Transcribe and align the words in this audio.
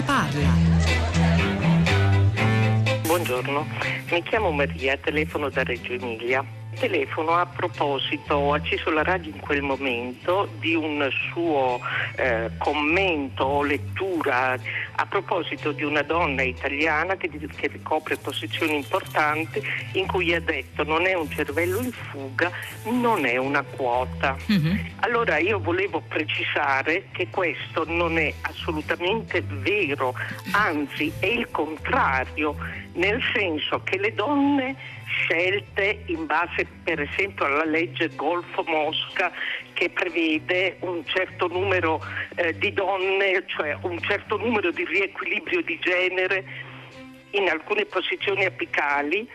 ne 0.00 0.02
parla. 0.02 0.52
Buongiorno, 3.02 3.66
mi 4.10 4.22
chiamo 4.22 4.50
Maria, 4.50 4.96
telefono 4.96 5.48
da 5.50 5.62
Reggio 5.62 5.92
Emilia 5.92 6.44
telefono 6.78 7.32
a 7.32 7.46
proposito, 7.46 8.34
ho 8.34 8.54
acceso 8.54 8.90
la 8.90 9.02
radio 9.02 9.32
in 9.32 9.40
quel 9.40 9.60
momento 9.60 10.48
di 10.60 10.74
un 10.74 11.06
suo 11.30 11.78
eh, 12.16 12.50
commento 12.58 13.44
o 13.44 13.62
lettura 13.62 14.56
a 15.00 15.06
proposito 15.06 15.72
di 15.72 15.82
una 15.82 16.02
donna 16.02 16.42
italiana 16.42 17.16
che, 17.16 17.30
che, 17.30 17.68
ricopre 17.68 18.18
posizioni 18.18 18.74
importanti 18.74 19.62
in 19.92 20.06
cui 20.06 20.34
ha 20.34 20.40
detto 20.40 20.84
non 20.84 21.06
è 21.06 21.14
un 21.14 21.30
cervello 21.30 21.80
in 21.80 21.90
fuga, 21.90 22.52
non 22.84 23.24
è 23.24 23.38
una 23.38 23.62
quota. 23.62 24.36
Mm-hmm. 24.52 24.76
Allora 25.00 25.38
io 25.38 25.58
volevo 25.58 26.02
precisare 26.06 27.06
che 27.12 27.28
questo 27.30 27.84
non 27.86 28.18
è 28.18 28.32
assolutamente 28.42 29.42
vero, 29.42 30.14
anzi 30.50 31.10
è 31.18 31.26
il 31.26 31.48
contrario, 31.50 32.54
nel 32.92 33.22
senso 33.32 33.82
che 33.82 33.96
le 33.98 34.12
donne 34.12 34.76
scelte 35.10 36.02
in 36.06 36.26
base 36.26 36.66
per 36.84 37.00
esempio 37.00 37.46
alla 37.46 37.64
legge 37.64 38.14
Golfo-Mosca 38.14 39.32
che 39.80 39.88
prevede 39.88 40.76
un 40.80 41.02
certo 41.06 41.46
numero 41.46 42.04
eh, 42.34 42.52
di 42.58 42.70
donne, 42.74 43.44
cioè 43.46 43.74
un 43.80 43.98
certo 44.02 44.36
numero 44.36 44.70
di 44.70 44.84
riequilibrio 44.84 45.62
di 45.62 45.78
genere 45.80 46.44
in 47.30 47.48
alcune 47.48 47.86
posizioni 47.86 48.44
apicali. 48.44 49.26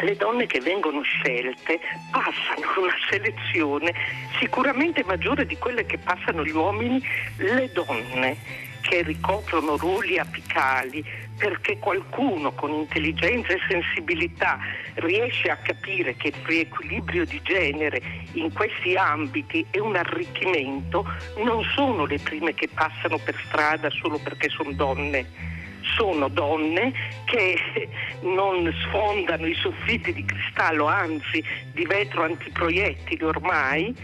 Le 0.00 0.14
donne 0.14 0.46
che 0.46 0.60
vengono 0.60 1.02
scelte 1.02 1.80
passano 2.12 2.70
una 2.86 2.94
selezione 3.10 3.92
sicuramente 4.38 5.02
maggiore 5.02 5.44
di 5.44 5.58
quelle 5.58 5.84
che 5.86 5.98
passano 5.98 6.44
gli 6.44 6.52
uomini, 6.52 7.02
le 7.38 7.68
donne 7.72 8.67
che 8.88 9.02
ricoprono 9.02 9.76
ruoli 9.76 10.18
apicali 10.18 11.04
perché 11.36 11.78
qualcuno 11.78 12.52
con 12.52 12.72
intelligenza 12.72 13.52
e 13.52 13.58
sensibilità 13.68 14.58
riesce 14.94 15.50
a 15.50 15.56
capire 15.56 16.16
che 16.16 16.28
il 16.28 16.34
riequilibrio 16.44 17.26
di 17.26 17.40
genere 17.42 18.00
in 18.32 18.50
questi 18.52 18.96
ambiti 18.96 19.64
è 19.70 19.78
un 19.78 19.94
arricchimento, 19.94 21.06
non 21.44 21.62
sono 21.74 22.06
le 22.06 22.18
prime 22.18 22.54
che 22.54 22.68
passano 22.72 23.18
per 23.18 23.36
strada 23.46 23.90
solo 23.90 24.18
perché 24.18 24.48
sono 24.48 24.72
donne. 24.72 25.56
Sono 25.96 26.28
donne 26.28 26.92
che 27.24 27.56
non 28.22 28.72
sfondano 28.82 29.46
i 29.46 29.54
soffitti 29.54 30.12
di 30.12 30.24
cristallo, 30.24 30.86
anzi 30.86 31.42
di 31.72 31.84
vetro 31.84 32.24
antiproiettili 32.24 33.22
ormai, 33.22 33.94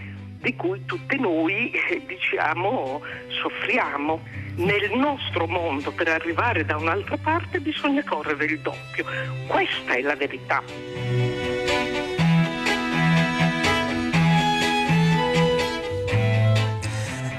di 0.45 0.55
cui 0.57 0.85
tutte 0.85 1.17
noi 1.17 1.73
diciamo 2.07 3.01
soffriamo 3.29 4.21
nel 4.57 4.93
nostro 4.95 5.47
mondo 5.47 5.91
per 5.91 6.09
arrivare 6.09 6.67
da 6.67 6.77
un'altra 6.77 7.17
parte 7.17 7.59
bisogna 7.61 8.05
correre 8.05 8.45
il 8.45 8.61
doppio. 8.61 9.05
Questa 9.49 9.95
è 9.95 10.03
la 10.03 10.15
verità. 10.15 11.24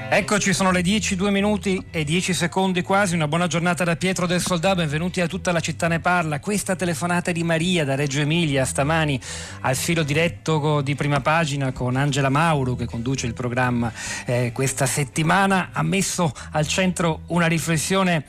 Eccoci, 0.08 0.54
sono 0.54 0.70
le 0.70 0.82
10, 0.82 1.16
2 1.16 1.30
minuti 1.32 1.84
e 1.90 2.04
10 2.04 2.32
secondi 2.32 2.82
quasi. 2.82 3.16
Una 3.16 3.26
buona 3.26 3.48
giornata 3.48 3.82
da 3.82 3.96
Pietro 3.96 4.26
del 4.26 4.40
Soldà. 4.40 4.76
Benvenuti 4.76 5.20
a 5.20 5.26
tutta 5.26 5.50
la 5.50 5.58
città 5.58 5.88
ne 5.88 5.98
parla. 5.98 6.38
Questa 6.38 6.76
telefonata 6.76 7.32
di 7.32 7.42
Maria 7.42 7.84
da 7.84 7.96
Reggio 7.96 8.20
Emilia 8.20 8.64
stamani 8.64 9.20
al 9.62 9.74
filo 9.74 10.04
diretto 10.04 10.80
di 10.80 10.94
prima 10.94 11.20
pagina 11.20 11.72
con 11.72 11.96
Angela 11.96 12.28
Mauro 12.28 12.76
che 12.76 12.86
conduce 12.86 13.26
il 13.26 13.34
programma 13.34 13.92
eh, 14.26 14.52
questa 14.54 14.86
settimana 14.86 15.70
ha 15.72 15.82
messo 15.82 16.32
al 16.52 16.68
centro 16.68 17.22
una 17.26 17.48
riflessione 17.48 18.24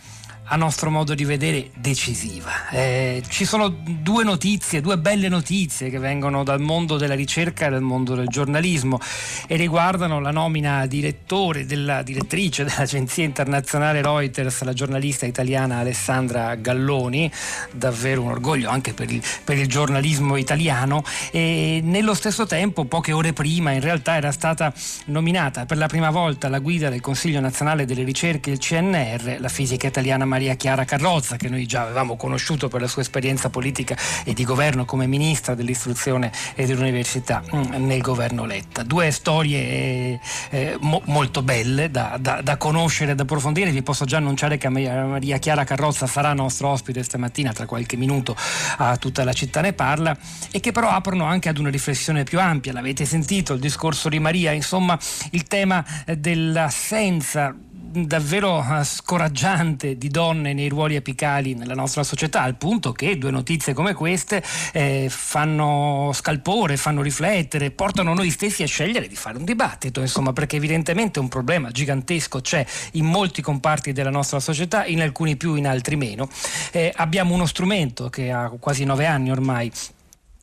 a 0.50 0.56
nostro 0.56 0.90
modo 0.90 1.14
di 1.14 1.26
vedere 1.26 1.72
decisiva. 1.76 2.70
Eh, 2.70 3.22
ci 3.28 3.44
sono 3.44 3.68
due 3.68 4.24
notizie, 4.24 4.80
due 4.82 4.98
belle 4.98 5.28
notizie 5.28 5.90
che 5.90 6.00
vengono 6.00 6.44
dal 6.44 6.62
mondo 6.62 6.98
della 6.98 7.16
ricerca 7.16 7.68
e 7.68 7.70
dal 7.70 7.82
mondo 7.82 8.16
del 8.16 8.28
giornalismo 8.28 9.00
e 9.46 9.56
riguardano 9.58 10.20
la 10.20 10.32
nomina 10.32 10.86
direttore 10.86 11.66
della 11.66 12.02
direttrice 12.02 12.64
dell'agenzia 12.64 13.26
internazionale 13.26 14.02
Reuters, 14.02 14.62
la 14.64 14.74
giornalista 14.74 15.26
italiana 15.26 15.80
Alessandra 15.80 16.56
Galloni, 16.56 17.30
davvero 17.72 18.22
un 18.22 18.32
orgoglio 18.32 18.70
anche 18.70 18.94
per 18.94 19.12
il, 19.12 19.22
per 19.44 19.58
il 19.58 19.68
giornalismo 19.68 20.38
italiano 20.38 21.04
e 21.32 21.82
nello 21.84 22.14
stesso 22.14 22.46
tempo 22.46 22.86
poche 22.86 23.12
ore 23.12 23.34
prima 23.34 23.72
in 23.72 23.82
realtà 23.82 24.16
era 24.16 24.32
stata 24.32 24.74
nominata 25.06 25.66
per 25.66 25.78
la 25.78 25.88
prima 25.88 26.10
volta 26.10 26.48
alla 26.48 26.60
guida 26.60 26.90
del 26.90 27.02
Consiglio 27.02 27.42
nazionale 27.42 27.86
delle 27.86 28.04
ricerche, 28.04 28.50
il 28.50 28.60
CNR, 28.60 29.38
la 29.40 29.50
fisica 29.50 29.88
italiana 29.88 30.24
Maria 30.24 30.37
Chiara 30.56 30.86
Carrozza, 30.86 31.36
che 31.36 31.50
noi 31.50 31.66
già 31.66 31.82
avevamo 31.84 32.16
conosciuto 32.16 32.68
per 32.68 32.82
la 32.82 32.88
sua 32.88 33.02
esperienza 33.02 33.50
politica 33.50 33.96
e 34.24 34.34
di 34.34 34.44
governo 34.44 34.86
come 34.86 35.08
ministra 35.08 35.56
dell'istruzione 35.56 36.32
e 36.56 36.66
dell'università 36.66 37.44
mm, 37.54 37.86
nel 37.86 38.02
governo 38.02 38.46
Letta. 38.46 38.84
Due 38.84 39.12
storie 39.12 39.60
eh, 39.60 40.20
eh, 40.50 40.78
mo- 40.82 41.02
molto 41.06 41.42
belle 41.42 41.90
da, 41.90 42.18
da, 42.20 42.42
da 42.42 42.58
conoscere 42.58 43.12
e 43.12 43.16
da 43.16 43.24
approfondire. 43.24 43.72
Vi 43.72 43.84
posso 43.84 44.06
già 44.06 44.18
annunciare 44.18 44.58
che 44.58 44.70
Maria 44.70 45.38
Chiara 45.38 45.64
Carrozza 45.64 46.08
sarà 46.08 46.34
nostro 46.34 46.70
ospite 46.70 47.04
stamattina, 47.04 47.52
tra 47.54 47.66
qualche 47.66 47.98
minuto 47.98 48.36
a 48.78 48.98
tutta 48.98 49.24
la 49.24 49.34
città 49.34 49.62
ne 49.62 49.74
parla, 49.74 50.18
e 50.52 50.60
che 50.60 50.72
però 50.72 50.90
aprono 50.90 51.26
anche 51.26 51.50
ad 51.50 51.58
una 51.58 51.70
riflessione 51.70 52.24
più 52.24 52.40
ampia. 52.40 52.74
L'avete 52.74 53.06
sentito, 53.06 53.54
il 53.54 53.60
discorso 53.60 54.10
di 54.10 54.20
Maria, 54.20 54.52
insomma 54.52 54.98
il 55.32 55.44
tema 55.44 55.84
eh, 56.06 56.18
dell'assenza 56.18 57.56
davvero 57.92 58.62
eh, 58.62 58.84
scoraggiante 58.84 59.98
di 59.98 60.10
donne 60.10 60.54
nei 60.54 60.70
ruoli 60.70 60.96
apicali 60.96 61.54
nella 61.54 61.74
nostra 61.74 62.04
società, 62.04 62.42
al 62.42 62.56
punto 62.56 62.92
che 62.92 63.18
due 63.18 63.32
notizie 63.32 63.74
come 63.74 63.94
queste 63.94 64.44
eh, 64.74 65.08
fanno 65.10 66.12
scalpore, 66.14 66.78
fanno 66.78 67.02
riflettere, 67.02 67.72
portano 67.72 68.14
noi 68.14 68.30
stessi 68.30 68.64
a 68.64 68.68
scegliere 68.68 69.08
di 69.08 69.16
fare 69.16 69.38
un 69.38 69.46
dibattito, 69.46 70.02
insomma, 70.02 70.34
perché 70.34 70.58
evidentemente 70.58 71.20
un 71.20 71.28
problema 71.28 71.72
gigantesco 71.72 72.42
c'è 72.42 72.66
in 72.94 73.06
molti 73.06 73.42
comparti 73.42 73.94
della 73.94 74.10
nostra 74.10 74.40
società, 74.40 74.86
in 74.86 75.02
alcuni 75.02 75.36
più, 75.36 75.56
in 75.56 75.68
altri 75.68 75.96
meno. 75.96 76.30
Eh, 76.72 76.92
abbiamo 76.96 77.34
uno 77.34 77.46
strumento 77.46 78.10
che 78.10 78.32
ha 78.32 78.52
quasi 78.60 78.84
nove 78.84 79.06
anni 79.06 79.32
ormai 79.32 79.72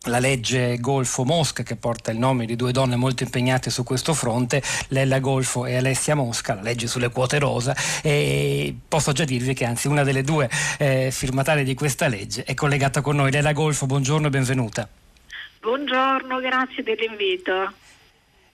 la 0.04 0.18
legge 0.18 0.78
Golfo 0.78 1.24
Mosca 1.24 1.62
che 1.62 1.76
porta 1.76 2.10
il 2.10 2.18
nome 2.18 2.46
di 2.46 2.56
due 2.56 2.72
donne 2.72 2.96
molto 2.96 3.22
impegnate 3.22 3.70
su 3.70 3.84
questo 3.84 4.14
fronte, 4.14 4.62
Lella 4.88 5.18
Golfo 5.18 5.66
e 5.66 5.76
Alessia 5.76 6.14
Mosca, 6.14 6.54
la 6.54 6.62
legge 6.62 6.86
sulle 6.86 7.10
quote 7.10 7.38
rosa 7.38 7.74
e 8.02 8.74
posso 8.86 9.12
già 9.12 9.24
dirvi 9.24 9.54
che 9.54 9.64
anzi 9.64 9.88
una 9.88 10.02
delle 10.02 10.22
due 10.22 10.48
eh, 10.78 11.10
firmatarie 11.10 11.64
di 11.64 11.74
questa 11.74 12.08
legge 12.08 12.44
è 12.44 12.54
collegata 12.54 13.00
con 13.00 13.16
noi. 13.16 13.30
Lella 13.30 13.52
Golfo, 13.52 13.86
buongiorno 13.86 14.26
e 14.26 14.30
benvenuta. 14.30 14.88
Buongiorno, 15.60 16.40
grazie 16.40 16.82
dell'invito. 16.82 17.72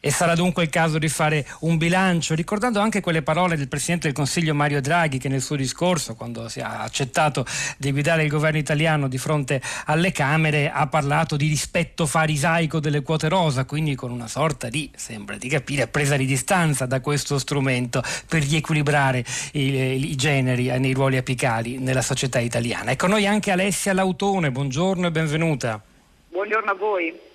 E 0.03 0.11
sarà 0.11 0.34
dunque 0.34 0.62
il 0.62 0.71
caso 0.71 0.97
di 0.97 1.11
fare 1.11 1.47
un 1.61 1.77
bilancio, 1.77 2.34
ricordando 2.34 2.81
anche 2.81 3.03
quelle 3.03 3.21
parole 3.21 3.59
del 3.59 3.69
Presidente 3.69 4.06
del 4.06 4.16
Consiglio 4.16 4.55
Mario 4.55 4.81
Draghi 4.81 5.19
che 5.19 5.28
nel 5.28 5.43
suo 5.43 5.56
discorso, 5.56 6.15
quando 6.15 6.49
si 6.49 6.61
è 6.61 6.62
accettato 6.62 7.44
di 7.77 7.91
guidare 7.93 8.22
il 8.22 8.31
governo 8.31 8.56
italiano 8.56 9.09
di 9.09 9.19
fronte 9.19 9.61
alle 9.84 10.11
Camere, 10.11 10.71
ha 10.71 10.87
parlato 10.87 11.37
di 11.37 11.49
rispetto 11.49 12.06
farisaico 12.06 12.81
delle 12.81 13.03
quote 13.03 13.28
rosa, 13.28 13.66
quindi 13.66 13.94
con 13.94 14.11
una 14.11 14.27
sorta 14.27 14.71
di, 14.71 14.91
sembra 14.97 15.37
di 15.37 15.50
capire, 15.50 15.87
presa 15.87 16.17
di 16.17 16.25
distanza 16.25 16.87
da 16.87 17.00
questo 17.00 17.38
strumento 17.38 18.03
per 18.27 18.43
riequilibrare 18.43 19.22
i, 19.53 20.11
i 20.11 20.17
generi 20.17 20.69
nei 20.78 20.94
ruoli 20.94 21.19
apicali 21.19 21.78
nella 21.78 22.00
società 22.00 22.38
italiana. 22.38 22.93
Ecco 22.93 23.06
noi 23.06 23.27
anche 23.27 23.50
Alessia 23.50 23.93
Lautone, 23.93 24.50
buongiorno 24.50 25.08
e 25.08 25.11
benvenuta. 25.11 25.79
Buongiorno 26.31 26.70
a 26.70 26.75
voi 26.75 27.29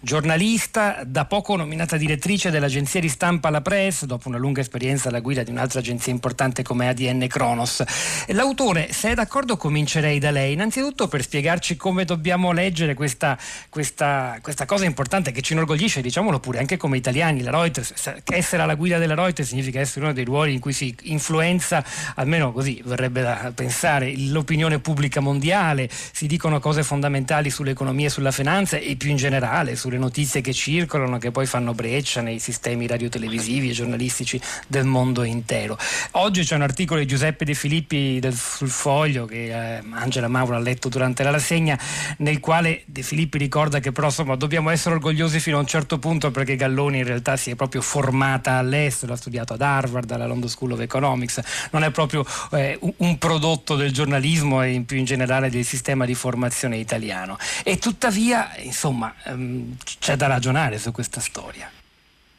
giornalista, 0.00 1.02
da 1.04 1.24
poco 1.24 1.56
nominata 1.56 1.96
direttrice 1.96 2.50
dell'agenzia 2.50 3.00
di 3.00 3.08
stampa 3.08 3.50
La 3.50 3.60
Press, 3.60 4.04
dopo 4.04 4.28
una 4.28 4.38
lunga 4.38 4.60
esperienza 4.60 5.08
alla 5.08 5.20
guida 5.20 5.42
di 5.42 5.50
un'altra 5.50 5.80
agenzia 5.80 6.12
importante 6.12 6.62
come 6.62 6.88
ADN 6.88 7.26
Kronos. 7.28 7.82
L'autore, 8.28 8.92
se 8.92 9.10
è 9.10 9.14
d'accordo, 9.14 9.56
comincerei 9.56 10.18
da 10.18 10.30
lei, 10.30 10.52
innanzitutto 10.52 11.08
per 11.08 11.22
spiegarci 11.22 11.76
come 11.76 12.04
dobbiamo 12.04 12.52
leggere 12.52 12.94
questa, 12.94 13.38
questa, 13.68 14.38
questa 14.40 14.64
cosa 14.64 14.84
importante 14.84 15.32
che 15.32 15.42
ci 15.42 15.52
inorgoglisce, 15.52 16.00
diciamolo 16.00 16.40
pure, 16.40 16.58
anche 16.58 16.76
come 16.76 16.96
italiani. 16.96 17.42
La 17.42 17.50
Reuters, 17.50 17.92
essere 18.30 18.62
alla 18.62 18.74
guida 18.74 18.98
della 18.98 19.14
Reuters 19.14 19.48
significa 19.48 19.80
essere 19.80 20.04
uno 20.04 20.14
dei 20.14 20.24
ruoli 20.24 20.52
in 20.52 20.60
cui 20.60 20.72
si 20.72 20.94
influenza, 21.02 21.84
almeno 22.14 22.52
così 22.52 22.80
verrebbe 22.84 23.22
da 23.22 23.52
pensare, 23.54 24.12
l'opinione 24.16 24.78
pubblica 24.78 25.20
mondiale, 25.20 25.88
si 25.90 26.26
dicono 26.26 26.60
cose 26.60 26.82
fondamentali 26.82 27.50
sull'economia 27.50 28.06
e 28.06 28.10
sulla 28.10 28.30
finanza 28.30 28.76
e 28.76 28.96
più 28.96 29.10
in 29.10 29.16
generale 29.16 29.65
male 29.66 29.74
sulle 29.74 29.98
notizie 29.98 30.40
che 30.40 30.52
circolano, 30.52 31.18
che 31.18 31.32
poi 31.32 31.46
fanno 31.46 31.74
breccia 31.74 32.20
nei 32.20 32.38
sistemi 32.38 32.86
radiotelevisivi 32.86 33.70
e 33.70 33.72
giornalistici 33.72 34.40
del 34.68 34.84
mondo 34.84 35.24
intero. 35.24 35.76
Oggi 36.12 36.44
c'è 36.44 36.54
un 36.54 36.62
articolo 36.62 37.00
di 37.00 37.06
Giuseppe 37.06 37.44
De 37.44 37.54
Filippi 37.54 38.20
del, 38.20 38.34
sul 38.34 38.68
foglio 38.68 39.26
che 39.26 39.46
eh, 39.46 39.82
Angela 39.90 40.28
Mauro 40.28 40.54
ha 40.54 40.60
letto 40.60 40.88
durante 40.88 41.24
la 41.24 41.30
rassegna, 41.30 41.78
nel 42.18 42.38
quale 42.38 42.82
De 42.86 43.02
Filippi 43.02 43.38
ricorda 43.38 43.80
che 43.80 43.90
però 43.90 44.06
insomma, 44.06 44.36
dobbiamo 44.36 44.70
essere 44.70 44.94
orgogliosi 44.94 45.40
fino 45.40 45.56
a 45.56 45.60
un 45.60 45.66
certo 45.66 45.98
punto 45.98 46.30
perché 46.30 46.54
Galloni 46.54 46.98
in 46.98 47.04
realtà 47.04 47.36
si 47.36 47.50
è 47.50 47.56
proprio 47.56 47.80
formata 47.80 48.52
all'estero, 48.52 49.14
ha 49.14 49.16
studiato 49.16 49.54
ad 49.54 49.62
Harvard, 49.62 50.10
alla 50.12 50.26
London 50.26 50.48
School 50.48 50.72
of 50.72 50.80
Economics, 50.80 51.40
non 51.72 51.82
è 51.82 51.90
proprio 51.90 52.24
eh, 52.52 52.78
un 52.98 53.18
prodotto 53.18 53.74
del 53.74 53.92
giornalismo 53.92 54.62
e 54.62 54.72
in 54.72 54.84
più 54.84 54.96
in 54.96 55.04
generale 55.04 55.50
del 55.50 55.64
sistema 55.64 56.04
di 56.04 56.14
formazione 56.14 56.76
italiano. 56.76 57.36
E 57.64 57.78
tuttavia, 57.78 58.50
insomma, 58.58 59.12
ehm, 59.24 59.55
c'è 59.98 60.16
da 60.16 60.26
ragionare 60.26 60.78
su 60.78 60.92
questa 60.92 61.20
storia 61.20 61.70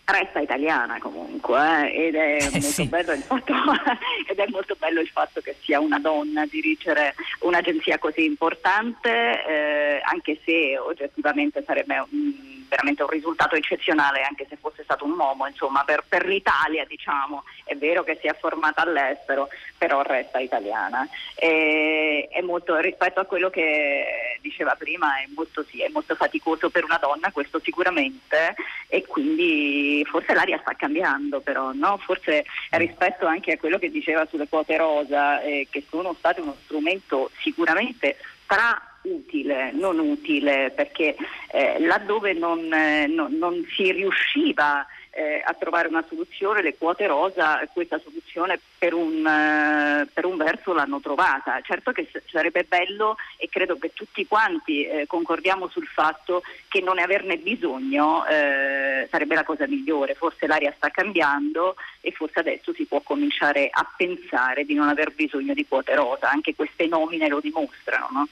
resta 0.09 0.39
italiana 0.39 0.99
comunque 0.99 1.91
eh, 1.91 2.07
ed, 2.07 2.15
è 2.15 2.37
eh, 2.53 2.61
sì. 2.61 2.87
fatto, 2.87 3.11
ed, 4.27 4.39
è 4.39 4.45
molto 4.49 4.75
bello 4.79 5.01
il 5.01 5.09
fatto, 5.09 5.41
che 5.41 5.55
sia 5.61 5.81
una 5.81 5.99
donna 5.99 6.43
a 6.43 6.47
dirigere 6.49 7.13
un'agenzia 7.41 7.97
così 7.97 8.23
importante 8.23 9.09
eh, 9.09 10.01
anche 10.03 10.39
se 10.45 10.77
oggettivamente 10.77 11.61
sarebbe 11.65 12.05
un 12.09 12.56
veramente 12.67 13.03
un 13.03 13.09
risultato 13.09 13.55
eccezionale 13.55 14.21
anche 14.21 14.45
se 14.49 14.57
fosse 14.57 14.83
stato 14.83 15.05
un 15.05 15.17
uomo, 15.17 15.47
insomma 15.47 15.83
per, 15.83 16.03
per 16.07 16.25
l'Italia 16.25 16.85
diciamo, 16.85 17.43
è 17.63 17.75
vero 17.75 18.03
che 18.03 18.17
si 18.19 18.27
è 18.27 18.35
formata 18.39 18.81
all'estero, 18.81 19.49
però 19.77 20.01
resta 20.01 20.39
italiana. 20.39 21.07
E, 21.35 22.27
è 22.31 22.41
molto, 22.41 22.77
rispetto 22.77 23.19
a 23.19 23.25
quello 23.25 23.49
che 23.49 24.37
diceva 24.41 24.75
prima, 24.75 25.17
è 25.19 25.27
molto, 25.35 25.63
sì, 25.63 25.81
è 25.81 25.89
molto 25.89 26.15
faticoso 26.15 26.69
per 26.69 26.83
una 26.83 26.97
donna, 26.97 27.31
questo 27.31 27.59
sicuramente, 27.63 28.55
e 28.87 29.05
quindi 29.05 30.05
forse 30.09 30.33
l'aria 30.33 30.59
sta 30.59 30.73
cambiando 30.73 31.41
però, 31.41 31.71
no? 31.73 31.97
forse 31.97 32.45
rispetto 32.71 33.25
anche 33.25 33.53
a 33.53 33.57
quello 33.57 33.77
che 33.77 33.89
diceva 33.89 34.25
sulle 34.25 34.47
quote 34.47 34.77
rosa, 34.77 35.41
eh, 35.41 35.67
che 35.69 35.83
sono 35.89 36.13
state 36.17 36.41
uno 36.41 36.55
strumento 36.63 37.31
sicuramente 37.39 38.17
stra 38.43 38.81
utile, 39.01 39.71
non 39.71 39.99
utile, 39.99 40.71
perché 40.75 41.15
eh, 41.51 41.79
laddove 41.79 42.33
non, 42.33 42.71
eh, 42.71 43.07
non, 43.07 43.33
non, 43.33 43.65
si 43.75 43.91
riusciva 43.91 44.85
eh, 45.17 45.41
a 45.43 45.53
trovare 45.53 45.87
una 45.87 46.05
soluzione, 46.07 46.61
le 46.61 46.77
quote 46.77 47.07
rosa 47.07 47.59
questa 47.73 47.99
soluzione 47.99 48.59
per 48.77 48.93
un, 48.93 49.25
eh, 49.25 50.07
per 50.13 50.25
un 50.25 50.37
verso 50.37 50.73
l'hanno 50.73 50.99
trovata. 50.99 51.59
Certo 51.61 51.91
che 51.91 52.07
sarebbe 52.27 52.63
bello 52.65 53.15
e 53.37 53.49
credo 53.49 53.77
che 53.77 53.93
tutti 53.93 54.27
quanti 54.27 54.85
eh, 54.85 55.07
concordiamo 55.07 55.69
sul 55.69 55.87
fatto 55.87 56.43
che 56.67 56.81
non 56.81 56.99
averne 56.99 57.37
bisogno 57.37 58.27
eh, 58.27 59.07
sarebbe 59.09 59.33
la 59.33 59.43
cosa 59.43 59.65
migliore, 59.65 60.13
forse 60.13 60.45
l'aria 60.45 60.73
sta 60.77 60.89
cambiando 60.89 61.75
e 62.01 62.11
forse 62.11 62.39
adesso 62.39 62.71
si 62.73 62.85
può 62.85 63.01
cominciare 63.01 63.69
a 63.71 63.89
pensare 63.97 64.65
di 64.65 64.75
non 64.75 64.87
aver 64.87 65.13
bisogno 65.13 65.55
di 65.55 65.65
quote 65.67 65.95
rosa, 65.95 66.29
anche 66.29 66.53
queste 66.53 66.85
nomine 66.85 67.27
lo 67.27 67.39
dimostrano. 67.39 68.07
No? 68.11 68.27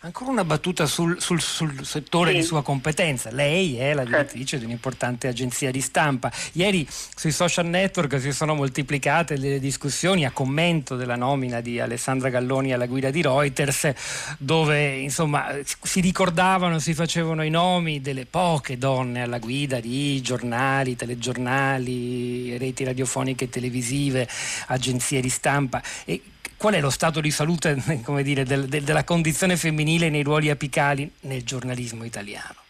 Ancora 0.00 0.30
una 0.30 0.44
battuta 0.44 0.86
sul, 0.86 1.20
sul, 1.20 1.40
sul 1.40 1.84
settore 1.84 2.30
sì. 2.30 2.38
di 2.38 2.42
sua 2.42 2.62
competenza. 2.62 3.30
Lei 3.30 3.76
è 3.76 3.92
la 3.92 4.04
direttrice 4.04 4.58
di 4.58 4.64
un'importante 4.64 5.28
agenzia 5.28 5.70
di 5.70 5.80
stampa. 5.80 6.32
Ieri 6.52 6.86
sui 6.88 7.30
social 7.30 7.66
network 7.66 8.18
si 8.18 8.32
sono 8.32 8.54
moltiplicate 8.54 9.36
le 9.36 9.58
discussioni 9.58 10.24
a 10.24 10.30
commento 10.30 10.96
della 10.96 11.16
nomina 11.16 11.60
di 11.60 11.78
Alessandra 11.78 12.30
Galloni 12.30 12.72
alla 12.72 12.86
guida 12.86 13.10
di 13.10 13.20
Reuters, 13.20 13.92
dove 14.38 14.96
insomma 14.96 15.54
si 15.82 16.00
ricordavano, 16.00 16.78
si 16.78 16.94
facevano 16.94 17.44
i 17.44 17.50
nomi 17.50 18.00
delle 18.00 18.24
poche 18.24 18.78
donne 18.78 19.22
alla 19.22 19.38
guida 19.38 19.78
di 19.80 20.20
giornali, 20.22 20.96
telegiornali, 20.96 22.56
reti 22.56 22.84
radiofoniche 22.84 23.44
e 23.44 23.48
televisive, 23.50 24.28
agenzie 24.68 25.20
di 25.20 25.28
stampa. 25.28 25.82
E 26.04 26.22
qual 26.56 26.74
è 26.74 26.80
lo 26.80 26.90
stato 26.90 27.20
di 27.20 27.30
salute 27.30 27.76
dire, 28.22 28.44
del, 28.44 28.66
del, 28.66 28.82
della 28.82 29.04
condizione 29.04 29.56
femminile 29.56 30.10
nei 30.10 30.22
ruoli 30.22 30.50
apicali 30.50 31.10
nel 31.20 31.44
giornalismo 31.44 32.04
italiano? 32.04 32.65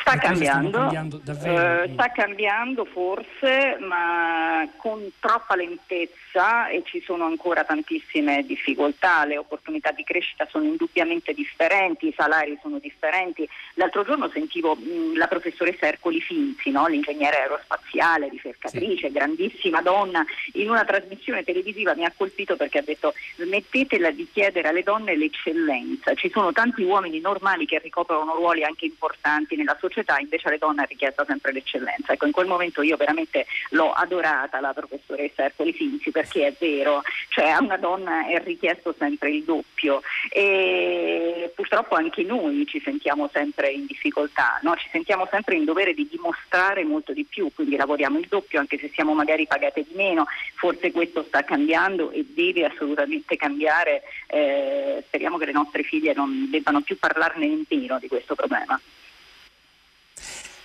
Sta 0.00 0.16
cambiando, 0.16 0.90
eh, 0.90 1.90
sta 1.92 2.10
cambiando 2.10 2.84
forse, 2.86 3.76
ma 3.80 4.66
con 4.76 5.12
troppa 5.20 5.54
lentezza 5.54 6.68
e 6.68 6.82
ci 6.84 7.02
sono 7.02 7.26
ancora 7.26 7.64
tantissime 7.64 8.44
difficoltà, 8.44 9.24
le 9.24 9.36
opportunità 9.36 9.92
di 9.92 10.02
crescita 10.02 10.46
sono 10.50 10.64
indubbiamente 10.64 11.34
differenti, 11.34 12.08
i 12.08 12.14
salari 12.16 12.58
sono 12.62 12.78
differenti. 12.78 13.46
L'altro 13.74 14.02
giorno 14.04 14.28
sentivo 14.30 14.74
mh, 14.74 15.16
la 15.16 15.26
professoressa 15.26 15.86
Ercoli 15.86 16.20
Finzi, 16.20 16.70
no? 16.70 16.86
l'ingegnere 16.86 17.36
aerospaziale, 17.36 18.30
ricercatrice, 18.30 19.08
sì. 19.08 19.12
grandissima 19.12 19.82
donna, 19.82 20.24
in 20.54 20.70
una 20.70 20.84
trasmissione 20.84 21.44
televisiva 21.44 21.94
mi 21.94 22.04
ha 22.04 22.12
colpito 22.16 22.56
perché 22.56 22.78
ha 22.78 22.82
detto 22.82 23.12
smettetela 23.36 24.10
di 24.10 24.26
chiedere 24.32 24.68
alle 24.68 24.82
donne 24.82 25.14
l'eccellenza, 25.16 26.14
ci 26.14 26.30
sono 26.30 26.52
tanti 26.52 26.82
uomini 26.82 27.20
normali 27.20 27.66
che 27.66 27.78
ricoprono 27.78 28.34
ruoli 28.34 28.64
anche 28.64 28.86
importanti 28.86 29.56
nella 29.56 29.76
società 29.78 29.89
società, 29.90 30.18
invece 30.18 30.48
alle 30.48 30.58
donne 30.58 30.84
è 30.84 30.86
richiesta 30.86 31.24
sempre 31.26 31.52
l'eccellenza. 31.52 32.12
Ecco, 32.12 32.26
in 32.26 32.32
quel 32.32 32.46
momento 32.46 32.82
io 32.82 32.96
veramente 32.96 33.46
l'ho 33.70 33.92
adorata 33.92 34.60
la 34.60 34.72
professoressa 34.72 35.44
Ercoli 35.44 35.72
Finzi 35.72 36.10
perché 36.10 36.46
è 36.46 36.54
vero, 36.58 37.02
cioè 37.28 37.48
a 37.48 37.60
una 37.60 37.76
donna 37.76 38.26
è 38.26 38.42
richiesto 38.42 38.94
sempre 38.96 39.30
il 39.30 39.42
doppio 39.42 40.00
e 40.30 41.52
purtroppo 41.54 41.96
anche 41.96 42.22
noi 42.22 42.64
ci 42.66 42.80
sentiamo 42.80 43.28
sempre 43.32 43.70
in 43.70 43.86
difficoltà, 43.86 44.58
no? 44.62 44.76
ci 44.76 44.88
sentiamo 44.90 45.26
sempre 45.30 45.56
in 45.56 45.64
dovere 45.64 45.92
di 45.92 46.06
dimostrare 46.08 46.84
molto 46.84 47.12
di 47.12 47.24
più, 47.24 47.50
quindi 47.52 47.76
lavoriamo 47.76 48.18
il 48.18 48.26
doppio 48.28 48.60
anche 48.60 48.78
se 48.78 48.90
siamo 48.94 49.12
magari 49.12 49.46
pagate 49.46 49.84
di 49.86 49.94
meno, 49.94 50.26
forse 50.54 50.92
questo 50.92 51.24
sta 51.24 51.44
cambiando 51.44 52.10
e 52.10 52.24
deve 52.28 52.64
assolutamente 52.64 53.36
cambiare, 53.36 54.02
eh, 54.28 55.02
speriamo 55.06 55.36
che 55.38 55.46
le 55.46 55.52
nostre 55.52 55.82
figlie 55.82 56.14
non 56.14 56.48
debbano 56.50 56.80
più 56.80 56.98
parlarne 56.98 57.46
nemmeno 57.46 57.98
di 57.98 58.08
questo 58.08 58.34
problema. 58.34 58.80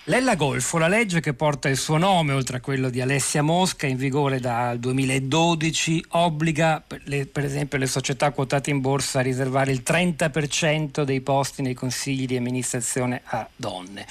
L'Ella 0.08 0.36
Golfo, 0.36 0.78
la 0.78 0.86
legge 0.86 1.18
che 1.18 1.34
porta 1.34 1.68
il 1.68 1.76
suo 1.76 1.96
nome, 1.96 2.32
oltre 2.32 2.58
a 2.58 2.60
quello 2.60 2.90
di 2.90 3.00
Alessia 3.00 3.42
Mosca, 3.42 3.88
in 3.88 3.96
vigore 3.96 4.38
dal 4.38 4.78
2012, 4.78 6.04
obbliga 6.10 6.80
per, 6.86 7.00
le, 7.06 7.26
per, 7.26 7.44
esempio 7.44 7.76
le 7.76 7.88
società 7.88 8.30
quotate 8.30 8.70
in 8.70 8.80
borsa 8.80 9.18
a 9.18 9.22
riservare 9.22 9.72
il 9.72 9.82
30% 9.84 11.02
dei 11.02 11.20
posti 11.22 11.60
nei 11.60 11.74
consigli 11.74 12.24
di 12.24 12.36
amministrazione 12.36 13.20
a 13.24 13.48
donne 13.56 14.06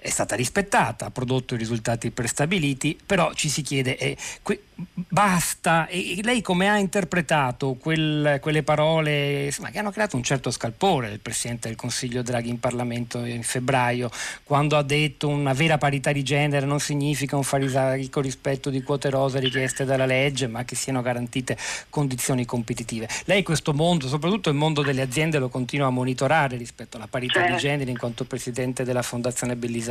è 0.00 0.08
stata 0.08 0.34
rispettata, 0.34 1.06
ha 1.06 1.10
prodotto 1.10 1.54
i 1.54 1.58
risultati 1.58 2.10
prestabiliti, 2.10 2.98
però 3.04 3.32
ci 3.34 3.48
si 3.48 3.60
chiede 3.62 3.98
eh, 3.98 4.16
que- 4.42 4.62
basta. 4.94 5.86
E 5.88 6.20
lei 6.22 6.40
come 6.40 6.70
ha 6.70 6.78
interpretato 6.78 7.74
quel, 7.74 8.38
quelle 8.40 8.62
parole 8.62 9.44
insomma, 9.46 9.70
che 9.70 9.78
hanno 9.78 9.90
creato 9.90 10.16
un 10.16 10.22
certo 10.22 10.50
scalpore 10.50 11.10
il 11.10 11.20
Presidente 11.20 11.68
del 11.68 11.76
Consiglio 11.76 12.22
Draghi 12.22 12.48
in 12.48 12.58
Parlamento 12.58 13.24
in 13.24 13.42
febbraio, 13.42 14.10
quando 14.44 14.76
ha 14.76 14.82
detto 14.82 15.28
una 15.28 15.52
vera 15.52 15.76
parità 15.76 16.12
di 16.12 16.22
genere 16.22 16.64
non 16.64 16.80
significa 16.80 17.36
un 17.36 17.42
farisaico 17.42 18.20
rispetto 18.20 18.70
di 18.70 18.82
quote 18.82 19.10
rosa 19.10 19.38
richieste 19.38 19.84
dalla 19.84 20.06
legge, 20.06 20.46
ma 20.46 20.64
che 20.64 20.76
siano 20.76 21.02
garantite 21.02 21.58
condizioni 21.90 22.46
competitive. 22.46 23.08
Lei 23.24 23.42
questo 23.42 23.74
mondo, 23.74 24.08
soprattutto 24.08 24.48
il 24.48 24.56
mondo 24.56 24.82
delle 24.82 25.02
aziende, 25.02 25.38
lo 25.38 25.50
continua 25.50 25.88
a 25.88 25.90
monitorare 25.90 26.56
rispetto 26.56 26.96
alla 26.96 27.06
parità 27.06 27.46
di 27.46 27.56
genere 27.56 27.90
in 27.90 27.98
quanto 27.98 28.24
Presidente 28.24 28.84
della 28.84 29.02
Fondazione 29.02 29.56
Bellisario. 29.56 29.89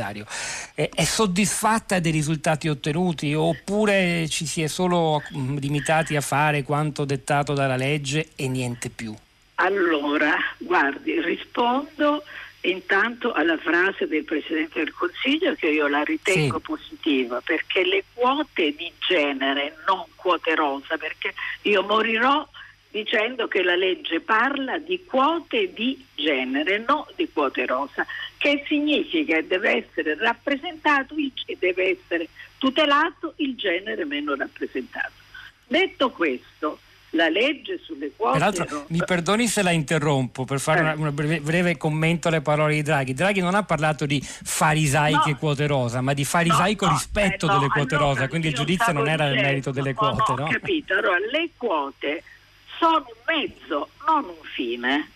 È, 0.74 0.88
è 0.92 1.04
soddisfatta 1.04 2.00
dei 2.00 2.12
risultati 2.12 2.68
ottenuti 2.68 3.34
oppure 3.34 4.26
ci 4.28 4.46
si 4.46 4.62
è 4.62 4.66
solo 4.66 4.88
solo 4.90 5.22
mm, 5.36 5.58
limitati 5.58 6.16
a 6.16 6.20
fare 6.20 6.62
quanto 6.62 7.04
dettato 7.04 7.54
dalla 7.54 7.76
legge 7.76 8.30
e 8.34 8.48
niente 8.48 8.88
più? 8.88 9.14
Allora, 9.56 10.36
guardi, 10.58 11.20
rispondo 11.20 12.24
intanto 12.62 13.32
alla 13.32 13.56
frase 13.56 14.06
del 14.06 14.24
Presidente 14.24 14.80
del 14.80 14.92
Consiglio 14.92 15.54
che 15.54 15.68
io 15.68 15.86
la 15.86 16.02
ritengo 16.02 16.56
sì. 16.56 16.62
positiva 16.62 17.40
perché 17.44 17.84
le 17.84 18.04
quote 18.12 18.74
di 18.74 18.90
genere, 18.98 19.76
non 19.86 20.04
quote 20.14 20.54
rosa, 20.54 20.96
perché 20.96 21.32
io 21.62 21.82
morirò 21.82 22.46
dicendo 22.90 23.46
che 23.46 23.62
la 23.62 23.76
legge 23.76 24.20
parla 24.20 24.78
di 24.78 25.04
quote 25.04 25.72
di 25.72 26.04
genere, 26.14 26.82
non 26.86 27.04
di 27.14 27.28
quote 27.32 27.64
rosa, 27.64 28.04
che 28.40 28.64
significa 28.66 29.34
che 29.34 29.46
deve 29.46 29.84
essere 29.84 30.16
rappresentato, 30.16 31.14
deve 31.58 31.98
essere 31.98 32.28
tutelato 32.56 33.34
il 33.36 33.54
genere 33.54 34.06
meno 34.06 34.34
rappresentato. 34.34 35.12
Detto 35.66 36.10
questo, 36.10 36.78
la 37.10 37.28
legge 37.28 37.78
sulle 37.82 38.10
quote. 38.16 38.38
Peraltro, 38.38 38.84
mi 38.88 39.02
perdoni 39.04 39.46
se 39.46 39.62
la 39.62 39.72
interrompo 39.72 40.46
per 40.46 40.58
fare 40.58 40.80
eh. 40.80 40.94
un 40.94 41.10
breve, 41.12 41.40
breve, 41.40 41.76
commento 41.76 42.28
alle 42.28 42.40
parole 42.40 42.72
di 42.72 42.82
Draghi. 42.82 43.12
Draghi 43.12 43.40
non 43.40 43.54
ha 43.54 43.62
parlato 43.62 44.06
di 44.06 44.22
farisaiche 44.22 45.32
no. 45.32 45.36
quote 45.36 45.66
rosa, 45.66 46.00
ma 46.00 46.14
di 46.14 46.24
farisaico 46.24 46.86
no, 46.86 46.92
no, 46.92 46.96
rispetto 46.96 47.46
eh, 47.46 47.52
delle 47.52 47.68
quote 47.68 47.94
allora, 47.94 48.12
rosa, 48.12 48.28
quindi 48.28 48.48
il 48.48 48.54
giudizio 48.54 48.90
non 48.92 49.06
era 49.06 49.26
nel 49.26 49.34
merito 49.34 49.70
delle 49.70 49.92
quote. 49.92 50.32
No, 50.34 50.44
ho 50.44 50.48
capito. 50.48 50.94
Allora, 50.94 51.18
le 51.18 51.50
quote 51.58 52.22
sono 52.78 53.04
un 53.06 53.36
mezzo, 53.36 53.90
non 54.06 54.24
un 54.24 54.44
fine. 54.54 55.10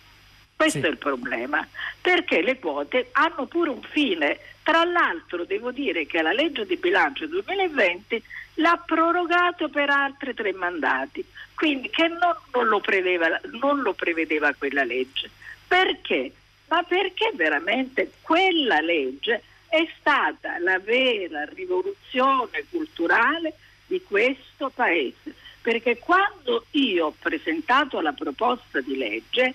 Questo 0.55 0.79
sì. 0.79 0.85
è 0.85 0.89
il 0.89 0.97
problema, 0.97 1.67
perché 1.99 2.41
le 2.41 2.59
quote 2.59 3.09
hanno 3.11 3.45
pure 3.45 3.69
un 3.69 3.81
fine. 3.81 4.39
Tra 4.63 4.83
l'altro 4.83 5.45
devo 5.45 5.71
dire 5.71 6.05
che 6.05 6.21
la 6.21 6.31
legge 6.31 6.65
di 6.65 6.77
bilancio 6.77 7.27
2020 7.27 8.23
l'ha 8.55 8.81
prorogato 8.83 9.69
per 9.69 9.89
altri 9.89 10.33
tre 10.33 10.53
mandati, 10.53 11.23
quindi 11.53 11.89
che 11.89 12.07
non, 12.07 12.35
non, 12.53 12.67
lo, 12.67 12.79
prevedeva, 12.79 13.39
non 13.59 13.81
lo 13.81 13.93
prevedeva 13.93 14.53
quella 14.53 14.83
legge. 14.83 15.29
Perché? 15.67 16.31
Ma 16.67 16.81
perché 16.83 17.31
veramente 17.35 18.13
quella 18.21 18.79
legge 18.79 19.43
è 19.67 19.85
stata 19.99 20.57
la 20.59 20.79
vera 20.79 21.45
rivoluzione 21.53 22.65
culturale 22.69 23.55
di 23.85 24.01
questo 24.01 24.71
Paese. 24.73 25.35
Perché 25.61 25.97
quando 25.97 26.65
io 26.71 27.07
ho 27.07 27.15
presentato 27.17 27.99
la 27.99 28.13
proposta 28.13 28.81
di 28.81 28.95
legge, 28.95 29.53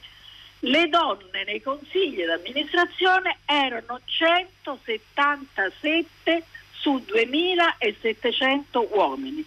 le 0.61 0.89
donne 0.89 1.45
nei 1.45 1.61
consigli 1.63 2.25
d'amministrazione 2.25 3.39
erano 3.47 4.01
177 4.05 6.45
su 6.73 7.03
2700 7.05 8.89
uomini. 8.93 9.45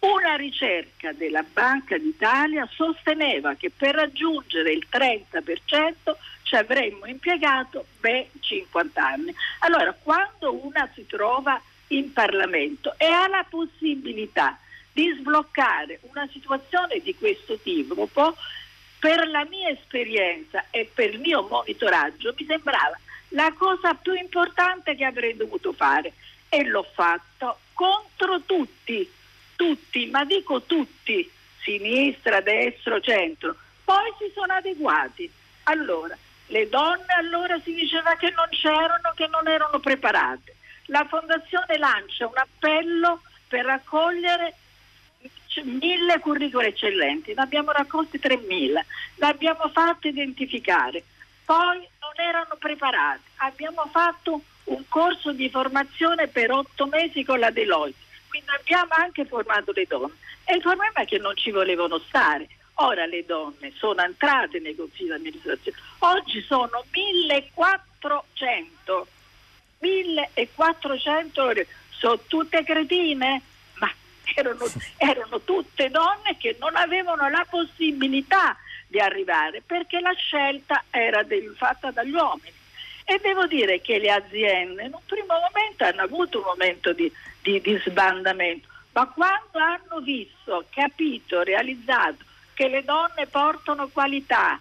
Una 0.00 0.34
ricerca 0.36 1.12
della 1.12 1.42
Banca 1.42 1.98
d'Italia 1.98 2.66
sosteneva 2.72 3.54
che 3.54 3.70
per 3.70 3.94
raggiungere 3.94 4.72
il 4.72 4.86
30% 4.90 6.16
ci 6.42 6.56
avremmo 6.56 7.06
impiegato 7.06 7.86
ben 8.00 8.26
50 8.40 9.06
anni. 9.06 9.32
Allora, 9.60 9.92
quando 9.92 10.64
una 10.64 10.90
si 10.94 11.06
trova 11.06 11.62
in 11.88 12.12
Parlamento 12.12 12.94
e 12.96 13.04
ha 13.04 13.28
la 13.28 13.44
possibilità 13.48 14.58
di 14.92 15.14
sbloccare 15.18 16.00
una 16.10 16.26
situazione 16.32 16.98
di 17.00 17.14
questo 17.14 17.58
tipo, 17.58 17.94
per 19.00 19.26
la 19.28 19.44
mia 19.46 19.70
esperienza 19.70 20.66
e 20.70 20.88
per 20.92 21.14
il 21.14 21.20
mio 21.20 21.46
monitoraggio 21.48 22.34
mi 22.38 22.44
sembrava 22.46 22.96
la 23.30 23.52
cosa 23.56 23.94
più 23.94 24.12
importante 24.12 24.94
che 24.94 25.04
avrei 25.04 25.36
dovuto 25.36 25.72
fare 25.72 26.12
e 26.48 26.64
l'ho 26.64 26.86
fatto 26.94 27.58
contro 27.72 28.42
tutti, 28.42 29.10
tutti, 29.56 30.06
ma 30.10 30.24
dico 30.24 30.62
tutti, 30.62 31.28
sinistra, 31.62 32.40
destra, 32.42 33.00
centro. 33.00 33.56
Poi 33.84 34.12
si 34.18 34.30
sono 34.34 34.52
adeguati. 34.52 35.30
Allora, 35.64 36.16
le 36.48 36.68
donne 36.68 37.12
allora 37.16 37.58
si 37.60 37.72
diceva 37.72 38.16
che 38.16 38.30
non 38.30 38.48
c'erano, 38.50 39.12
che 39.14 39.28
non 39.28 39.48
erano 39.48 39.78
preparate. 39.78 40.56
La 40.86 41.06
Fondazione 41.08 41.78
lancia 41.78 42.26
un 42.26 42.36
appello 42.36 43.22
per 43.48 43.64
raccogliere 43.64 44.56
mille 45.64 46.20
curricole 46.20 46.68
eccellenti, 46.68 47.34
ne 47.34 47.42
abbiamo 47.42 47.72
raccolti 47.72 48.18
3.000, 48.18 48.80
l'abbiamo 49.16 49.68
fatto 49.72 50.06
identificare, 50.06 51.02
poi 51.44 51.78
non 51.78 52.12
erano 52.16 52.54
preparati, 52.58 53.28
abbiamo 53.36 53.88
fatto 53.90 54.42
un 54.64 54.84
corso 54.88 55.32
di 55.32 55.48
formazione 55.50 56.28
per 56.28 56.52
otto 56.52 56.86
mesi 56.86 57.24
con 57.24 57.40
la 57.40 57.50
Deloitte, 57.50 57.98
quindi 58.28 58.50
abbiamo 58.50 58.92
anche 58.96 59.24
formato 59.24 59.72
le 59.72 59.86
donne. 59.88 60.14
E 60.44 60.54
il 60.54 60.62
problema 60.62 61.00
è 61.00 61.04
che 61.04 61.18
non 61.18 61.36
ci 61.36 61.50
volevano 61.50 61.98
stare. 61.98 62.46
Ora 62.74 63.04
le 63.04 63.24
donne 63.26 63.72
sono 63.76 64.02
entrate 64.02 64.60
nei 64.60 64.74
consigli 64.74 65.06
di 65.06 65.12
amministrazione, 65.12 65.76
oggi 65.98 66.40
sono 66.42 66.84
1400, 66.90 69.06
1400 69.78 71.52
sono 71.90 72.20
tutte 72.26 72.64
cretine? 72.64 73.42
Erano, 74.34 74.64
erano 74.96 75.40
tutte 75.40 75.90
donne 75.90 76.36
che 76.38 76.56
non 76.60 76.76
avevano 76.76 77.28
la 77.28 77.44
possibilità 77.48 78.56
di 78.86 78.98
arrivare 78.98 79.62
perché 79.64 80.00
la 80.00 80.12
scelta 80.12 80.84
era 80.90 81.22
del, 81.22 81.54
fatta 81.56 81.90
dagli 81.90 82.12
uomini. 82.12 82.52
E 83.04 83.18
devo 83.20 83.46
dire 83.46 83.80
che 83.80 83.98
le 83.98 84.10
aziende 84.10 84.84
in 84.84 84.92
un 84.92 85.00
primo 85.04 85.34
momento 85.34 85.84
hanno 85.84 86.02
avuto 86.02 86.38
un 86.38 86.44
momento 86.44 86.92
di, 86.92 87.10
di, 87.42 87.60
di 87.60 87.80
sbandamento, 87.84 88.68
ma 88.92 89.06
quando 89.08 89.58
hanno 89.58 90.00
visto, 90.00 90.64
capito, 90.70 91.42
realizzato 91.42 92.24
che 92.54 92.68
le 92.68 92.84
donne 92.84 93.26
portano 93.26 93.88
qualità, 93.88 94.60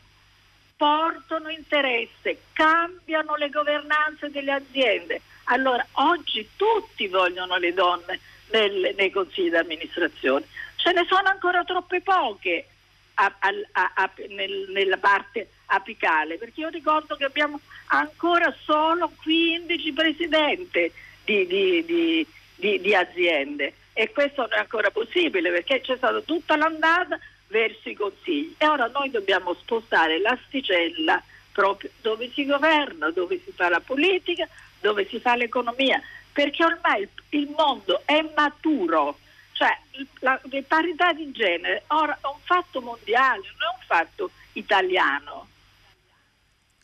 portano 0.75 1.49
interesse, 1.49 2.43
cambiano 2.53 3.35
le 3.35 3.49
governanze 3.49 4.31
delle 4.31 4.53
aziende. 4.53 5.21
Allora 5.45 5.85
oggi 5.93 6.47
tutti 6.55 7.07
vogliono 7.07 7.57
le 7.57 7.73
donne 7.73 8.19
nel, 8.51 8.93
nei 8.97 9.09
consigli 9.11 9.49
di 9.49 9.55
amministrazione, 9.55 10.45
ce 10.75 10.91
ne 10.91 11.05
sono 11.07 11.27
ancora 11.27 11.63
troppe 11.63 12.01
poche 12.01 12.67
a, 13.15 13.35
a, 13.39 13.91
a, 13.95 14.11
nel, 14.29 14.67
nella 14.69 14.97
parte 14.97 15.49
apicale, 15.67 16.37
perché 16.37 16.61
io 16.61 16.69
ricordo 16.69 17.15
che 17.15 17.25
abbiamo 17.25 17.59
ancora 17.87 18.53
solo 18.63 19.11
15 19.21 19.93
presidenti 19.93 20.91
di, 21.25 21.45
di, 21.45 22.25
di, 22.55 22.79
di 22.81 22.95
aziende. 22.95 23.73
E 23.93 24.11
questo 24.11 24.41
non 24.41 24.53
è 24.53 24.59
ancora 24.59 24.91
possibile 24.91 25.51
perché 25.51 25.81
c'è 25.81 25.97
stata 25.97 26.21
tutta 26.21 26.55
l'andata 26.55 27.19
verso 27.47 27.89
i 27.89 27.95
consigli. 27.95 28.55
E 28.57 28.67
ora 28.67 28.87
noi 28.87 29.09
dobbiamo 29.09 29.53
spostare 29.55 30.19
l'asticella 30.19 31.21
proprio 31.51 31.89
dove 32.01 32.29
si 32.33 32.45
governa, 32.45 33.09
dove 33.09 33.41
si 33.43 33.51
fa 33.53 33.67
la 33.67 33.81
politica, 33.81 34.47
dove 34.79 35.05
si 35.09 35.19
fa 35.19 35.35
l'economia, 35.35 36.01
perché 36.31 36.63
ormai 36.63 37.07
il, 37.29 37.49
mondo 37.55 38.01
è 38.05 38.23
maturo, 38.35 39.19
cioè 39.53 39.77
la, 40.19 40.39
la 40.43 40.61
parità 40.67 41.13
di 41.13 41.31
genere 41.31 41.83
è 41.87 41.93
un 41.93 42.39
fatto 42.43 42.81
mondiale, 42.81 43.41
non 43.41 43.71
è 43.71 43.75
un 43.75 43.85
fatto 43.85 44.31
italiano. 44.53 45.47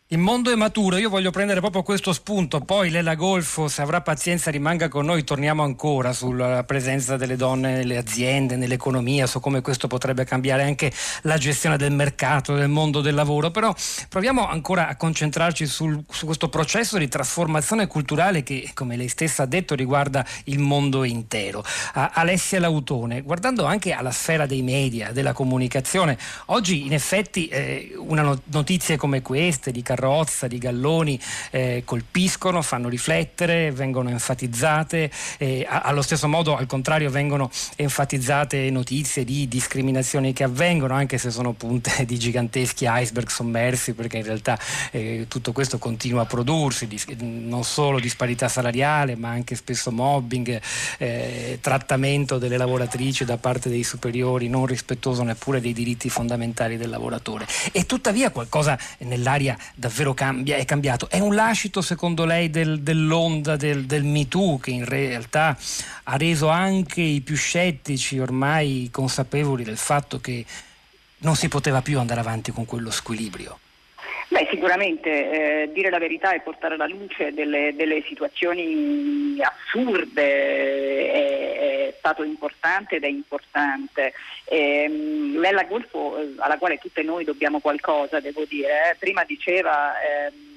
Il 0.10 0.20
mondo 0.20 0.52
è 0.52 0.56
maturo, 0.56 0.98
io 0.98 1.10
voglio 1.10 1.32
prendere 1.32 1.62
proprio 1.62 1.82
questo 1.82 2.14
spunto, 2.14 2.60
poi 2.60 2.92
Lela 2.92 3.16
Golfo, 3.16 3.68
se 3.68 3.82
avrà 3.82 4.02
pazienza 4.02 4.52
rimanga 4.52 4.88
con 4.88 5.04
noi, 5.04 5.24
torniamo 5.24 5.64
ancora 5.64 6.14
sulla 6.14 6.64
presenza 6.64 7.18
delle 7.18 7.36
donne 7.36 7.78
nelle 7.78 7.98
aziende, 7.98 8.56
nell'economia, 8.56 9.26
su 9.26 9.40
come 9.40 9.62
questo 9.62 9.88
potrebbe 9.88 10.24
cambiare 10.24 10.62
anche 10.62 10.92
la 11.24 11.40
gestione 11.40 11.76
del 11.78 11.92
mercato, 11.92 12.54
del 12.54 12.68
mondo 12.68 13.02
del 13.02 13.16
lavoro, 13.16 13.50
però 13.50 13.74
proviamo 14.08 14.48
ancora 14.48 14.90
a 14.90 14.96
concentrarci 14.96 15.66
sul, 15.66 16.04
su 16.08 16.26
questo 16.26 16.50
processo 16.50 17.00
di 17.00 17.08
trasformazione 17.08 17.88
culturale 17.88 18.44
che, 18.44 18.70
come 18.76 18.98
lei 18.98 19.08
stessa 19.08 19.42
ha 19.42 19.48
detto, 19.48 19.74
riguarda 19.74 20.24
il 20.44 20.60
mondo 20.60 21.04
intero. 21.04 21.66
Uh, 21.96 22.10
Alessia 22.14 22.60
Lautone, 22.60 23.24
guardando 23.24 23.66
anche 23.66 23.92
alla 23.94 24.12
sfera 24.12 24.46
dei 24.46 24.62
media, 24.62 25.12
della 25.12 25.34
comunicazione, 25.34 26.16
oggi 26.46 26.86
in 26.86 26.94
effetti 26.94 27.48
eh, 27.48 27.96
una 27.98 28.40
notizia 28.52 28.98
come 28.98 29.24
queste 29.24 29.72
di 29.72 29.82
Carrozza, 29.96 30.48
di 30.48 30.58
Galloni 30.58 31.20
eh, 31.52 31.84
colpiscono, 31.86 32.62
fanno 32.62 32.90
riflettere, 32.90 33.72
vengono 33.72 34.10
enfatizzate, 34.10 35.10
eh, 35.38 35.66
allo 35.68 36.02
stesso 36.02 36.28
modo 36.28 36.56
al 36.58 36.68
contrario 36.68 37.10
vengono 37.10 37.50
enfatizzate 37.78 38.70
notizie 38.70 39.24
di 39.24 39.48
discriminazioni 39.48 40.34
che 40.34 40.44
avvengono, 40.44 40.94
anche 40.94 41.18
se 41.18 41.32
sono 41.32 41.54
punte 41.54 42.04
di 42.06 42.20
giganteschi 42.20 42.86
iceberg 42.88 43.30
sommersi, 43.30 43.94
perché 43.94 44.18
in 44.18 44.26
realtà 44.26 44.60
eh, 44.92 45.26
tutto 45.30 45.54
questo 45.54 45.78
continua 45.78 46.24
a 46.24 46.26
prodursi, 46.26 46.88
non 47.20 47.64
solo 47.64 48.00
disparità 48.00 48.50
salariale, 48.50 49.16
ma 49.16 49.30
anche 49.30 49.56
spesso 49.56 49.92
mobbing, 49.92 50.60
eh, 50.98 51.58
trattamento 51.62 52.38
delle 52.38 52.58
lavoratrici 52.58 53.24
da 53.24 53.38
parte 53.38 53.70
dei 53.70 53.84
superiori, 53.84 54.50
non 54.50 54.66
rispettoso 54.66 55.24
neppure 55.24 55.62
dei 55.62 55.74
diritti 55.74 56.10
fondamentali 56.10 56.76
del 56.76 56.90
lavoratore. 56.90 57.48
E 57.72 57.86
tuttavia 57.86 58.30
qualcosa 58.32 58.78
nell'aria 59.00 59.58
davvero 59.86 60.14
cambia, 60.14 60.58
è 60.58 60.66
cambiato. 60.66 61.10
È 61.10 61.20
un 61.20 61.36
lascito 61.36 61.82
secondo 61.82 62.26
lei 62.26 62.50
del, 62.50 62.82
dell'onda 62.82 63.56
del, 63.56 63.86
del 63.86 64.04
Me 64.04 64.28
Too 64.28 64.58
che 64.58 64.72
in 64.72 64.86
realtà 64.86 65.56
ha 66.04 66.18
reso 66.18 66.48
anche 66.48 67.02
i 67.02 67.22
più 67.22 67.36
scettici 67.36 68.18
ormai 68.18 68.90
consapevoli 68.92 69.64
del 69.64 69.78
fatto 69.78 70.20
che 70.20 70.44
non 71.20 71.36
si 71.36 71.48
poteva 71.48 71.82
più 71.82 72.00
andare 72.00 72.20
avanti 72.20 72.52
con 72.52 72.66
quello 72.66 72.90
squilibrio? 72.90 73.60
Beh, 74.28 74.48
sicuramente 74.50 75.10
eh, 75.64 75.72
dire 75.72 75.90
la 75.90 76.00
verità 76.00 76.34
e 76.34 76.42
portare 76.42 76.74
alla 76.74 76.88
luce 76.88 77.32
delle, 77.34 77.76
delle 77.76 78.04
situazioni 78.08 79.38
assurde 79.40 80.24
è, 81.12 81.88
è, 81.90 81.96
stato 82.00 82.24
importante 82.24 82.96
ed 82.96 83.04
è 83.04 83.08
importante. 83.08 84.14
Eh, 84.46 84.88
Lella 84.88 85.64
Golfo, 85.66 86.18
eh, 86.18 86.34
alla 86.38 86.58
quale 86.58 86.80
tutte 86.80 87.04
noi 87.04 87.24
dobbiamo 87.24 87.60
qualcosa, 87.60 88.20
devo 88.20 88.46
dire, 88.46 88.92
eh, 88.92 88.96
prima 88.98 89.24
diceva 89.24 89.94
ehm, 90.02 90.55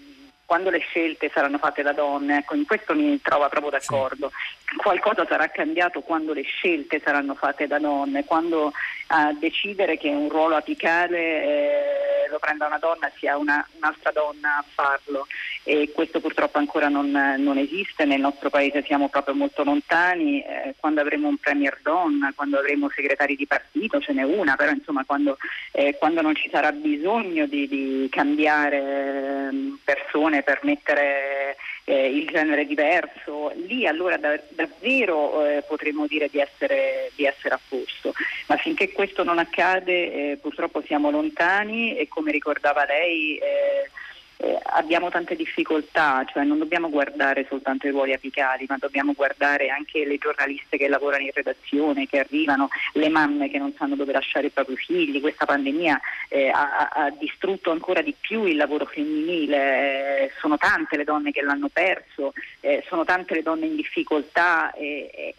quando 0.49 0.71
le 0.71 0.79
scelte 0.79 1.31
saranno 1.31 1.59
fatte 1.59 1.83
da 1.83 1.93
donne, 1.93 2.39
ecco, 2.39 2.55
in 2.55 2.65
questo 2.65 2.95
mi 2.95 3.21
trovo 3.21 3.47
proprio 3.51 3.73
d'accordo. 3.73 4.33
Sì. 4.65 4.77
Qualcosa 4.77 5.27
sarà 5.29 5.47
cambiato 5.49 6.01
quando 6.01 6.33
le 6.33 6.41
scelte 6.41 7.03
saranno 7.05 7.35
fatte 7.35 7.67
da 7.67 7.79
donne, 7.79 8.25
quando 8.25 8.73
a 9.09 9.35
decidere 9.39 9.99
che 9.99 10.09
un 10.09 10.31
ruolo 10.31 10.57
apicale 10.57 11.19
eh, 11.19 12.29
lo 12.31 12.39
prenda 12.39 12.67
una 12.67 12.79
donna 12.79 13.11
sia 13.17 13.37
una, 13.37 13.67
un'altra 13.77 14.11
donna 14.11 14.57
a 14.57 14.65
farlo 14.67 15.27
e 15.65 15.91
questo 15.95 16.19
purtroppo 16.21 16.57
ancora 16.57 16.89
non, 16.89 17.11
non 17.11 17.59
esiste, 17.59 18.07
nel 18.07 18.21
nostro 18.21 18.49
paese 18.49 18.83
siamo 18.85 19.11
proprio 19.11 19.35
molto 19.35 19.65
lontani, 19.65 20.41
eh, 20.41 20.75
quando 20.79 21.03
avremo 21.03 21.29
un 21.29 21.37
premier 21.37 21.79
donna, 21.83 22.33
quando 22.35 22.59
avremo 22.59 22.89
segretari 22.89 23.37
di 23.37 23.47
partito, 23.47 24.01
ce 24.01 24.15
n'è 24.15 24.23
una, 24.23 24.57
però 24.57 24.71
insomma 24.71 25.05
quando, 25.05 25.37
eh, 25.73 25.97
quando 25.99 26.23
non 26.23 26.35
ci 26.35 26.49
sarà 26.51 26.73
bisogno 26.73 27.45
di, 27.45 27.69
di 27.69 28.09
cambiare 28.11 29.49
ehm, 29.49 29.79
persone 30.39 30.43
per 30.43 30.61
mettere 30.63 31.57
eh, 31.85 32.09
il 32.09 32.27
genere 32.27 32.67
diverso, 32.67 33.53
lì 33.67 33.87
allora 33.87 34.17
da, 34.17 34.39
davvero 34.51 35.47
eh, 35.47 35.63
potremo 35.67 36.07
dire 36.07 36.29
di 36.31 36.39
essere, 36.39 37.11
di 37.15 37.25
essere, 37.25 37.55
a 37.55 37.61
posto. 37.69 38.13
Ma 38.47 38.57
finché 38.57 38.93
questo 38.93 39.25
non 39.25 39.39
accade 39.39 39.93
eh, 40.33 40.39
purtroppo 40.41 40.83
siamo 40.87 41.11
lontani 41.11 41.97
e 41.97 42.09
come 42.09 42.33
ricordava 42.33 42.85
lei 42.85 43.39
eh, 44.41 44.57
abbiamo 44.63 45.11
tante 45.11 45.35
difficoltà, 45.35 46.25
cioè 46.25 46.45
non 46.45 46.59
dobbiamo 46.59 46.89
guardare 46.89 47.45
soltanto 47.49 47.89
i 47.89 47.91
ruoli 47.91 48.13
apicali, 48.13 48.67
ma 48.69 48.77
dobbiamo 48.79 49.13
guardare 49.13 49.69
anche 49.69 50.05
le 50.07 50.17
giornaliste 50.17 50.77
che 50.77 50.87
lavorano 50.87 51.25
in 51.25 51.31
redazione, 51.35 52.07
che 52.07 52.21
arrivano, 52.21 52.69
le 52.93 53.09
mamme 53.09 53.51
che 53.51 53.59
non 53.59 53.75
sanno 53.77 53.97
dove 53.97 54.13
lasciare 54.13 54.47
i 54.47 54.51
propri 54.51 54.77
figli. 54.77 55.21
Questa 55.21 55.45
pandemia 55.45 56.01
eh, 56.29 56.51
ha, 56.51 56.89
ha, 56.93 57.11
distrutto 57.11 57.73
ancora 57.73 58.01
di 58.01 58.15
più 58.19 58.45
il 58.45 58.55
lavoro 58.55 58.87
femminile, 58.87 59.57
eh, 60.27 60.33
sono 60.39 60.57
tante 60.57 60.97
le 60.97 61.05
donne 61.05 61.33
che 61.33 61.43
l'hanno 61.43 61.69
perso, 61.69 62.33
eh, 62.61 62.85
sono 62.87 63.05
tante 63.05 63.35
le 63.35 63.43
donne 63.43 63.67
in 63.67 63.75
difficoltà 63.75 64.73
e 64.73 65.35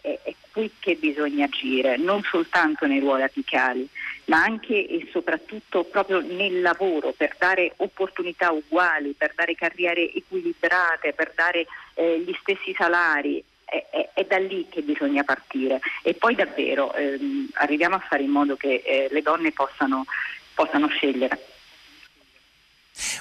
qui 0.52 0.70
che 0.78 0.96
bisogna 0.96 1.44
agire, 1.44 1.96
non 1.96 2.22
soltanto 2.22 2.86
nei 2.86 3.00
ruoli 3.00 3.22
apicali 3.22 3.88
ma 4.30 4.44
anche 4.44 4.86
e 4.86 5.08
soprattutto 5.10 5.82
proprio 5.82 6.20
nel 6.20 6.60
lavoro 6.60 7.12
per 7.12 7.34
dare 7.36 7.72
opportunità 7.78 8.52
uguali, 8.52 9.12
per 9.18 9.32
dare 9.34 9.56
carriere 9.56 10.14
equilibrate, 10.14 11.12
per 11.12 11.32
dare 11.34 11.66
eh, 11.94 12.22
gli 12.24 12.34
stessi 12.40 12.72
salari. 12.76 13.42
È, 13.64 13.86
è, 13.90 14.10
è, 14.14 14.24
da 14.24 14.38
lì 14.38 14.66
che 14.68 14.82
bisogna 14.82 15.22
partire 15.22 15.78
e 16.02 16.14
poi 16.14 16.34
davvero 16.34 16.92
ehm, 16.92 17.50
arriviamo 17.54 17.94
a 17.94 18.00
fare 18.00 18.24
in 18.24 18.30
modo 18.30 18.56
che 18.56 18.82
eh, 18.84 19.06
le 19.12 19.22
donne 19.22 19.52
possano, 19.52 20.06
possano 20.54 20.88
scegliere. 20.88 21.38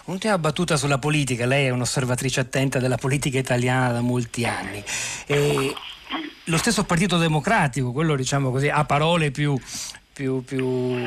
Un'ultima 0.05 0.39
battuta 0.39 0.75
sulla 0.75 0.97
politica, 0.97 1.45
lei 1.45 1.67
è 1.67 1.69
un'osservatrice 1.69 2.39
attenta 2.39 2.79
della 2.79 2.97
politica 2.97 3.37
italiana 3.37 3.91
da 3.91 4.01
molti 4.01 4.43
anni. 4.45 4.83
E 5.27 5.75
lo 6.45 6.57
stesso 6.57 6.83
Partito 6.83 7.17
Democratico, 7.17 7.91
quello 7.91 8.15
diciamo 8.15 8.49
così 8.49 8.69
a 8.69 8.83
parole 8.85 9.29
più 9.29 9.55
più, 10.19 10.43
più 10.43 10.97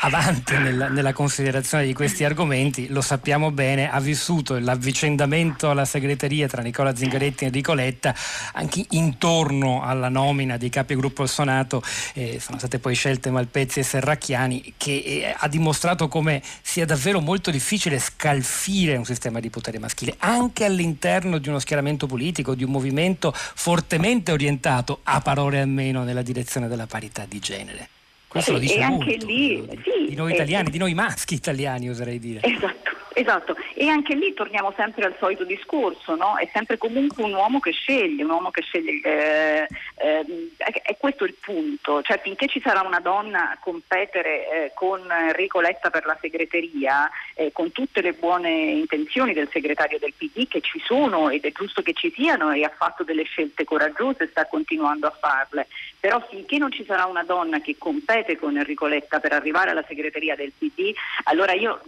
avanti 0.00 0.52
nella, 0.58 0.88
nella, 0.88 1.14
considerazione 1.14 1.86
di 1.86 1.94
questi 1.94 2.24
argomenti, 2.24 2.88
lo 2.88 3.00
sappiamo 3.00 3.50
bene, 3.50 3.90
ha 3.90 3.98
vissuto 4.00 4.58
l'avvicendamento 4.58 5.70
alla 5.70 5.86
segreteria 5.86 6.46
tra 6.46 6.60
Nicola 6.60 6.94
Zingaretti 6.94 7.44
e 7.44 7.46
Enrico 7.46 7.72
Letta 7.72 8.14
anche 8.52 8.84
intorno 8.90 9.82
alla 9.82 10.10
nomina 10.10 10.58
dei 10.58 10.68
capi 10.68 10.94
gruppo 10.94 11.22
al 11.22 11.30
Senato, 11.30 11.82
eh, 12.12 12.38
sono 12.38 12.58
state 12.58 12.78
poi 12.78 12.94
scelte 12.94 13.30
Malpezzi 13.30 13.78
e 13.78 13.82
Serracchiani, 13.82 14.74
che 14.76 15.02
eh, 15.06 15.34
ha 15.34 15.48
dimostrato 15.48 16.08
come 16.08 16.42
sia 16.60 16.84
davvero 16.84 17.20
molto 17.20 17.50
difficile 17.50 17.98
scalfire 17.98 18.94
un 18.94 19.06
sistema 19.06 19.40
di 19.40 19.48
potere 19.48 19.78
maschile, 19.78 20.16
anche 20.18 20.66
all'interno 20.66 21.38
di 21.38 21.48
uno 21.48 21.60
schieramento 21.60 22.06
politico, 22.06 22.54
di 22.54 22.64
un 22.64 22.70
movimento 22.72 23.32
fortemente 23.34 24.32
orientato, 24.32 25.00
a 25.04 25.22
parole 25.22 25.60
almeno, 25.60 26.04
nella 26.04 26.20
direzione 26.20 26.68
della 26.68 26.86
parità 26.86 27.24
di 27.26 27.38
genere. 27.38 27.88
Questo 28.30 28.52
lo 28.52 28.58
dice 28.60 28.78
e 28.78 28.86
molto, 28.86 29.26
lì, 29.26 29.68
sì, 29.82 30.06
di 30.10 30.14
noi 30.14 30.32
italiani, 30.32 30.68
eh, 30.68 30.70
di 30.70 30.78
noi 30.78 30.94
maschi 30.94 31.34
italiani 31.34 31.90
oserei 31.90 32.20
dire. 32.20 32.40
Esatto, 32.46 32.90
esatto. 33.14 33.56
E 33.74 33.88
anche 33.88 34.14
lì 34.14 34.32
torniamo 34.34 34.72
sempre 34.76 35.04
al 35.04 35.16
solito 35.18 35.44
discorso, 35.44 36.14
no? 36.14 36.36
È 36.36 36.48
sempre 36.52 36.78
comunque 36.78 37.24
un 37.24 37.32
uomo 37.32 37.60
che 37.60 37.72
sceglie, 37.72 38.24
un 38.24 38.30
uomo 38.30 38.50
che 38.50 38.62
sceglie. 38.62 39.00
Eh, 39.02 39.68
eh, 39.96 40.50
è 40.82 40.96
questo 40.98 41.24
il 41.24 41.34
punto. 41.40 42.02
Cioè, 42.02 42.20
finché 42.20 42.46
ci 42.46 42.60
sarà 42.60 42.80
una 42.82 43.00
donna 43.00 43.52
a 43.52 43.58
competere 43.60 44.64
eh, 44.66 44.72
con 44.74 45.00
Enrico 45.10 45.60
Letta 45.60 45.90
per 45.90 46.06
la 46.06 46.16
segreteria, 46.20 47.10
eh, 47.34 47.52
con 47.52 47.72
tutte 47.72 48.00
le 48.00 48.12
buone 48.12 48.50
intenzioni 48.50 49.32
del 49.32 49.48
segretario 49.50 49.98
del 49.98 50.14
PD 50.16 50.48
che 50.48 50.60
ci 50.60 50.80
sono 50.84 51.30
ed 51.30 51.44
è 51.44 51.52
giusto 51.52 51.82
che 51.82 51.92
ci 51.92 52.12
siano 52.14 52.50
e 52.52 52.64
ha 52.64 52.72
fatto 52.74 53.04
delle 53.04 53.24
scelte 53.24 53.64
coraggiose 53.64 54.24
e 54.24 54.28
sta 54.28 54.46
continuando 54.46 55.06
a 55.06 55.16
farle. 55.18 55.66
Però 55.98 56.24
finché 56.28 56.58
non 56.58 56.70
ci 56.72 56.84
sarà 56.84 57.04
una 57.06 57.24
donna 57.24 57.60
che 57.60 57.76
compete 57.76 58.38
con 58.38 58.56
Enrico 58.56 58.86
Letta 58.86 59.20
per 59.20 59.32
arrivare 59.32 59.70
alla 59.70 59.84
segreteria 59.86 60.34
del 60.34 60.52
PD, 60.56 60.92
allora 61.24 61.52
io 61.52 61.80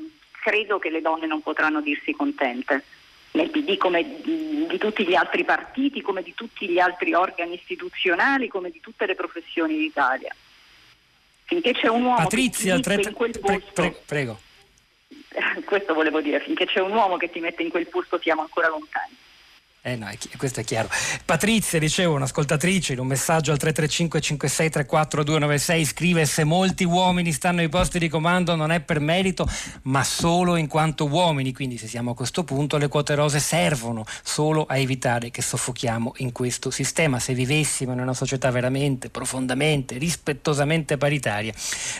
credo 0.43 0.81
che 0.81 0.91
le 0.91 1.01
donne 1.01 1.27
non 1.27 1.41
potranno 1.41 1.81
dirsi 1.81 2.13
contente 2.13 2.83
nel 3.33 3.49
PD 3.49 3.77
come 3.77 4.21
di 4.25 4.77
tutti 4.77 5.07
gli 5.07 5.15
altri 5.15 5.45
partiti, 5.45 6.03
come 6.03 6.23
di 6.23 6.35
tutti 6.35 6.69
gli 6.69 6.81
altri 6.81 7.15
organi 7.15 7.55
istituzionali, 7.55 8.49
come 8.49 8.71
di 8.71 8.81
tutte 8.81 9.07
le 9.07 9.15
professioni 9.15 9.79
d'Italia. 9.79 10.35
Finché 11.45 11.73
c'è 11.73 11.87
un 11.87 12.03
uomo 12.03 12.17
Patrizia, 12.17 12.75
che 12.75 12.83
ti 12.83 12.89
mette 12.89 13.09
in 13.09 13.15
quel 13.15 13.39
posto, 13.39 13.71
pre, 13.73 13.91
pre, 13.91 14.03
prego. 14.05 14.41
questo 15.65 15.95
volevo 15.95 16.21
dire, 16.21 16.41
finché 16.41 16.67
c'è 16.67 16.81
un 16.81 16.93
uomo 16.93 17.17
che 17.17 17.31
ti 17.31 17.39
mette 17.39 17.63
in 17.63 17.71
quel 17.71 17.87
posto 17.87 18.19
siamo 18.19 18.43
ancora 18.43 18.69
lontani. 18.69 19.15
Eh 19.85 19.97
no, 19.97 20.09
questo 20.37 20.61
è 20.61 20.65
chiaro. 20.65 20.89
Patrizia, 21.25 21.81
dicevo, 21.81 22.15
un'ascoltatrice 22.15 22.93
in 22.93 23.01
un 23.01 23.09
messaggio 23.09 23.51
al 23.51 23.59
335 23.59 24.21
5634 24.21 25.25
296 25.25 25.85
scrive 25.85 26.25
se 26.25 26.45
molti 26.45 26.85
uomini 26.85 27.33
stanno 27.33 27.63
ai 27.63 27.69
posti 27.69 27.99
di 27.99 28.09
comando 28.09 28.55
non 28.55 28.71
è 28.71 28.79
per 28.79 29.01
merito, 29.01 29.45
ma 29.83 30.05
solo 30.05 30.55
in 30.55 30.69
quanto 30.69 31.07
uomini, 31.07 31.53
quindi 31.53 31.79
se 31.79 31.89
siamo 31.89 32.13
a 32.13 32.15
questo 32.15 32.45
punto 32.45 32.77
le 32.77 32.87
quote 32.87 33.17
rose 33.17 33.41
servono 33.41 34.05
solo 34.23 34.67
a 34.67 34.77
evitare 34.79 35.33
che 35.33 35.43
soffochiamo 35.43 36.13
in 36.19 36.31
questo 36.31 36.71
sistema. 36.71 37.19
Se 37.19 37.35
vivessimo 37.35 37.93
in 37.93 37.99
una 37.99 38.15
società 38.15 38.53
veramente, 38.53 39.11
profondamente, 39.11 39.99
rispettosamente 39.99 40.97
paritaria, 40.97 41.53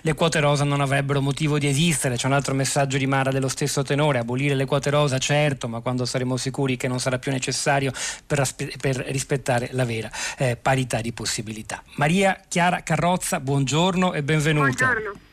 le 0.03 0.15
quote 0.15 0.39
rosa 0.39 0.63
non 0.63 0.83
avrebbero 0.83 1.21
motivo 1.21 1.59
di 1.59 1.67
esistere. 1.67 2.15
C'è 2.15 2.29
un 2.29 2.35
altro 2.35 2.55
messaggio 2.55 2.97
di 2.97 3.09
Mara 3.09 3.33
dello 3.33 3.49
stesso 3.49 3.83
tenore, 3.83 4.21
abolire 4.21 4.55
le 4.55 4.67
quote 4.67 4.89
rosa 4.89 5.19
certo, 5.19 5.67
ma 5.67 5.81
quando 5.81 6.05
saremo 6.05 6.37
sicuri 6.37 6.77
che 6.77 6.87
non 6.87 7.01
sarà 7.01 7.19
più 7.19 7.33
necessario 7.33 7.71
necessario 7.73 7.93
per, 8.27 8.47
per 8.81 8.97
rispettare 9.09 9.69
la 9.73 9.85
vera 9.85 10.11
eh, 10.39 10.57
parità 10.57 11.01
di 11.01 11.13
possibilità. 11.13 11.83
Maria 11.97 12.41
Chiara 12.49 12.83
Carrozza, 12.83 13.41
buongiorno 13.41 14.13
e 14.13 14.23
benvenuta. 14.23 14.87
Buongiorno 14.87 15.31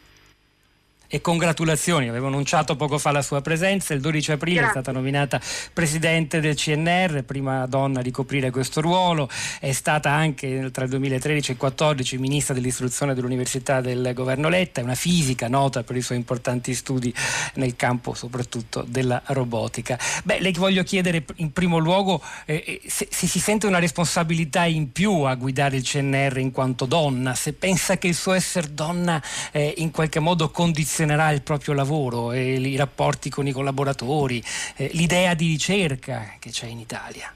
e 1.12 1.22
congratulazioni, 1.22 2.08
avevo 2.08 2.28
annunciato 2.28 2.76
poco 2.76 3.00
fa 3.00 3.10
la 3.12 3.24
sua 3.24 3.42
presenza, 3.42 3.96
il 3.96 4.00
12 4.00 4.34
aprile 4.34 4.58
Grazie. 4.58 4.70
è 4.70 4.82
stata 4.82 4.92
nominata 4.92 5.42
presidente 5.74 6.40
del 6.40 6.54
CNR, 6.56 7.24
prima 7.24 7.66
donna 7.66 8.00
a 8.00 8.04
ricoprire 8.04 8.52
questo 8.52 8.80
ruolo, 8.80 9.28
è 9.60 9.72
stata 9.72 10.12
anche 10.12 10.70
tra 10.72 10.84
il 10.84 10.92
2013 10.92 11.50
e 11.50 11.54
il 11.54 11.58
2014 11.58 12.18
ministra 12.20 12.54
dell'istruzione 12.54 13.16
dell'Università 13.16 13.82
del 13.82 14.12
governo 14.14 14.50
Letta, 14.50 14.82
è 14.82 14.84
una 14.84 14.94
fisica 14.94 15.48
nota 15.48 15.82
per 15.82 15.96
i 15.96 16.02
suoi 16.02 16.20
importanti 16.20 16.76
studi 16.76 17.12
nel 17.56 17.76
campo 17.76 18.14
soprattutto 18.14 18.86
della 18.88 19.20
robotica. 19.26 19.98
Beh, 20.24 20.40
le 20.40 20.52
voglio 20.52 20.84
chiedere 20.84 21.26
in 21.38 21.52
primo 21.52 21.80
luogo 21.80 22.22
eh, 22.46 22.64
eh, 22.68 22.82
se, 22.86 23.08
se 23.10 23.26
si 23.26 23.40
sente 23.40 23.66
una 23.66 23.80
responsabilità 23.80 24.66
in 24.66 24.92
più 24.92 25.22
a 25.22 25.34
guidare 25.34 25.78
il 25.78 25.84
CNR 25.84 26.38
in 26.38 26.52
quanto 26.52 26.86
donna, 26.86 27.34
se 27.34 27.54
pensa 27.54 27.98
che 27.98 28.08
il 28.08 28.16
suo 28.16 28.34
essere 28.34 28.76
donna 28.76 29.20
eh, 29.52 29.74
in 29.78 29.90
qualche 29.90 30.20
modo 30.20 30.52
condizioni 30.52 30.98
posizionerà 31.00 31.32
il 31.32 31.42
proprio 31.42 31.74
lavoro 31.74 32.32
e 32.34 32.60
i 32.60 32.76
rapporti 32.76 33.30
con 33.30 33.48
i 33.48 33.54
collaboratori, 33.54 34.44
eh, 34.76 34.90
l'idea 34.94 35.34
di 35.34 35.48
ricerca 35.48 36.36
che 36.40 36.50
c'è 36.50 36.66
in 36.66 36.80
Italia? 36.80 37.34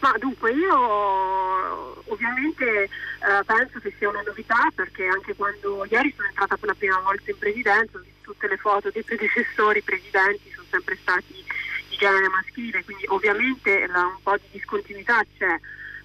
Ma 0.00 0.14
dunque 0.18 0.52
io 0.52 2.02
ovviamente 2.10 2.84
eh, 2.84 2.88
penso 3.44 3.80
che 3.80 3.92
sia 3.98 4.08
una 4.08 4.22
novità 4.22 4.70
perché 4.74 5.06
anche 5.06 5.34
quando 5.34 5.84
ieri 5.90 6.12
sono 6.16 6.28
entrata 6.28 6.56
per 6.56 6.68
la 6.68 6.74
prima 6.74 7.00
volta 7.00 7.30
in 7.30 7.38
presidenza, 7.38 7.98
ho 7.98 8.00
visto 8.00 8.32
tutte 8.32 8.48
le 8.48 8.56
foto 8.56 8.90
dei 8.90 9.02
predecessori 9.02 9.82
presidenti 9.82 10.50
sono 10.54 10.66
sempre 10.70 10.96
stati 11.00 11.34
di 11.34 11.96
genere 11.96 12.28
maschile, 12.28 12.84
quindi 12.84 13.04
ovviamente 13.08 13.86
la, 13.88 14.04
un 14.06 14.22
po' 14.22 14.36
di 14.36 14.48
discontinuità 14.52 15.20
c'è 15.36 15.58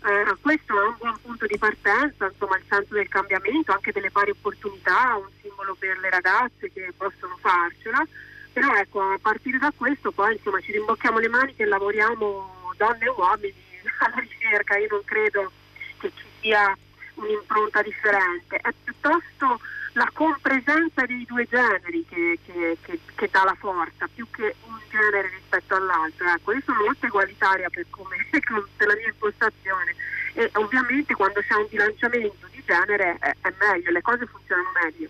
eh, 0.06 0.36
questo 0.42 0.74
è 0.74 0.86
un 0.86 0.96
buon 0.98 1.18
punto 1.22 1.46
di 1.46 1.58
partenza, 1.58 2.28
insomma 2.28 2.58
il 2.58 2.64
senso 2.68 2.94
del 2.94 3.08
cambiamento, 3.08 3.72
anche 3.72 3.94
delle 3.94 4.12
pari 4.12 4.32
opportunità, 4.32 5.16
un 5.16 5.30
simbolo 5.42 5.76
per 5.76 5.98
le 6.00 6.10
ragazze 6.10 6.72
che 6.72 6.92
possono 6.98 7.38
farcela, 7.40 8.06
però 8.52 8.74
ecco 8.76 9.00
a 9.00 9.18
partire 9.22 9.58
da 9.58 9.72
questo 9.76 10.12
poi 10.12 10.34
insomma 10.34 10.60
ci 10.60 10.74
rimbocchiamo 10.74 11.20
le 11.20 11.30
maniche 11.30 11.64
e 11.64 11.68
lavoriamo 11.68 12.74
donne 12.76 13.06
e 13.06 13.10
uomini 13.10 13.54
alla 14.00 14.20
ricerca, 14.20 14.78
io 14.78 14.88
non 14.90 15.04
credo 15.06 15.52
che 16.00 16.12
ci 16.16 16.26
sia 16.42 16.78
un'impronta 17.16 17.82
differente, 17.82 18.58
è 18.58 18.74
piuttosto 18.84 19.60
la 19.94 20.10
compresenza 20.14 21.06
dei 21.06 21.26
due 21.26 21.48
generi 21.48 22.06
che, 22.08 22.40
che, 22.46 22.78
che, 22.82 23.00
che, 23.14 23.30
dà 23.32 23.44
la 23.44 23.56
forza, 23.60 24.08
più 24.14 24.28
che 24.30 24.56
un 24.66 24.80
genere 24.90 25.30
rispetto 25.30 25.76
all'altro. 25.76 26.28
Ecco, 26.28 26.54
io 26.54 26.62
sono 26.66 26.84
molto 26.84 27.06
egualitaria 27.06 27.70
per, 27.70 27.86
come, 27.90 28.16
per 28.30 28.88
la 28.88 28.96
mia 28.96 29.08
impostazione 29.08 29.96
e 30.34 30.50
ovviamente 30.54 31.14
quando 31.14 31.42
c'è 31.42 31.54
un 31.54 31.68
bilanciamento 31.70 32.48
di 32.52 32.64
genere 32.66 33.18
è, 33.20 33.36
è 33.42 33.54
meglio, 33.60 33.92
le 33.92 34.02
cose 34.02 34.26
funzionano 34.26 34.72
meglio. 34.84 35.10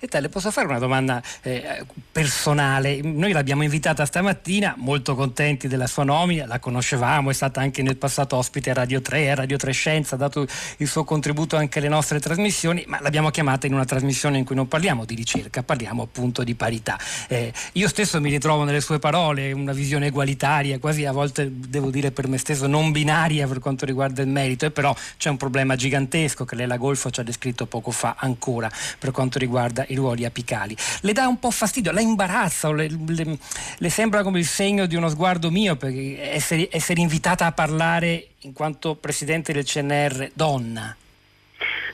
E 0.00 0.06
te 0.06 0.20
le 0.20 0.28
posso 0.28 0.52
fare 0.52 0.68
una 0.68 0.78
domanda 0.78 1.20
eh, 1.42 1.84
personale? 2.12 3.00
Noi 3.02 3.32
l'abbiamo 3.32 3.64
invitata 3.64 4.04
stamattina, 4.04 4.76
molto 4.78 5.16
contenti 5.16 5.66
della 5.66 5.88
sua 5.88 6.04
nomina, 6.04 6.46
la 6.46 6.60
conoscevamo, 6.60 7.30
è 7.30 7.32
stata 7.32 7.60
anche 7.60 7.82
nel 7.82 7.96
passato 7.96 8.36
ospite 8.36 8.70
a 8.70 8.74
Radio 8.74 9.02
3, 9.02 9.32
a 9.32 9.34
Radio 9.34 9.56
3 9.56 9.72
Scienza, 9.72 10.14
ha 10.14 10.18
dato 10.18 10.46
il 10.76 10.86
suo 10.86 11.02
contributo 11.02 11.56
anche 11.56 11.80
alle 11.80 11.88
nostre 11.88 12.20
trasmissioni, 12.20 12.84
ma 12.86 13.00
l'abbiamo 13.00 13.30
chiamata 13.30 13.66
in 13.66 13.74
una 13.74 13.84
trasmissione 13.84 14.38
in 14.38 14.44
cui 14.44 14.54
non 14.54 14.68
parliamo 14.68 15.04
di 15.04 15.16
ricerca, 15.16 15.64
parliamo 15.64 16.04
appunto 16.04 16.44
di 16.44 16.54
parità. 16.54 16.96
Eh, 17.26 17.52
io 17.72 17.88
stesso 17.88 18.20
mi 18.20 18.30
ritrovo 18.30 18.62
nelle 18.62 18.80
sue 18.80 19.00
parole, 19.00 19.50
una 19.50 19.72
visione 19.72 20.06
egualitaria, 20.06 20.78
quasi 20.78 21.06
a 21.06 21.12
volte 21.12 21.50
devo 21.52 21.90
dire 21.90 22.12
per 22.12 22.28
me 22.28 22.38
stesso 22.38 22.68
non 22.68 22.92
binaria 22.92 23.48
per 23.48 23.58
quanto 23.58 23.84
riguarda 23.84 24.22
il 24.22 24.28
merito, 24.28 24.64
e 24.64 24.70
però 24.70 24.94
c'è 25.16 25.28
un 25.28 25.36
problema 25.36 25.74
gigantesco 25.74 26.44
che 26.44 26.54
lei 26.54 26.68
la 26.68 26.76
Golfo 26.76 27.10
ci 27.10 27.18
ha 27.18 27.24
descritto 27.24 27.66
poco 27.66 27.90
fa 27.90 28.14
ancora 28.16 28.70
per 28.96 29.10
quanto 29.10 29.40
riguarda 29.40 29.86
i 29.88 29.94
ruoli 29.94 30.24
apicali. 30.24 30.76
Le 31.00 31.12
dà 31.12 31.26
un 31.26 31.38
po' 31.38 31.50
fastidio, 31.50 31.92
la 31.92 32.00
imbarazza 32.00 32.70
le, 32.72 32.88
le, 32.88 33.38
le 33.78 33.90
sembra 33.90 34.22
come 34.22 34.38
il 34.38 34.46
segno 34.46 34.86
di 34.86 34.94
uno 34.96 35.08
sguardo 35.08 35.50
mio 35.50 35.76
perché 35.76 36.32
essere, 36.32 36.68
essere 36.70 37.00
invitata 37.00 37.46
a 37.46 37.52
parlare 37.52 38.28
in 38.40 38.52
quanto 38.52 38.94
presidente 38.94 39.52
del 39.52 39.64
CNR 39.64 40.30
donna? 40.34 40.96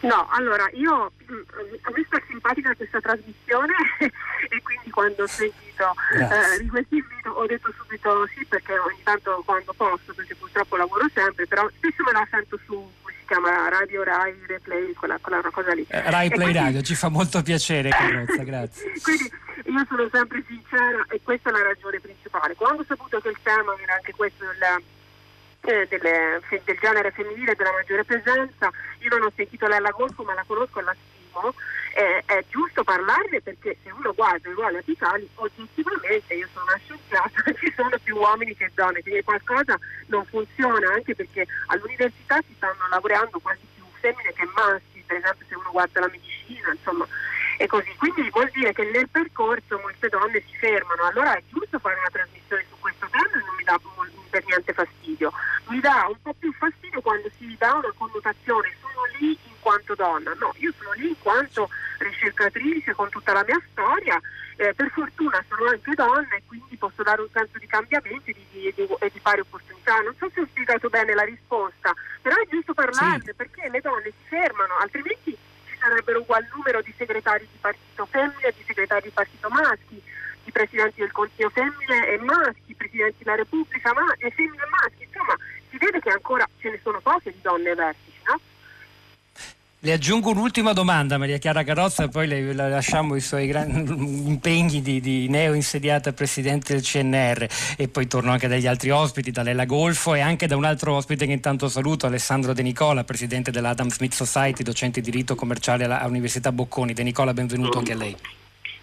No, 0.04 0.28
allora 0.30 0.68
io 0.74 1.12
mm, 1.30 1.40
ho 1.84 1.92
visto 1.92 2.20
simpatica 2.28 2.74
questa 2.74 3.00
trasmissione 3.00 3.72
e 3.98 4.62
quindi 4.62 4.90
quando 4.90 5.22
ho 5.22 5.26
sentito 5.26 5.94
eh, 6.12 6.60
di 6.60 6.68
questo 6.68 6.94
invito 6.94 7.30
ho 7.30 7.46
detto 7.46 7.72
subito 7.76 8.28
sì 8.34 8.44
perché 8.44 8.78
ogni 8.78 9.02
tanto 9.02 9.42
quando 9.44 9.72
posso, 9.72 10.12
perché 10.14 10.34
purtroppo 10.34 10.76
lavoro 10.76 11.06
sempre, 11.14 11.46
però 11.46 11.68
spesso 11.76 12.02
me 12.04 12.12
la 12.12 12.26
sento 12.30 12.58
su 12.66 12.74
come 12.74 13.14
si 13.18 13.26
chiama 13.26 13.68
Radio 13.70 14.02
Rai 14.02 14.34
Replay, 14.46 14.92
quella, 14.92 15.18
quella 15.18 15.40
cosa 15.50 15.72
lì. 15.72 15.86
Eh, 15.88 16.10
Rai 16.10 16.28
Play 16.28 16.50
quindi... 16.50 16.58
Radio, 16.58 16.82
ci 16.82 16.94
fa 16.94 17.08
molto 17.08 17.42
piacere 17.42 17.88
Carrozza, 17.90 18.42
grazie. 18.42 18.92
quindi 19.02 19.30
io 19.64 19.86
sono 19.88 20.08
sempre 20.12 20.44
sincera 20.46 21.06
e 21.08 21.20
questa 21.22 21.48
è 21.48 21.52
la 21.52 21.62
ragione 21.62 21.98
principale. 22.00 22.54
Quando 22.54 22.82
ho 22.82 22.84
saputo 22.86 23.20
che 23.20 23.28
il 23.28 23.38
tema 23.42 23.74
era 23.80 23.94
anche 23.94 24.12
questo 24.12 24.44
del 24.44 24.58
delle, 25.64 26.40
del 26.48 26.78
genere 26.78 27.10
femminile 27.10 27.54
della 27.54 27.72
maggiore 27.72 28.04
presenza. 28.04 28.70
Io 28.98 29.08
non 29.08 29.22
ho 29.22 29.32
sentito 29.34 29.66
lei 29.66 29.78
alla 29.78 29.90
Golfo, 29.90 30.22
ma 30.22 30.34
la 30.34 30.44
conosco 30.46 30.80
e 30.80 30.82
la 30.82 30.94
stimo. 30.94 31.54
Eh, 31.96 32.22
è 32.26 32.44
giusto 32.48 32.82
parlarne 32.82 33.40
perché 33.40 33.76
se 33.82 33.90
uno 33.90 34.12
guarda 34.14 34.48
i 34.48 34.52
ruoli 34.52 34.78
apicali, 34.78 35.28
oggettivamente, 35.36 36.34
io 36.34 36.48
sono 36.52 36.66
una 36.66 36.80
scienziata, 36.82 37.42
ci 37.58 37.72
sono 37.76 37.96
più 38.02 38.16
uomini 38.16 38.56
che 38.56 38.70
donne, 38.74 39.00
quindi 39.00 39.22
qualcosa 39.22 39.78
non 40.06 40.24
funziona, 40.26 40.92
anche 40.92 41.14
perché 41.14 41.46
all'università 41.66 42.40
si 42.46 42.52
stanno 42.56 42.88
lavorando 42.90 43.38
quasi 43.38 43.60
più 43.74 43.84
femmine 44.00 44.32
che 44.32 44.48
maschi, 44.54 45.04
per 45.06 45.18
esempio 45.18 45.46
se 45.48 45.54
uno 45.54 45.70
guarda 45.70 46.00
la 46.00 46.10
medicina, 46.10 46.72
insomma, 46.72 47.06
e 47.58 47.66
così. 47.68 47.94
Quindi 47.96 48.28
vuol 48.30 48.50
dire 48.50 48.72
che 48.72 48.90
nel 48.90 49.08
percorso 49.08 49.78
molte 49.78 50.08
donne 50.08 50.42
si 50.50 50.56
fermano. 50.58 51.04
Allora 51.04 51.36
è 51.36 51.42
giusto 51.48 51.78
fare 51.78 51.96
una 51.96 52.10
trasmissione 52.10 52.64
su 52.68 52.74
questo 52.80 53.06
tema 53.08 53.30
e 53.34 53.44
non 53.44 53.54
mi 53.54 53.62
dà 53.62 53.78
per 54.34 54.44
niente 54.46 54.72
fastidio. 54.72 55.32
Mi 55.68 55.78
dà 55.78 56.06
un 56.08 56.20
po' 56.20 56.34
più 56.34 56.52
fastidio 56.54 57.00
quando 57.00 57.30
si 57.38 57.54
dà 57.56 57.74
una 57.74 57.92
connotazione, 57.96 58.74
sono 58.80 59.04
lì 59.20 59.30
in 59.30 59.54
quanto 59.60 59.94
donna. 59.94 60.34
No, 60.34 60.52
io 60.58 60.72
sono 60.76 60.90
lì 60.94 61.08
in 61.08 61.18
quanto 61.22 61.68
ricercatrice 61.98 62.94
con 62.94 63.08
tutta 63.10 63.32
la 63.32 63.44
mia 63.46 63.60
storia. 63.70 64.20
Eh, 64.56 64.72
per 64.74 64.90
fortuna 64.90 65.44
sono 65.48 65.68
anche 65.68 65.94
donna 65.94 66.34
e 66.34 66.42
quindi 66.46 66.76
posso 66.76 67.02
dare 67.02 67.20
un 67.20 67.28
senso 67.32 67.58
di 67.58 67.66
cambiamento 67.66 68.30
e 68.30 68.34
di, 68.34 68.46
di, 68.50 68.72
di, 68.74 68.86
di 69.12 69.20
pari 69.20 69.40
opportunità. 69.40 70.00
Non 70.00 70.14
so 70.18 70.28
se 70.32 70.40
ho 70.40 70.46
spiegato 70.46 70.88
bene 70.88 71.14
la 71.14 71.24
risposta, 71.24 71.92
però 72.20 72.34
è 72.34 72.46
giusto 72.48 72.74
parlarne 72.74 73.24
sì. 73.24 73.34
perché 73.34 73.68
le 73.68 73.80
donne 73.80 74.10
si 74.10 74.28
fermano, 74.28 74.78
altrimenti 74.80 75.36
ci 75.66 75.76
sarebbero 75.78 76.20
ugual 76.20 76.46
numero 76.54 76.82
di 76.82 76.94
segretari 76.96 77.48
di 77.50 77.58
partito 77.60 78.06
femmine 78.06 78.48
e 78.48 78.54
di 78.56 78.64
segretari 78.64 79.02
di 79.02 79.10
partito 79.10 79.48
maschi 79.48 80.02
i 80.44 80.52
presidenti 80.52 81.00
del 81.00 81.12
Consiglio 81.12 81.50
femmine 81.50 82.08
e 82.08 82.18
maschi, 82.18 82.70
i 82.70 82.74
presidenti 82.74 83.24
della 83.24 83.36
Repubblica 83.36 83.92
ma, 83.92 84.12
e 84.18 84.30
femmine 84.30 84.62
e 84.62 84.68
maschi, 84.68 85.04
insomma 85.04 85.36
si 85.70 85.78
vede 85.78 86.00
che 86.00 86.10
ancora 86.10 86.48
ce 86.60 86.70
ne 86.70 86.80
sono 86.82 87.00
poche 87.00 87.30
di 87.32 87.40
donne 87.42 87.74
vertici, 87.74 88.18
no? 88.26 88.40
Le 89.84 89.92
aggiungo 89.92 90.30
un'ultima 90.30 90.72
domanda, 90.72 91.18
Maria 91.18 91.36
Chiara 91.36 91.62
Carrozza, 91.62 92.04
e 92.04 92.08
poi 92.08 92.26
le, 92.26 92.40
le 92.40 92.68
lasciamo 92.70 93.16
i 93.16 93.20
suoi 93.20 93.46
grandi 93.46 93.92
impegni 94.26 94.80
di, 94.80 94.98
di 94.98 95.28
neo 95.28 95.52
insediata 95.52 96.14
Presidente 96.14 96.72
del 96.72 96.82
CNR 96.82 97.46
e 97.76 97.88
poi 97.88 98.06
torno 98.06 98.30
anche 98.30 98.48
dagli 98.48 98.66
altri 98.66 98.88
ospiti, 98.88 99.30
da 99.30 99.42
Golfo 99.66 100.14
e 100.14 100.20
anche 100.20 100.46
da 100.46 100.56
un 100.56 100.64
altro 100.64 100.94
ospite 100.94 101.26
che 101.26 101.32
intanto 101.32 101.68
saluto, 101.68 102.06
Alessandro 102.06 102.54
De 102.54 102.62
Nicola, 102.62 103.04
Presidente 103.04 103.50
dell'Adam 103.50 103.90
Smith 103.90 104.14
Society, 104.14 104.62
docente 104.62 105.02
di 105.02 105.10
diritto 105.10 105.34
commerciale 105.34 105.84
all'Università 105.84 106.50
Bocconi. 106.50 106.94
De 106.94 107.02
Nicola, 107.02 107.34
benvenuto 107.34 107.76
anche 107.76 107.92
a 107.92 107.96
lei. 107.96 108.16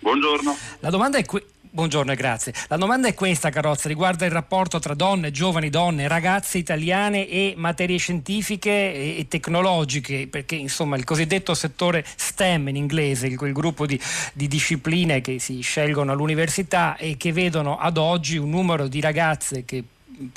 Buongiorno. 0.02 0.58
La 0.80 0.90
domanda 0.90 1.18
è 1.18 1.26
que- 1.26 1.46
Buongiorno 1.74 2.12
e 2.12 2.16
grazie. 2.16 2.54
La 2.68 2.76
domanda 2.76 3.08
è 3.08 3.14
questa, 3.14 3.50
Carrozza, 3.50 3.88
riguarda 3.88 4.26
il 4.26 4.32
rapporto 4.32 4.78
tra 4.80 4.94
donne, 4.94 5.32
giovani 5.32 5.70
donne, 5.70 6.10
ragazze 6.10 6.58
italiane 6.58 7.30
e 7.30 7.54
materie 7.56 7.96
scientifiche 7.96 8.72
e, 8.72 9.26
tecnologiche, 9.30 10.28
perché 10.28 10.56
insomma 10.56 10.98
il 10.98 11.06
cosiddetto 11.06 11.54
settore 11.54 12.04
STEM 12.14 12.68
in 12.68 12.76
inglese, 12.76 13.34
quel 13.36 13.54
gruppo 13.54 13.86
di, 13.86 13.98
di 14.34 14.50
discipline 14.50 15.22
che 15.22 15.40
si 15.40 15.62
scelgono 15.62 16.12
all'università 16.12 16.98
e 16.98 17.16
che 17.16 17.32
vedono 17.32 17.78
ad 17.78 17.96
oggi 17.96 18.36
un 18.36 18.50
numero 18.50 18.90
di 18.90 19.00
ragazze 19.00 19.64
che 19.64 19.82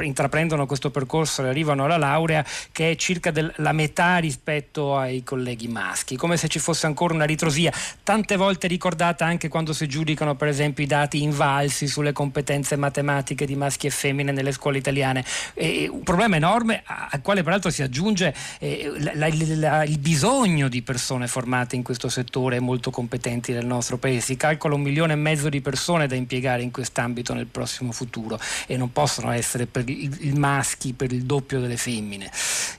intraprendono 0.00 0.66
questo 0.66 0.90
percorso 0.90 1.44
e 1.44 1.48
arrivano 1.48 1.84
alla 1.84 1.96
laurea 1.96 2.44
che 2.72 2.92
è 2.92 2.96
circa 2.96 3.30
del, 3.30 3.52
la 3.56 3.72
metà 3.72 4.18
rispetto 4.18 4.96
ai 4.96 5.22
colleghi 5.22 5.68
maschi, 5.68 6.16
come 6.16 6.36
se 6.36 6.48
ci 6.48 6.58
fosse 6.58 6.86
ancora 6.86 7.14
una 7.14 7.24
ritrosia, 7.24 7.72
tante 8.02 8.36
volte 8.36 8.66
ricordata 8.66 9.24
anche 9.24 9.48
quando 9.48 9.72
si 9.72 9.86
giudicano 9.86 10.34
per 10.34 10.48
esempio 10.48 10.84
i 10.84 10.86
dati 10.86 11.22
invalsi 11.22 11.86
sulle 11.86 12.12
competenze 12.12 12.76
matematiche 12.76 13.46
di 13.46 13.56
maschi 13.56 13.86
e 13.86 13.90
femmine 13.90 14.32
nelle 14.32 14.52
scuole 14.52 14.78
italiane. 14.78 15.24
E 15.54 15.88
un 15.88 16.02
problema 16.02 16.36
enorme 16.36 16.82
al 16.84 17.20
quale 17.22 17.42
peraltro 17.42 17.70
si 17.70 17.82
aggiunge 17.82 18.34
eh, 18.58 18.92
la, 18.98 19.12
la, 19.14 19.84
il 19.84 19.98
bisogno 19.98 20.68
di 20.68 20.82
persone 20.82 21.26
formate 21.26 21.76
in 21.76 21.82
questo 21.82 22.08
settore 22.08 22.60
molto 22.60 22.90
competenti 22.90 23.52
nel 23.52 23.66
nostro 23.66 23.98
paese. 23.98 24.20
Si 24.20 24.36
calcola 24.36 24.74
un 24.74 24.82
milione 24.82 25.12
e 25.12 25.16
mezzo 25.16 25.48
di 25.48 25.60
persone 25.60 26.06
da 26.06 26.14
impiegare 26.14 26.62
in 26.62 26.70
quest'ambito 26.70 27.34
nel 27.34 27.46
prossimo 27.46 27.92
futuro 27.92 28.38
e 28.66 28.76
non 28.76 28.92
possono 28.92 29.30
essere 29.30 29.66
per 29.74 29.88
i, 29.88 30.32
maschi 30.36 30.92
per 30.92 31.10
il 31.10 31.24
doppio 31.24 31.58
delle 31.58 31.76
femmine. 31.76 32.30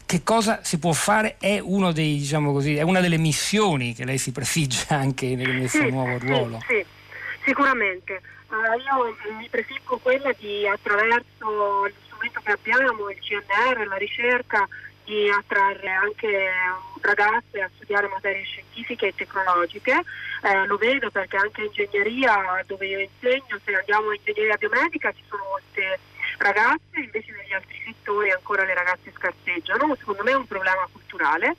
Che 0.05 0.23
cosa 0.23 0.63
si 0.63 0.79
può 0.79 0.93
fare? 0.93 1.35
È, 1.37 1.61
dei, 1.91 2.17
diciamo 2.19 2.53
così, 2.53 2.77
è 2.77 2.83
una 2.83 3.01
delle 3.01 3.17
missioni 3.17 3.93
che 3.93 4.05
lei 4.05 4.17
si 4.17 4.31
prefigge 4.31 4.85
anche 4.95 5.35
nel, 5.35 5.49
nel 5.49 5.69
sì, 5.69 5.79
suo 5.79 5.89
nuovo 5.89 6.17
ruolo. 6.17 6.59
Sì, 6.65 6.75
sì 6.75 6.85
sicuramente. 7.43 8.21
Uh, 8.47 8.79
io 8.79 9.35
mi 9.37 9.49
prefiggo 9.49 9.97
quella 9.97 10.31
di 10.37 10.65
attraverso 10.67 11.25
lo 11.41 11.91
strumento 12.05 12.39
che 12.43 12.51
abbiamo, 12.51 13.09
il 13.09 13.19
CNR, 13.19 13.87
la 13.87 13.97
ricerca, 13.97 14.65
di 15.03 15.29
attrarre 15.29 15.89
anche 15.89 16.49
ragazze 17.01 17.61
a 17.61 17.69
studiare 17.75 18.07
materie 18.07 18.43
scientifiche 18.43 19.07
e 19.07 19.15
tecnologiche. 19.15 20.01
Eh, 20.43 20.65
lo 20.65 20.77
vedo 20.77 21.11
perché 21.11 21.37
anche 21.37 21.61
in 21.61 21.67
ingegneria 21.67 22.63
dove 22.65 22.87
io 22.87 22.99
insegno, 22.99 23.59
se 23.63 23.75
andiamo 23.75 24.11
in 24.11 24.19
ingegneria 24.23 24.55
biomedica 24.55 25.11
ci 25.11 25.23
sono 25.27 25.43
molte 25.49 25.99
ragazze, 26.37 26.99
invece 26.99 27.31
negli 27.31 27.53
altri 27.53 27.81
settori 27.85 28.31
ancora 28.31 28.63
le 28.63 28.73
ragazze 28.73 29.11
scarseggiano. 29.13 29.95
Secondo 29.97 30.23
me 30.23 30.31
è 30.31 30.35
un 30.35 30.47
problema 30.47 30.87
culturale 30.91 31.55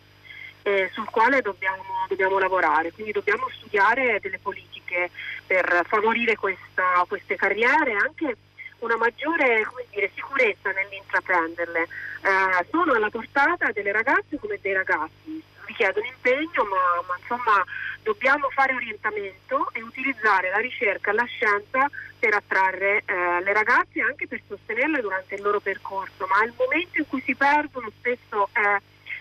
eh, 0.62 0.90
sul 0.92 1.08
quale 1.10 1.42
dobbiamo, 1.42 1.82
dobbiamo, 2.08 2.38
lavorare, 2.38 2.92
quindi 2.92 3.12
dobbiamo 3.12 3.48
studiare 3.50 4.18
delle 4.20 4.38
politiche 4.38 5.10
per 5.46 5.84
favorire 5.86 6.34
questa, 6.34 7.04
queste 7.06 7.36
carriere 7.36 7.92
e 7.92 7.96
anche 7.96 8.36
una 8.80 8.96
maggiore 8.96 9.64
dire, 9.90 10.10
sicurezza 10.14 10.72
nell'intraprenderle. 10.72 11.82
Eh, 11.82 12.66
sono 12.70 12.92
alla 12.94 13.10
portata 13.10 13.70
delle 13.72 13.92
ragazze 13.92 14.38
come 14.38 14.58
dei 14.60 14.72
ragazzi, 14.72 15.42
richiedono 15.66 16.06
impegno, 16.06 16.64
ma, 16.64 17.02
ma 17.06 17.16
insomma 17.18 17.64
dobbiamo 18.02 18.48
fare 18.50 18.74
orientamento 18.74 19.68
e 19.72 19.82
utilizzare 19.82 20.50
la 20.50 20.58
ricerca 20.58 21.10
e 21.10 21.14
la 21.14 21.24
scienza 21.24 21.90
per 22.18 22.34
attrarre 22.34 23.02
eh, 23.04 23.42
le 23.42 23.52
ragazze 23.52 23.98
e 23.98 24.02
anche 24.02 24.26
per 24.26 24.40
sostenerle 24.46 25.00
durante 25.00 25.34
il 25.34 25.42
loro 25.42 25.60
percorso, 25.60 26.26
ma 26.26 26.44
il 26.44 26.54
momento 26.56 26.98
in 26.98 27.08
cui 27.08 27.20
si 27.22 27.34
perdono 27.34 27.90
spesso 27.98 28.48
è 28.52 28.78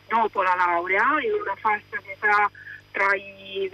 dopo 0.07 0.41
la 0.43 0.55
laurea, 0.55 1.19
in 1.21 1.33
una 1.33 1.55
fascia 1.55 1.97
di 2.01 2.11
età 2.11 2.49
tra 2.91 3.13
i 3.15 3.69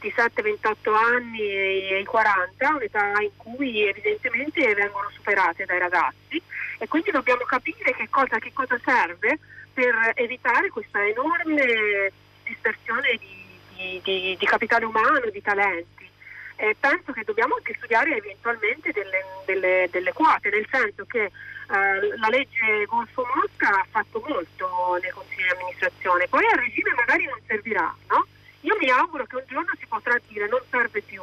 27-28 0.00 0.94
anni 0.94 1.40
e 1.40 2.00
i 2.00 2.04
40, 2.04 2.74
un'età 2.74 3.12
in 3.20 3.36
cui 3.36 3.86
evidentemente 3.86 4.74
vengono 4.74 5.10
superate 5.12 5.64
dai 5.64 5.78
ragazzi. 5.78 6.42
E 6.78 6.88
quindi 6.88 7.10
dobbiamo 7.10 7.44
capire 7.44 7.94
che 7.94 8.08
cosa, 8.10 8.38
che 8.38 8.52
cosa 8.52 8.78
serve 8.84 9.38
per 9.74 10.12
evitare 10.14 10.70
questa 10.70 11.04
enorme 11.04 12.12
dispersione 12.44 13.18
di, 13.18 13.44
di, 13.76 14.00
di, 14.02 14.36
di 14.38 14.46
capitale 14.46 14.84
umano, 14.84 15.28
di 15.30 15.42
talenti. 15.42 16.08
E 16.56 16.76
penso 16.78 17.12
che 17.12 17.24
dobbiamo 17.24 17.56
anche 17.56 17.74
studiare 17.74 18.16
eventualmente 18.16 18.92
delle, 18.92 19.24
delle, 19.44 19.88
delle 19.90 20.12
quote, 20.12 20.50
nel 20.50 20.66
senso 20.70 21.04
che 21.04 21.24
eh, 21.24 22.16
la 22.16 22.28
legge 22.28 22.84
Golfo 22.86 23.26
Mosca 23.34 23.80
ha 23.80 23.86
fatto 23.90 24.22
molto 24.26 24.98
nei 25.02 25.10
consigli 25.10 25.42
di 25.42 25.48
amministrazione, 25.48 26.28
poi 26.28 26.44
a 26.46 26.54
regime 26.54 26.94
magari 26.94 27.24
non 27.24 27.40
servirà, 27.46 27.92
no? 28.08 28.26
Io 28.60 28.76
mi 28.78 28.88
auguro 28.88 29.26
che 29.26 29.36
un 29.36 29.44
giorno 29.48 29.72
si 29.78 29.86
potrà 29.86 30.16
dire 30.28 30.46
non 30.46 30.60
serve 30.70 31.02
più, 31.02 31.22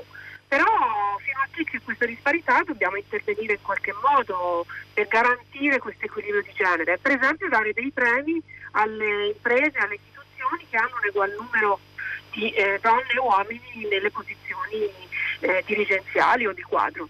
però 0.51 0.67
fino 1.23 1.39
a 1.39 1.47
che 1.49 1.63
c'è 1.63 1.81
questa 1.81 2.05
disparità 2.05 2.61
dobbiamo 2.65 2.97
intervenire 2.97 3.53
in 3.53 3.61
qualche 3.61 3.93
modo 4.03 4.65
per 4.93 5.07
garantire 5.07 5.79
questo 5.79 6.03
equilibrio 6.03 6.41
di 6.41 6.51
genere, 6.53 6.97
per 6.97 7.17
esempio 7.17 7.47
dare 7.47 7.71
dei 7.71 7.89
premi 7.89 8.41
alle 8.71 9.27
imprese, 9.27 9.77
alle 9.77 9.95
istituzioni 9.95 10.67
che 10.69 10.75
hanno 10.75 10.99
un 11.01 11.07
ugual 11.07 11.33
numero 11.39 11.79
di 12.31 12.51
eh, 12.51 12.79
donne 12.81 13.13
e 13.15 13.19
uomini 13.19 13.87
nelle 13.89 14.11
posizioni 14.11 14.91
eh, 15.39 15.63
dirigenziali 15.65 16.45
o 16.45 16.51
di 16.51 16.63
quadro. 16.63 17.07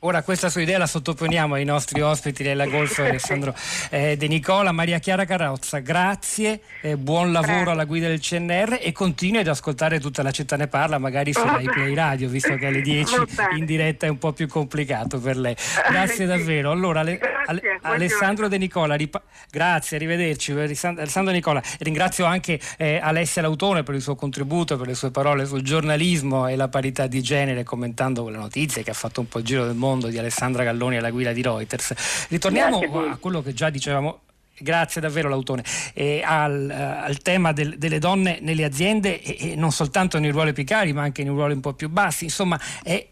Ora 0.00 0.22
questa 0.22 0.50
sua 0.50 0.60
idea 0.60 0.76
la 0.76 0.86
sottoponiamo 0.86 1.54
ai 1.54 1.64
nostri 1.64 2.02
ospiti 2.02 2.42
della 2.42 2.66
Golfo 2.66 3.00
Alessandro 3.04 3.54
eh, 3.88 4.18
De 4.18 4.28
Nicola, 4.28 4.70
Maria 4.70 4.98
Chiara 4.98 5.24
Carrozza, 5.24 5.78
grazie, 5.78 6.60
eh, 6.82 6.98
buon 6.98 7.32
lavoro 7.32 7.52
grazie. 7.54 7.72
alla 7.72 7.84
guida 7.86 8.08
del 8.08 8.20
CNR 8.20 8.80
e 8.82 8.92
continui 8.92 9.40
ad 9.40 9.48
ascoltare 9.48 9.98
tutta 10.00 10.22
la 10.22 10.30
città 10.30 10.56
ne 10.56 10.66
parla, 10.66 10.98
magari 10.98 11.32
su 11.32 11.42
Rai 11.42 11.64
Play 11.64 11.94
Radio, 11.94 12.28
visto 12.28 12.54
che 12.56 12.66
alle 12.66 12.82
10 12.84 13.14
in 13.56 13.64
diretta 13.64 14.04
è 14.04 14.10
un 14.10 14.18
po' 14.18 14.34
più 14.34 14.46
complicato 14.46 15.18
per 15.18 15.38
lei. 15.38 15.56
Grazie 15.88 16.26
davvero. 16.28 16.70
Allora, 16.70 17.02
le, 17.02 17.16
grazie, 17.16 17.78
Alessandro 17.80 18.48
De 18.48 18.58
Nicola, 18.58 18.96
ripa- 18.96 19.22
grazie, 19.50 19.96
arrivederci. 19.96 20.52
Alessandro 20.52 21.24
De 21.24 21.32
Nicola, 21.32 21.62
ringrazio 21.78 22.26
anche 22.26 22.60
eh, 22.76 22.98
Alessia 23.02 23.40
Lautone 23.40 23.84
per 23.84 23.94
il 23.94 24.02
suo 24.02 24.16
contributo, 24.16 24.76
per 24.76 24.86
le 24.88 24.94
sue 24.94 25.10
parole 25.10 25.46
sul 25.46 25.62
giornalismo 25.62 26.46
e 26.46 26.56
la 26.56 26.68
parità 26.68 27.06
di 27.06 27.22
genere, 27.22 27.62
commentando 27.62 28.28
le 28.28 28.36
notizie 28.36 28.82
che 28.82 28.90
ha 28.90 28.94
fatto 28.94 29.20
un 29.20 29.28
po' 29.28 29.38
il 29.38 29.46
giro 29.46 29.64
del 29.64 29.74
mondo 29.74 29.92
mondo 29.94 30.08
di 30.08 30.18
Alessandra 30.18 30.64
Galloni 30.64 30.96
alla 30.96 31.10
guida 31.10 31.32
di 31.32 31.40
Reuters. 31.40 32.26
Ritorniamo 32.28 32.80
a 33.10 33.16
quello 33.16 33.42
che 33.42 33.54
già 33.54 33.70
dicevamo 33.70 34.20
Grazie 34.56 35.00
davvero 35.00 35.28
Lautone. 35.28 35.64
Eh, 35.94 36.22
al, 36.24 36.70
al, 36.70 37.18
tema 37.22 37.50
del, 37.52 37.76
delle 37.76 37.98
donne 37.98 38.38
nelle 38.40 38.62
aziende 38.62 39.20
e, 39.20 39.50
e, 39.50 39.56
non 39.56 39.72
soltanto 39.72 40.20
nei 40.20 40.30
ruoli 40.30 40.52
più 40.52 40.62
cari 40.62 40.92
ma 40.92 41.02
anche 41.02 41.24
nei 41.24 41.32
ruoli 41.32 41.54
un 41.54 41.60
po' 41.60 41.72
più 41.72 41.88
bassi, 41.88 42.22
insomma 42.22 42.56
è, 42.84 43.04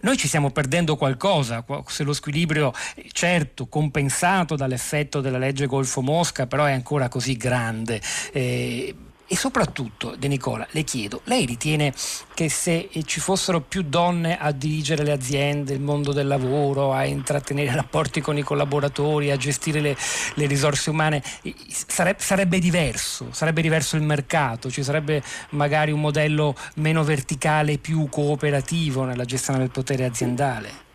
noi 0.00 0.16
ci 0.16 0.26
stiamo 0.26 0.50
perdendo 0.50 0.96
qualcosa, 0.96 1.64
se 1.86 2.02
lo 2.02 2.12
squilibrio 2.12 2.72
certo 3.12 3.68
compensato 3.68 4.56
dall'effetto 4.56 5.20
della 5.20 5.38
legge 5.38 5.66
Golfo 5.66 6.00
Mosca 6.00 6.48
però 6.48 6.64
è 6.64 6.72
ancora 6.72 7.08
così 7.08 7.36
grande. 7.36 8.00
Eh, 8.32 8.92
e 9.30 9.36
soprattutto, 9.36 10.14
De 10.16 10.26
Nicola, 10.26 10.66
le 10.70 10.84
chiedo, 10.84 11.20
lei 11.24 11.44
ritiene 11.44 11.92
che 12.32 12.48
se 12.48 12.88
ci 13.04 13.20
fossero 13.20 13.60
più 13.60 13.82
donne 13.82 14.38
a 14.38 14.52
dirigere 14.52 15.04
le 15.04 15.12
aziende, 15.12 15.74
il 15.74 15.80
mondo 15.80 16.14
del 16.14 16.26
lavoro, 16.26 16.94
a 16.94 17.04
intrattenere 17.04 17.72
rapporti 17.76 18.22
con 18.22 18.38
i 18.38 18.42
collaboratori, 18.42 19.30
a 19.30 19.36
gestire 19.36 19.80
le, 19.80 19.96
le 20.34 20.46
risorse 20.46 20.88
umane, 20.88 21.22
sarebbe, 21.68 22.20
sarebbe, 22.20 22.58
diverso, 22.58 23.28
sarebbe 23.32 23.60
diverso 23.60 23.96
il 23.96 24.02
mercato, 24.02 24.70
ci 24.70 24.82
sarebbe 24.82 25.22
magari 25.50 25.92
un 25.92 26.00
modello 26.00 26.54
meno 26.76 27.04
verticale, 27.04 27.76
più 27.76 28.08
cooperativo 28.08 29.04
nella 29.04 29.26
gestione 29.26 29.58
del 29.58 29.70
potere 29.70 30.06
aziendale? 30.06 30.86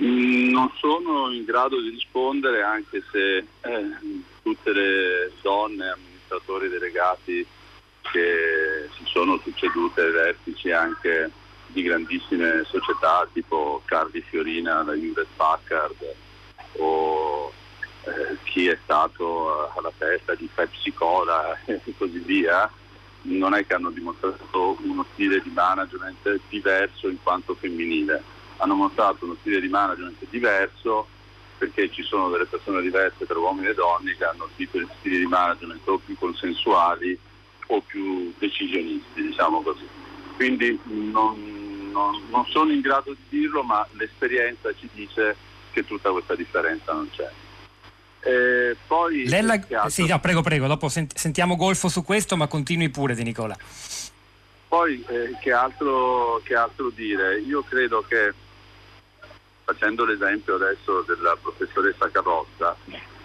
Mm, 0.00 0.50
non 0.50 0.70
sono 0.76 1.32
in 1.32 1.44
grado 1.44 1.80
di 1.80 1.88
rispondere 1.88 2.62
anche 2.62 3.02
se 3.10 3.36
eh, 3.38 3.44
tutte 4.42 4.72
le 4.72 5.32
donne 5.42 6.14
amministratori 6.26 6.68
delegati 6.68 7.46
che 8.02 8.88
si 8.96 9.04
sono 9.06 9.38
succedute 9.42 10.02
ai 10.02 10.12
vertici 10.12 10.70
anche 10.70 11.30
di 11.68 11.82
grandissime 11.82 12.64
società 12.64 13.28
tipo 13.32 13.82
Cardi 13.84 14.20
Fiorina, 14.22 14.82
la 14.82 14.94
Hewlett 14.94 15.28
Packard 15.36 16.14
o 16.78 17.52
eh, 18.04 18.36
chi 18.44 18.68
è 18.68 18.78
stato 18.84 19.72
alla 19.72 19.92
testa 19.96 20.34
di 20.34 20.48
Pepsi 20.52 20.92
Cola 20.92 21.58
e 21.64 21.80
così 21.96 22.18
via, 22.18 22.70
non 23.22 23.54
è 23.54 23.66
che 23.66 23.74
hanno 23.74 23.90
dimostrato 23.90 24.76
uno 24.82 25.04
stile 25.12 25.40
di 25.40 25.50
management 25.50 26.40
diverso 26.48 27.08
in 27.08 27.20
quanto 27.22 27.56
femminile, 27.56 28.22
hanno 28.58 28.74
mostrato 28.74 29.24
uno 29.24 29.36
stile 29.40 29.60
di 29.60 29.68
management 29.68 30.24
diverso 30.30 31.08
perché 31.58 31.90
ci 31.90 32.02
sono 32.02 32.28
delle 32.30 32.46
persone 32.46 32.82
diverse 32.82 33.26
tra 33.26 33.38
uomini 33.38 33.68
e 33.68 33.74
donne 33.74 34.16
che 34.16 34.24
hanno 34.24 34.48
stili 34.54 34.86
di 35.02 35.26
management 35.26 35.86
o 35.88 35.98
più 35.98 36.16
consensuali 36.18 37.18
o 37.68 37.80
più 37.80 38.32
decisionisti, 38.38 39.22
diciamo 39.22 39.62
così. 39.62 39.86
Quindi 40.36 40.78
non, 40.84 41.90
non, 41.90 42.22
non 42.30 42.44
sono 42.46 42.70
in 42.72 42.80
grado 42.80 43.12
di 43.12 43.38
dirlo, 43.40 43.62
ma 43.62 43.86
l'esperienza 43.92 44.72
ci 44.78 44.88
dice 44.92 45.36
che 45.72 45.84
tutta 45.84 46.10
questa 46.10 46.34
differenza 46.34 46.92
non 46.92 47.08
c'è. 47.10 47.30
Eh, 48.20 48.76
poi 48.86 49.28
Lella... 49.28 49.60
sì, 49.88 50.06
no, 50.06 50.18
prego, 50.18 50.42
prego, 50.42 50.66
dopo 50.66 50.88
sent- 50.88 51.16
sentiamo 51.16 51.56
Golfo 51.56 51.88
su 51.88 52.02
questo, 52.02 52.36
ma 52.36 52.46
continui 52.48 52.88
pure 52.88 53.14
Di 53.14 53.22
Nicola. 53.22 53.56
Poi 54.68 55.04
eh, 55.08 55.36
che, 55.40 55.52
altro, 55.52 56.40
che 56.44 56.54
altro 56.54 56.90
dire? 56.90 57.38
Io 57.38 57.62
credo 57.62 58.04
che 58.06 58.34
facendo 59.66 60.04
l'esempio 60.04 60.54
adesso 60.54 61.02
della 61.02 61.36
professoressa 61.42 62.08
Carrozza, 62.08 62.76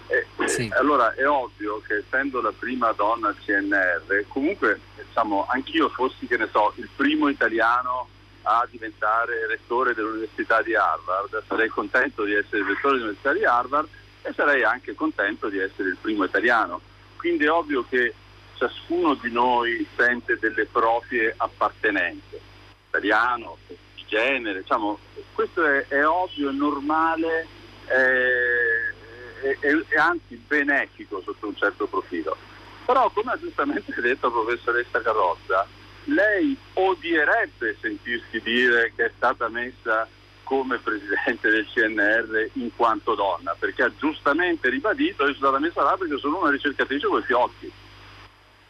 eh, 0.07 0.25
sì. 0.47 0.67
eh, 0.67 0.75
allora 0.75 1.13
è 1.13 1.27
ovvio 1.29 1.79
che 1.85 1.97
essendo 1.97 2.41
la 2.41 2.51
prima 2.51 2.91
donna 2.93 3.31
CNR, 3.45 4.25
comunque 4.27 4.79
diciamo, 4.95 5.45
anch'io 5.47 5.87
fossi 5.89 6.25
che 6.25 6.37
ne 6.37 6.49
so, 6.51 6.73
il 6.77 6.89
primo 6.95 7.29
italiano 7.29 8.07
a 8.41 8.67
diventare 8.71 9.45
rettore 9.45 9.93
dell'Università 9.93 10.63
di 10.63 10.73
Harvard, 10.73 11.43
sarei 11.47 11.69
contento 11.69 12.23
di 12.23 12.33
essere 12.33 12.61
il 12.61 12.65
rettore 12.65 12.95
dell'Università 12.95 13.33
di 13.33 13.45
Harvard 13.45 13.87
e 14.23 14.33
sarei 14.33 14.63
anche 14.63 14.95
contento 14.95 15.47
di 15.47 15.59
essere 15.59 15.89
il 15.89 15.97
primo 16.01 16.23
italiano. 16.23 16.81
Quindi 17.17 17.45
è 17.45 17.51
ovvio 17.51 17.85
che 17.87 18.15
ciascuno 18.55 19.13
di 19.13 19.31
noi 19.31 19.85
sente 19.95 20.39
delle 20.39 20.65
proprie 20.65 21.35
appartenenze, 21.37 22.41
italiano, 22.87 23.57
genere, 24.11 24.61
diciamo, 24.61 24.99
questo 25.33 25.65
è, 25.65 25.87
è 25.87 26.05
ovvio, 26.05 26.49
è 26.49 26.53
normale 26.53 27.47
e 27.87 29.57
eh, 29.59 29.97
anzi 29.97 30.35
benefico 30.35 31.21
sotto 31.23 31.47
un 31.47 31.55
certo 31.55 31.87
profilo. 31.87 32.35
Però 32.85 33.09
come 33.11 33.31
ha 33.31 33.39
giustamente 33.39 33.99
detto 34.01 34.27
la 34.27 34.33
professoressa 34.33 35.01
Carrozza, 35.01 35.65
lei 36.05 36.55
odierebbe 36.73 37.77
sentirsi 37.79 38.41
dire 38.41 38.91
che 38.95 39.05
è 39.05 39.11
stata 39.15 39.47
messa 39.47 40.07
come 40.43 40.77
presidente 40.79 41.49
del 41.49 41.65
CNR 41.73 42.49
in 42.53 42.75
quanto 42.75 43.15
donna, 43.15 43.55
perché 43.57 43.83
ha 43.83 43.91
giustamente 43.97 44.69
ribadito 44.69 45.23
che 45.23 45.33
sono 45.35 45.47
stata 45.47 45.59
messa 45.59 45.83
là 45.83 45.95
perché 45.95 46.17
sono 46.17 46.41
una 46.41 46.51
ricercatrice 46.51 47.07
con 47.07 47.19
i 47.19 47.23
fiocchi. 47.23 47.71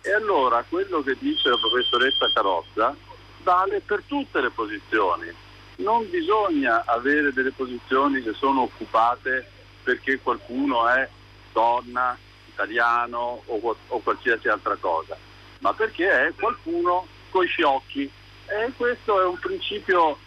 E 0.04 0.14
allora 0.14 0.64
quello 0.68 1.02
che 1.02 1.16
dice 1.20 1.50
la 1.50 1.58
professoressa 1.58 2.32
Carrozza 2.34 2.96
vale 3.44 3.82
per 3.82 4.04
tutte 4.06 4.42
le 4.42 4.50
posizioni 4.50 5.34
non 5.82 6.10
bisogna 6.10 6.84
avere 6.86 7.34
delle 7.34 7.52
posizioni 7.52 8.22
che 8.22 8.34
sono 8.34 8.62
occupate 8.62 9.50
perché 9.84 10.20
qualcuno 10.20 10.88
è 10.88 11.08
donna, 11.52 12.18
italiano 12.46 13.42
o, 13.46 13.76
o 13.88 14.00
qualsiasi 14.00 14.48
altra 14.48 14.76
cosa, 14.80 15.18
ma 15.60 15.74
perché 15.74 16.28
è 16.28 16.34
qualcuno 16.36 17.08
coi 17.30 17.48
fiocchi. 17.48 18.10
E 18.48 18.72
questo 18.76 19.22
è 19.22 19.26
un 19.26 19.40
principio 19.40 20.18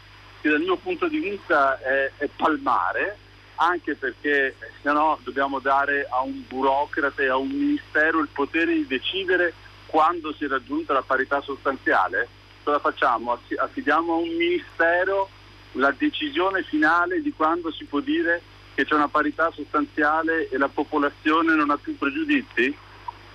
che 0.41 0.49
dal 0.49 0.61
mio 0.61 0.77
punto 0.77 1.09
di 1.09 1.19
vista 1.19 1.79
è, 1.79 2.11
è 2.17 2.29
palmare, 2.35 3.19
anche 3.57 3.95
perché 3.95 4.57
se 4.83 4.93
no 4.93 5.19
dobbiamo 5.23 5.61
dare 5.61 6.07
a 6.11 6.23
un 6.23 6.45
burocrate, 6.49 7.29
a 7.29 7.37
un 7.37 7.49
ministero 7.49 8.19
il 8.21 8.29
potere 8.29 8.73
di 8.73 8.87
decidere 8.87 9.55
quando 9.87 10.33
si 10.33 10.45
è 10.45 10.49
raggiunta 10.49 10.93
la 10.93 11.03
parità 11.03 11.41
sostanziale. 11.43 12.29
Cosa 12.65 12.79
facciamo? 12.79 13.39
Affidiamo 13.59 14.15
a 14.15 14.17
un 14.17 14.29
ministero 14.37 15.29
la 15.73 15.91
decisione 15.91 16.63
finale 16.63 17.21
di 17.21 17.31
quando 17.31 17.71
si 17.71 17.85
può 17.85 18.01
dire 18.01 18.41
che 18.75 18.87
c'è 18.87 18.95
una 18.95 19.09
parità 19.09 19.51
sostanziale 19.53 20.49
e 20.49 20.57
la 20.57 20.69
popolazione 20.69 21.55
non 21.55 21.69
ha 21.69 21.77
più 21.77 21.97
pregiudizi? 21.99 22.75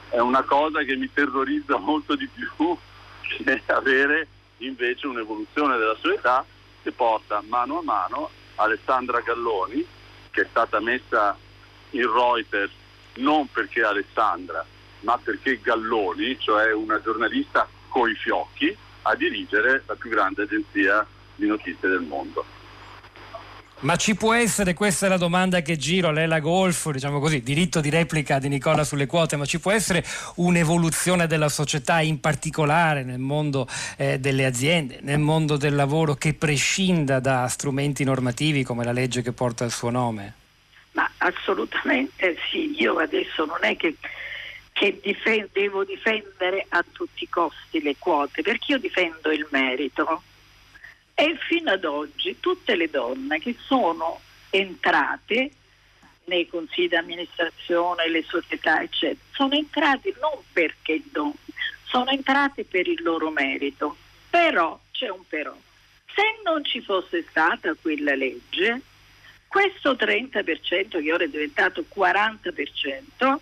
È 0.09 0.17
una 0.17 0.41
cosa 0.41 0.81
che 0.81 0.95
mi 0.95 1.13
terrorizza 1.13 1.77
molto 1.79 2.15
di 2.15 2.27
più 2.27 2.75
che 3.21 3.61
avere 3.67 4.27
invece 4.57 5.05
un'evoluzione 5.05 5.77
della 5.77 5.95
società 6.01 6.43
che 6.81 6.91
porta 6.91 7.43
mano 7.47 7.79
a 7.79 7.83
mano 7.83 8.29
Alessandra 8.55 9.19
Galloni, 9.19 9.85
che 10.31 10.41
è 10.41 10.47
stata 10.49 10.79
messa 10.79 11.37
in 11.91 12.11
Reuters 12.11 12.71
non 13.17 13.47
perché 13.51 13.83
Alessandra, 13.83 14.65
ma 15.01 15.19
perché 15.19 15.59
Galloni, 15.61 16.39
cioè 16.39 16.73
una 16.73 16.99
giornalista 16.99 17.67
coi 17.89 18.15
fiocchi, 18.15 18.75
a 19.10 19.15
dirigere 19.15 19.84
la 19.86 19.95
più 19.95 20.10
grande 20.10 20.43
agenzia 20.43 21.06
di 21.36 21.48
notizie 21.48 21.89
del 21.89 22.02
mondo. 22.02 22.45
Ma 23.82 23.95
ci 23.95 24.13
può 24.13 24.34
essere, 24.34 24.74
questa 24.74 25.06
è 25.06 25.10
la 25.10 25.17
domanda 25.17 25.62
che 25.62 25.78
giro, 25.78 26.12
lei 26.12 26.28
la 26.28 26.41
Golfo, 26.41 26.91
diciamo 26.91 27.19
così, 27.19 27.41
diritto 27.41 27.80
di 27.80 27.89
replica 27.89 28.38
di 28.38 28.50
Nicola 28.50 28.84
sulle 28.84 29.06
quote, 29.06 29.38
ma 29.38 29.45
ci 29.45 29.62
può 29.62 29.72
essere 29.72 30.04
un'evoluzione 30.36 31.28
della 31.28 31.48
società, 31.48 32.02
in 32.02 32.19
particolare 32.19 33.04
nel 33.04 33.19
mondo 33.19 33.67
eh, 33.95 34.19
delle 34.19 34.45
aziende, 34.45 35.00
nel 35.02 35.19
mondo 35.19 35.56
del 35.56 35.76
lavoro, 35.76 36.15
che 36.15 36.34
prescinda 36.34 37.22
da 37.22 37.48
strumenti 37.48 38.04
normativi 38.04 38.63
come 38.63 38.84
la 38.84 38.91
legge 38.91 39.22
che 39.22 39.32
porta 39.32 39.63
il 39.63 39.72
suo 39.72 39.89
nome? 39.89 40.34
Ma 40.91 41.10
assolutamente 41.19 42.36
sì, 42.52 42.76
io 42.82 42.98
adesso 42.98 43.45
non 43.45 43.60
è 43.62 43.78
che 43.78 43.95
che 44.79 44.97
dif- 45.01 45.49
devo 45.51 45.83
difendere 45.83 46.65
a 46.69 46.85
tutti 46.89 47.25
i 47.25 47.29
costi 47.29 47.81
le 47.81 47.97
quote, 47.99 48.41
perché 48.41 48.71
io 48.71 48.77
difendo 48.77 49.29
il 49.29 49.45
merito. 49.49 50.23
E 51.13 51.37
fino 51.49 51.71
ad 51.71 51.83
oggi 51.83 52.37
tutte 52.39 52.77
le 52.77 52.89
donne 52.89 53.39
che 53.39 53.57
sono 53.59 54.21
entrate 54.49 55.51
nei 56.23 56.47
consigli 56.47 56.87
di 56.87 56.95
amministrazione, 56.95 58.07
le 58.07 58.23
società, 58.23 58.81
eccetera, 58.81 59.19
sono 59.33 59.53
entrate 59.53 60.15
non 60.21 60.41
perché 60.53 61.01
donne, 61.11 61.33
sono 61.83 62.11
entrate 62.11 62.63
per 62.63 62.87
il 62.87 63.01
loro 63.03 63.31
merito. 63.31 63.97
Però 64.29 64.79
c'è 64.91 65.09
un 65.09 65.27
però. 65.27 65.57
Se 66.15 66.23
non 66.45 66.63
ci 66.63 66.79
fosse 66.79 67.25
stata 67.29 67.73
quella 67.73 68.15
legge, 68.15 68.79
questo 69.45 69.91
30% 69.91 71.01
che 71.01 71.11
ora 71.11 71.25
è 71.25 71.27
diventato 71.27 71.83
40% 71.93 73.39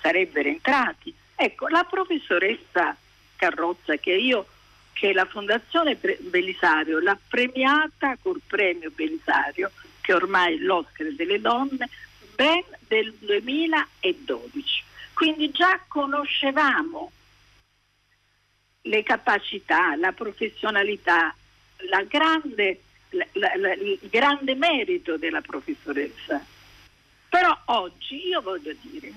sarebbero 0.00 0.48
entrati. 0.48 1.14
Ecco, 1.34 1.68
la 1.68 1.84
professoressa 1.84 2.96
Carrozza 3.36 3.96
che 3.96 4.12
io 4.12 4.46
che 4.98 5.12
la 5.12 5.26
Fondazione 5.26 5.94
Belisario 5.94 6.98
l'ha 6.98 7.16
premiata 7.28 8.16
col 8.20 8.40
premio 8.44 8.90
Belisario, 8.90 9.70
che 10.00 10.12
ormai 10.12 10.56
è 10.56 10.58
l'Oscar 10.58 11.12
delle 11.12 11.40
donne, 11.40 11.88
ben 12.34 12.64
del 12.80 13.14
2012. 13.20 14.82
Quindi 15.14 15.52
già 15.52 15.80
conoscevamo 15.86 17.12
le 18.82 19.02
capacità, 19.04 19.94
la 19.94 20.10
professionalità, 20.10 21.32
la 21.90 22.02
grande, 22.02 22.80
la, 23.10 23.26
la, 23.32 23.72
il 23.74 24.00
grande 24.10 24.56
merito 24.56 25.16
della 25.16 25.42
professoressa. 25.42 26.44
Però 27.28 27.56
oggi 27.66 28.26
io 28.26 28.40
voglio 28.40 28.74
dire, 28.80 29.12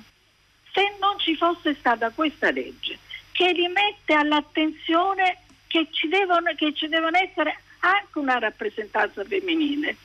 se 0.74 0.96
non 1.00 1.20
ci 1.20 1.36
fosse 1.36 1.76
stata 1.76 2.10
questa 2.12 2.52
legge 2.52 2.98
che 3.32 3.52
rimette 3.52 4.14
all'attenzione 4.14 5.40
che 5.68 5.88
ci 5.92 6.08
devono, 6.08 6.54
che 6.56 6.74
ci 6.74 6.88
devono 6.88 7.18
essere 7.18 7.62
anche 7.80 8.20
una 8.20 8.38
rappresentanza 8.38 9.24
femminile, 9.24 9.96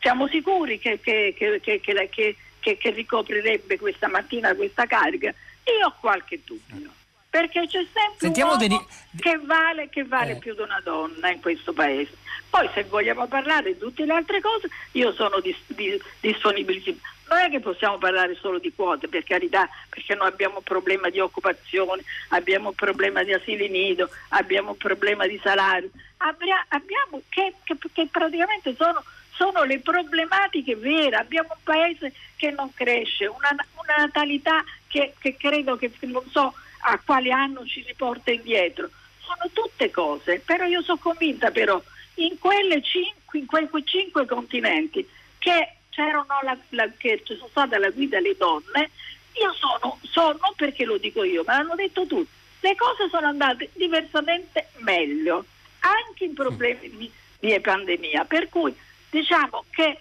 siamo 0.00 0.28
sicuri 0.28 0.78
che, 0.78 1.00
che, 1.00 1.34
che, 1.36 2.36
che, 2.60 2.90
ricoprirebbe 2.90 3.78
questa 3.78 4.08
mattina 4.08 4.54
questa 4.54 4.86
carica? 4.86 5.28
Io 5.64 5.86
ho 5.86 5.94
qualche 5.98 6.40
dubbio, 6.44 6.90
perché 7.30 7.66
c'è 7.66 7.84
sempre 7.92 8.18
Sentiamo 8.18 8.52
un 8.52 8.60
uomo 8.60 8.76
dei... 8.76 9.20
che 9.20 9.38
vale, 9.38 9.88
che 9.88 10.04
vale 10.04 10.32
eh. 10.32 10.36
più 10.36 10.54
di 10.54 10.60
una 10.60 10.80
donna 10.84 11.30
in 11.30 11.40
questo 11.40 11.72
paese. 11.72 12.16
Poi 12.48 12.68
se 12.74 12.84
vogliamo 12.84 13.26
parlare 13.26 13.72
di 13.72 13.78
tutte 13.78 14.04
le 14.04 14.12
altre 14.12 14.40
cose, 14.40 14.68
io 14.92 15.12
sono 15.12 15.40
dis- 15.40 15.56
dis- 15.66 16.02
disponibile. 16.20 16.98
Non 17.28 17.38
è 17.38 17.50
che 17.50 17.60
possiamo 17.60 17.98
parlare 17.98 18.36
solo 18.36 18.58
di 18.58 18.72
quote, 18.72 19.08
per 19.08 19.24
carità, 19.24 19.68
perché 19.88 20.14
noi 20.14 20.28
abbiamo 20.28 20.58
un 20.58 20.62
problema 20.62 21.10
di 21.10 21.18
occupazione, 21.18 22.02
abbiamo 22.28 22.68
un 22.68 22.74
problema 22.74 23.24
di 23.24 23.32
asili 23.32 23.68
nido, 23.68 24.08
abbiamo 24.28 24.70
un 24.70 24.76
problema 24.76 25.26
di 25.26 25.40
salario, 25.42 25.90
Abbia- 26.18 26.64
abbiamo 26.68 27.20
che, 27.28 27.54
che, 27.64 27.76
che 27.92 28.08
praticamente 28.10 28.74
sono 28.76 29.02
sono 29.36 29.64
le 29.64 29.80
problematiche 29.80 30.76
vere. 30.76 31.16
Abbiamo 31.16 31.50
un 31.52 31.62
paese 31.62 32.12
che 32.36 32.50
non 32.50 32.72
cresce, 32.74 33.26
una, 33.26 33.50
una 33.50 33.96
natalità 33.98 34.64
che, 34.88 35.14
che, 35.18 35.36
credo 35.36 35.76
che 35.76 35.92
non 36.00 36.24
so 36.30 36.54
a 36.80 37.00
quale 37.04 37.30
anno 37.30 37.64
ci 37.66 37.84
riporta 37.86 38.30
indietro. 38.30 38.88
Sono 39.20 39.50
tutte 39.52 39.90
cose, 39.90 40.40
però 40.44 40.64
io 40.64 40.82
sono 40.82 40.98
convinta 40.98 41.50
però 41.50 41.80
in, 42.14 42.38
cinque, 42.82 43.38
in 43.38 43.46
quei 43.46 43.68
cinque 43.84 44.24
continenti 44.24 45.06
che 45.38 45.75
c'erano 45.96 46.26
la, 46.42 46.56
la, 46.70 46.90
che 46.98 47.22
ci 47.24 47.34
sono 47.36 47.48
state 47.48 47.76
alla 47.76 47.88
guida 47.88 48.20
le 48.20 48.36
donne, 48.36 48.90
io 49.32 49.52
sono, 49.54 49.98
sono, 50.02 50.52
perché 50.54 50.84
lo 50.84 50.98
dico 50.98 51.24
io, 51.24 51.42
ma 51.46 51.56
l'hanno 51.56 51.74
detto 51.74 52.06
tutti, 52.06 52.28
le 52.60 52.74
cose 52.76 53.08
sono 53.08 53.28
andate 53.28 53.70
diversamente 53.72 54.68
meglio, 54.78 55.46
anche 55.80 56.24
in 56.24 56.34
problemi 56.34 56.90
di, 56.96 57.10
di 57.38 57.60
pandemia. 57.60 58.26
Per 58.26 58.50
cui 58.50 58.76
diciamo 59.08 59.64
che 59.70 59.98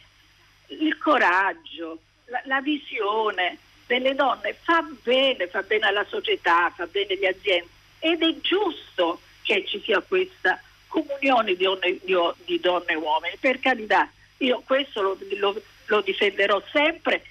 il 0.68 0.98
coraggio, 0.98 2.00
la, 2.26 2.42
la 2.44 2.60
visione 2.60 3.58
delle 3.88 4.16
donne 4.16 4.58
fa 4.64 4.86
bene, 5.02 5.48
fa 5.48 5.62
bene 5.62 5.88
alla 5.88 6.06
società, 6.10 6.74
fa 6.76 6.88
bene 6.88 7.14
alle 7.14 7.28
aziende 7.30 7.70
ed 8.00 8.22
è 8.22 8.36
giusto 8.42 9.22
che 9.44 9.64
ci 9.66 9.80
sia 9.82 10.02
questa 10.02 10.60
comunione 10.88 11.56
di 11.56 11.66
di, 12.04 12.16
di 12.44 12.60
donne 12.60 12.92
e 12.92 12.96
uomini, 12.96 13.38
per 13.40 13.60
carità, 13.60 14.10
io 14.38 14.62
questo 14.66 15.02
lo, 15.02 15.18
lo, 15.38 15.62
lo 15.88 16.02
difenderò 16.02 16.62
sempre 16.72 17.24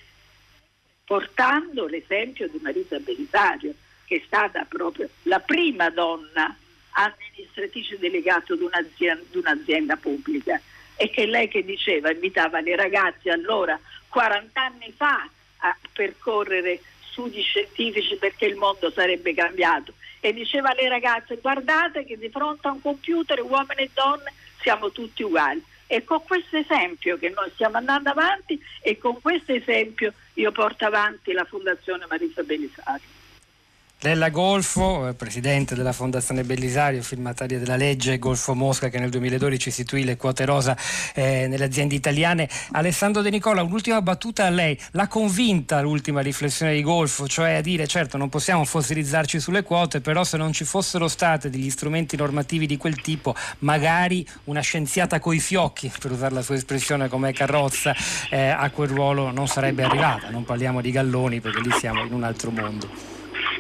portando 1.05 1.87
l'esempio 1.87 2.49
di 2.49 2.59
Marisa 2.63 2.99
Belisario, 2.99 3.75
che 4.07 4.17
è 4.17 4.23
stata 4.25 4.65
proprio 4.65 5.09
la 5.23 5.41
prima 5.41 5.91
donna 5.91 6.57
amministratrice 6.91 7.99
delegata 7.99 8.55
di 8.55 8.63
un'azienda, 9.33 9.97
pubblica. 9.97 10.61
E 10.97 11.11
che 11.11 11.27
lei 11.27 11.49
che 11.49 11.65
diceva, 11.65 12.13
invitava 12.13 12.61
le 12.61 12.77
ragazze 12.77 13.31
allora 13.31 13.79
40 14.09 14.61
anni 14.61 14.93
fa 14.97 15.29
a 15.59 15.77
percorrere 15.93 16.81
studi 17.11 17.43
scientifici 17.43 18.17
perché 18.17 18.47
il 18.47 18.55
mondo 18.55 18.91
sarebbe 18.91 19.35
cambiato. 19.35 19.95
E 20.21 20.33
diceva 20.33 20.71
alle 20.71 20.89
ragazze 20.89 21.37
guardate 21.37 22.05
che 22.05 22.17
di 22.17 22.31
fronte 22.31 22.69
a 22.69 22.73
un 22.73 22.81
computer 22.81 23.43
uomini 23.43 23.83
e 23.83 23.91
donne 23.93 24.33
siamo 24.61 24.91
tutti 24.91 25.23
uguali 25.23 25.63
e 25.87 26.05
con 26.05 26.23
questo 26.25 26.57
esempio 26.57 27.19
che 27.19 27.31
noi 27.31 27.51
stiamo 27.55 27.77
andando 27.77 28.11
avanti 28.11 28.61
e 28.81 28.99
con 28.99 29.21
questo 29.21 29.53
esempio 29.53 30.13
io 30.35 30.53
porto 30.53 30.85
avanti 30.85 31.33
la 31.33 31.45
Fondazione 31.45 32.07
Marisa 32.09 32.43
Belisario. 32.43 33.14
Lella 34.05 34.29
Golfo, 34.29 35.09
eh, 35.09 35.15
presidente 35.15 35.75
della 35.75 35.95
Fondazione 35.95 36.45
Bellisario, 36.45 37.01
firmataria 37.01 37.59
della 37.59 37.77
legge 37.77 38.19
Golfo 38.19 38.55
Mosca 38.55 38.91
che 38.91 38.99
nel 38.99 39.09
2012 39.09 39.71
istituì 39.71 40.05
le 40.05 40.19
quote 40.19 40.45
rosa 40.45 40.77
eh, 41.15 41.47
nelle 41.49 41.65
aziende 41.65 41.95
italiane. 41.95 42.47
Alessandro 42.73 43.23
De 43.23 43.31
Nicola, 43.31 43.63
un'ultima 43.63 44.03
battuta 44.03 44.45
a 44.45 44.51
lei. 44.51 44.79
L'ha 44.91 45.09
convinta 45.09 45.81
l'ultima 45.81 46.21
riflessione 46.21 46.75
di 46.75 46.83
Golfo, 46.83 47.27
cioè 47.27 47.55
a 47.55 47.61
dire 47.63 47.87
certo 47.87 48.19
non 48.19 48.29
possiamo 48.29 48.67
fossilizzarci 48.67 49.41
sulle 49.41 49.63
quote, 49.63 50.03
però 50.03 50.23
se 50.23 50.37
non 50.37 50.53
ci 50.53 50.65
fossero 50.65 51.09
state 51.09 51.49
degli 51.49 51.71
strumenti 51.71 52.15
normativi 52.15 52.67
di 52.67 52.77
quel 52.77 53.01
tipo, 53.01 53.35
magari 53.61 54.29
una 54.45 54.61
scienziata 54.61 55.19
coi 55.19 55.41
fiocchi, 55.41 55.91
per 55.99 56.11
usare 56.11 56.35
la 56.35 56.43
sua 56.43 56.57
espressione 56.57 57.09
come 57.09 57.33
carrozza, 57.33 57.95
eh, 58.29 58.49
a 58.49 58.69
quel 58.69 58.91
ruolo 58.91 59.31
non 59.31 59.49
sarebbe 59.49 59.83
arrivata. 59.83 60.29
Non 60.29 60.45
parliamo 60.45 60.83
di 60.83 60.91
galloni 60.91 61.41
perché 61.41 61.61
lì 61.61 61.71
siamo 61.71 62.05
in 62.05 62.13
un 62.13 62.23
altro 62.23 62.51
mondo. 62.51 63.14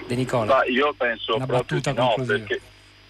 De 0.06 0.14
Nicola. 0.14 0.44
Ma 0.44 0.64
io 0.64 0.92
penso 0.94 1.36
proprio 1.46 1.80
di 1.80 1.92
no, 1.92 2.14
perché, 2.26 2.60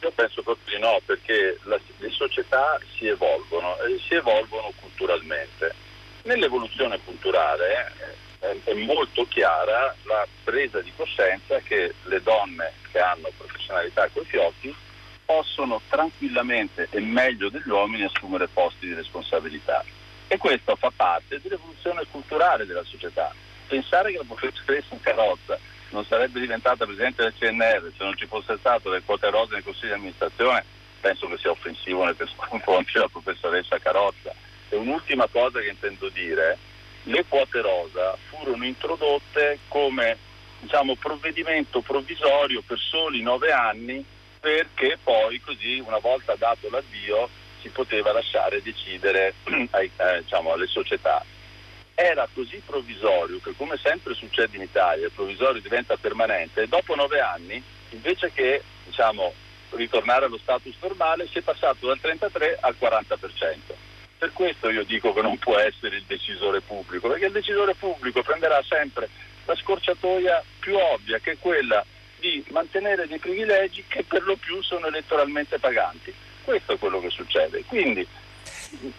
io 0.01 0.11
penso 0.13 0.43
proprio 0.43 0.77
di 0.77 0.83
no, 0.83 1.01
perché 1.05 1.59
la, 1.63 1.79
le 1.99 2.11
società 2.11 2.79
si 2.97 3.07
evolvono 3.07 3.77
e 3.81 3.99
si 4.07 4.15
evolvono 4.15 4.73
culturalmente. 4.81 5.75
Nell'evoluzione 6.23 6.99
culturale 7.05 7.93
eh, 8.41 8.61
è 8.65 8.75
molto 8.75 9.27
chiara 9.29 9.95
la 10.05 10.27
presa 10.43 10.81
di 10.81 10.93
coscienza 10.97 11.59
che 11.59 11.95
le 12.05 12.23
donne 12.23 12.73
che 12.91 12.99
hanno 12.99 13.31
professionalità 13.37 14.09
coi 14.13 14.25
fiocchi 14.25 14.75
possono 15.25 15.81
tranquillamente 15.89 16.89
e 16.91 17.01
meglio 17.01 17.49
degli 17.49 17.69
uomini 17.69 18.05
assumere 18.05 18.47
posti 18.49 18.87
di 18.87 18.95
responsabilità. 18.95 19.85
E 20.27 20.37
questo 20.37 20.77
fa 20.77 20.91
parte 20.95 21.41
dell'evoluzione 21.41 22.05
culturale 22.11 22.67
della 22.67 22.85
società. 22.85 23.35
Pensare 23.67 24.13
che 24.13 24.19
la 24.19 24.25
professoressa 24.27 24.97
Carrozza 25.01 25.59
non 25.91 26.05
sarebbe 26.05 26.41
diventata 26.41 26.85
presidente 26.85 27.23
del 27.23 27.35
CNR 27.39 27.93
se 27.97 28.05
non 28.05 28.17
ci 28.17 28.27
fosse 28.27 28.57
stato 28.59 28.91
le 28.91 29.03
quote 29.03 29.31
rose 29.31 29.55
nel 29.55 29.63
consiglio 29.63 29.95
di 29.95 29.99
amministrazione, 29.99 30.65
penso 31.01 31.29
che 31.29 31.39
sia 31.39 31.51
offensivo 31.51 32.05
nei 32.05 32.17
confronti 32.49 32.93
della 32.93 33.09
professoressa 33.09 33.79
Carozza. 33.79 34.35
E 34.69 34.77
un'ultima 34.77 35.29
cosa 35.31 35.61
che 35.61 35.69
intendo 35.69 36.09
dire, 36.09 36.59
le 37.05 37.25
quote 37.29 37.61
rosa 37.61 38.17
furono 38.29 38.65
introdotte 38.65 39.59
come 39.69 40.17
diciamo, 40.61 40.97
provvedimento 40.97 41.81
provvisorio 41.81 42.63
per 42.67 42.79
soli 42.79 43.23
nove 43.23 43.53
anni 43.53 44.05
perché 44.41 44.99
poi 45.03 45.41
così 45.41 45.79
una 45.79 45.99
volta 45.99 46.35
dato 46.37 46.69
l'avvio 46.71 47.29
si 47.61 47.69
poteva 47.69 48.13
lasciare 48.13 48.63
decidere 48.63 49.35
ai, 49.71 49.91
eh, 49.97 50.23
diciamo, 50.23 50.53
alle 50.53 50.67
società 50.67 51.25
era 51.95 52.29
così 52.33 52.61
provvisorio 52.65 53.39
che 53.41 53.55
come 53.57 53.79
sempre 53.81 54.15
succede 54.15 54.57
in 54.57 54.63
Italia 54.63 55.07
il 55.07 55.13
provvisorio 55.13 55.61
diventa 55.61 55.97
permanente 55.97 56.63
e 56.63 56.69
dopo 56.69 56.95
nove 56.95 57.21
anni 57.21 57.63
invece 57.91 58.33
che 58.33 58.63
diciamo, 58.85 59.33
ritornare 59.71 60.25
allo 60.27 60.39
status 60.39 60.75
normale 60.81 61.29
si 61.29 61.39
è 61.39 61.43
passato 61.43 61.87
dal 61.87 62.01
33 62.01 62.59
al 62.61 62.77
40%. 62.79 63.17
Per 64.19 64.33
questo 64.33 64.71
io 64.71 64.85
dico 64.85 65.13
che 65.13 65.23
non 65.23 65.39
può 65.39 65.59
essere 65.59 65.97
il 65.97 66.05
decisore 66.07 66.61
pubblico, 66.61 67.09
perché 67.09 67.27
il 67.27 67.33
decisore 67.33 67.75
pubblico 67.75 68.23
prenderà 68.23 68.63
sempre 68.63 69.09
la 69.45 69.55
scorciatoia 69.55 70.43
più 70.59 70.77
ovvia 70.77 71.19
che 71.19 71.33
è 71.33 71.39
quella 71.39 71.85
di 72.19 72.43
mantenere 72.49 73.07
dei 73.07 73.19
privilegi 73.19 73.85
che 73.87 74.03
per 74.03 74.23
lo 74.23 74.37
più 74.37 74.63
sono 74.63 74.87
elettoralmente 74.87 75.59
paganti. 75.59 76.15
Questo 76.43 76.73
è 76.73 76.79
quello 76.79 77.01
che 77.01 77.11
succede. 77.11 77.65
Quindi 77.65 78.07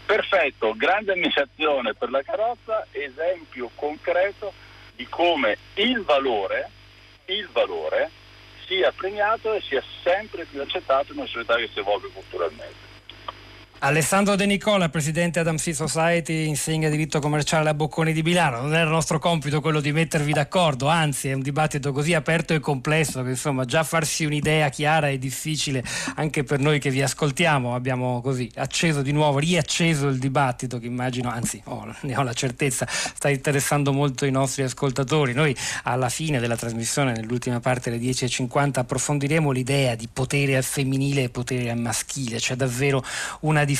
perfetto, 0.06 0.74
grande 0.76 1.14
ammirazione 1.14 1.94
per 1.94 2.10
la 2.10 2.22
carrozza, 2.22 2.86
esempio 2.92 3.70
concreto 3.76 4.54
di 4.96 5.06
come 5.08 5.58
il 5.76 6.02
valore, 6.04 6.70
il 7.26 7.48
valore 7.52 8.10
sia 8.66 8.92
premiato 8.92 9.54
e 9.54 9.62
sia 9.62 9.84
sempre 10.04 10.46
più 10.46 10.62
accettato 10.62 11.12
in 11.12 11.20
una 11.20 11.28
società 11.28 11.56
che 11.56 11.70
si 11.72 11.80
evolve 11.80 12.10
culturalmente. 12.10 12.85
Alessandro 13.86 14.36
De 14.36 14.48
Nicola, 14.48 14.90
presidente 14.90 15.40
Adam 15.40 15.58
Sea 15.58 15.76
Society, 15.76 16.48
insegna 16.48 16.90
diritto 16.90 17.20
commerciale 17.20 17.70
a 17.70 17.76
Bocconi 17.76 18.14
di 18.14 18.24
Milano. 18.24 18.62
Non 18.62 18.74
era 18.74 18.86
il 18.86 18.90
nostro 18.90 19.20
compito 19.20 19.62
quello 19.62 19.80
di 19.80 19.92
mettervi 19.92 20.34
d'accordo, 20.34 20.88
anzi 20.88 21.30
è 21.30 21.34
un 21.34 21.44
dibattito 21.44 21.92
così 21.92 22.16
aperto 22.16 22.56
e 22.56 22.60
complesso 22.60 23.22
che 23.22 23.30
insomma 23.30 23.64
già 23.66 23.84
farsi 23.84 24.26
un'idea 24.26 24.70
chiara 24.70 25.10
è 25.10 25.20
difficile 25.20 25.84
anche 26.16 26.44
per 26.44 26.60
noi 26.62 26.80
che 26.80 26.90
vi 26.90 27.04
ascoltiamo. 27.04 27.76
Abbiamo 27.76 28.22
così 28.22 28.50
acceso 28.56 29.04
di 29.04 29.12
nuovo, 29.12 29.38
riacceso 29.38 30.08
il 30.08 30.18
dibattito 30.18 30.80
che 30.80 30.88
immagino, 30.88 31.30
anzi 31.30 31.62
oh, 31.66 31.86
ne 32.02 32.18
ho 32.18 32.24
la 32.24 32.34
certezza, 32.34 32.88
sta 32.90 33.30
interessando 33.30 33.94
molto 33.94 34.26
i 34.26 34.32
nostri 34.32 34.64
ascoltatori. 34.64 35.34
Noi 35.34 35.56
alla 35.84 36.10
fine 36.10 36.40
della 36.40 36.58
trasmissione, 36.58 37.12
nell'ultima 37.12 37.60
parte 37.60 37.90
alle 37.90 38.00
10.50, 38.00 38.80
approfondiremo 38.80 39.52
l'idea 39.52 39.94
di 39.94 40.10
potere 40.12 40.58
al 40.58 40.64
femminile 40.64 41.22
e 41.22 41.30
potere 41.30 41.70
al 41.70 41.78
maschile. 41.78 42.40
C'è 42.40 42.56
davvero 42.56 43.06
una 43.42 43.60
differenza 43.60 43.74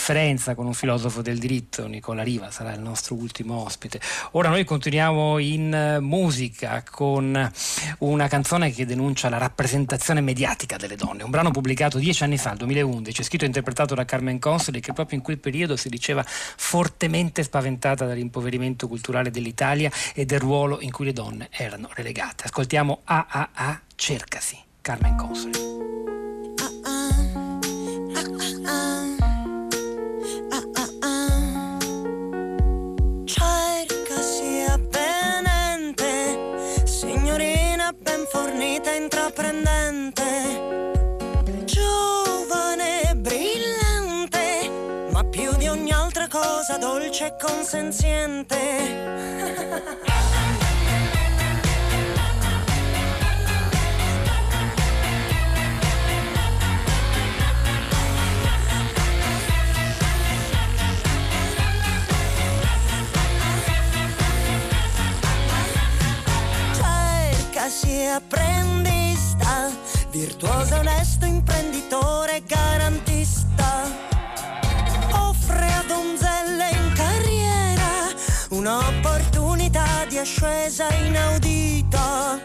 con 0.56 0.66
un 0.66 0.74
filosofo 0.74 1.22
del 1.22 1.38
diritto, 1.38 1.88
Nicola 1.88 2.24
Riva, 2.24 2.52
sarà 2.52 2.74
il 2.74 2.80
nostro 2.80 3.16
ultimo 3.16 3.64
ospite. 3.64 4.00
Ora 4.32 4.50
noi 4.50 4.64
continuiamo 4.64 5.38
in 5.40 5.74
eh, 5.74 6.00
musica 6.00 6.84
con 6.90 7.52
una 8.00 8.28
canzone 8.28 8.72
che 8.72 8.86
denuncia 8.86 9.30
la 9.30 9.38
rappresentazione 9.38 10.22
mediatica 10.22 10.78
delle 10.78 10.96
donne, 10.96 11.24
un 11.24 11.32
brano 11.32 11.52
pubblicato 11.52 11.98
dieci 11.98 12.24
anni 12.24 12.38
fa, 12.38 12.50
nel 12.50 12.58
2011, 12.60 13.24
scritto 13.24 13.44
e 13.44 13.48
interpretato 13.48 13.96
da 13.96 14.06
Carmen 14.06 14.40
Consoli, 14.40 14.80
che 14.80 14.94
proprio 14.94 15.18
in 15.18 15.24
quel 15.24 15.40
periodo 15.40 15.76
si 15.76 15.90
diceva 15.90 16.24
fortemente 16.26 17.44
spaventata 17.44 18.06
dall'impoverimento 18.06 18.88
culturale 18.88 19.32
dell'Italia 19.32 19.92
e 20.14 20.26
del 20.26 20.40
ruolo 20.40 20.82
in 20.82 20.92
cui 20.92 21.06
le 21.06 21.14
donne 21.14 21.50
erano 21.52 21.90
relegate. 21.94 22.46
Ascoltiamo 22.46 23.02
AAA 23.04 23.82
Cercasi, 23.96 24.58
Carmen 24.82 25.16
Consoli. 25.16 26.15
Fornita 38.36 38.92
intraprendente, 38.92 40.24
giovane 41.64 43.10
e 43.10 43.16
brillante, 43.16 44.70
ma 45.12 45.24
più 45.24 45.56
di 45.56 45.70
ogni 45.70 45.92
altra 45.92 46.28
cosa 46.28 46.78
dolce 46.78 47.28
e 47.28 47.36
consenziente. 47.40 48.56
apprendista, 67.68 69.72
virtuoso, 70.12 70.76
onesto, 70.76 71.26
imprenditore, 71.26 72.44
garantista. 72.46 73.90
Offre 75.14 75.74
a 75.74 75.84
donzelle 75.88 76.70
in 76.70 76.92
carriera 76.94 78.14
un'opportunità 78.50 80.06
di 80.08 80.20
ascesa 80.20 80.94
inaudita. 80.94 82.40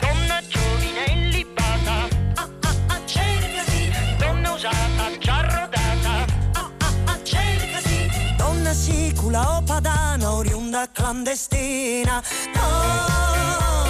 Donna 0.00 0.40
giovine 0.48 1.04
e 1.04 1.14
libata, 1.28 2.08
ah 2.36 2.48
ah 2.62 2.74
ah, 2.86 3.00
cercasi, 3.04 3.92
donna 4.16 4.52
usata, 4.52 5.18
già 5.18 5.40
rodata, 5.42 6.24
ah 6.52 6.70
ah 6.78 6.92
ah, 7.04 7.18
cercasi, 7.22 8.10
donna 8.38 8.72
sicula 8.72 9.58
o 9.58 9.62
padana, 9.62 10.32
oriunda 10.32 10.88
clandestina. 10.90 12.22
Oh, 12.56 13.84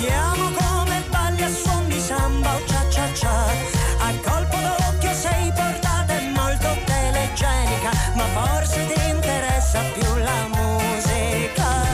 Vediamo 0.00 0.50
come 0.52 1.04
balli 1.10 1.42
a 1.42 1.50
suon 1.50 1.86
di 1.88 2.00
samba 2.00 2.54
o 2.54 2.64
cia 2.64 2.88
cia 2.88 3.12
cia. 3.12 3.28
A 3.98 4.14
colpo 4.24 4.56
d'occhio 4.56 5.12
sei 5.12 5.52
portata 5.52 6.16
e 6.16 6.30
molto 6.30 6.68
telegenica, 6.86 7.90
ma 8.14 8.24
forse 8.32 8.86
ti 8.86 9.08
interessa 9.10 9.82
più 9.92 10.14
la 10.16 10.48
musica. 10.56 11.84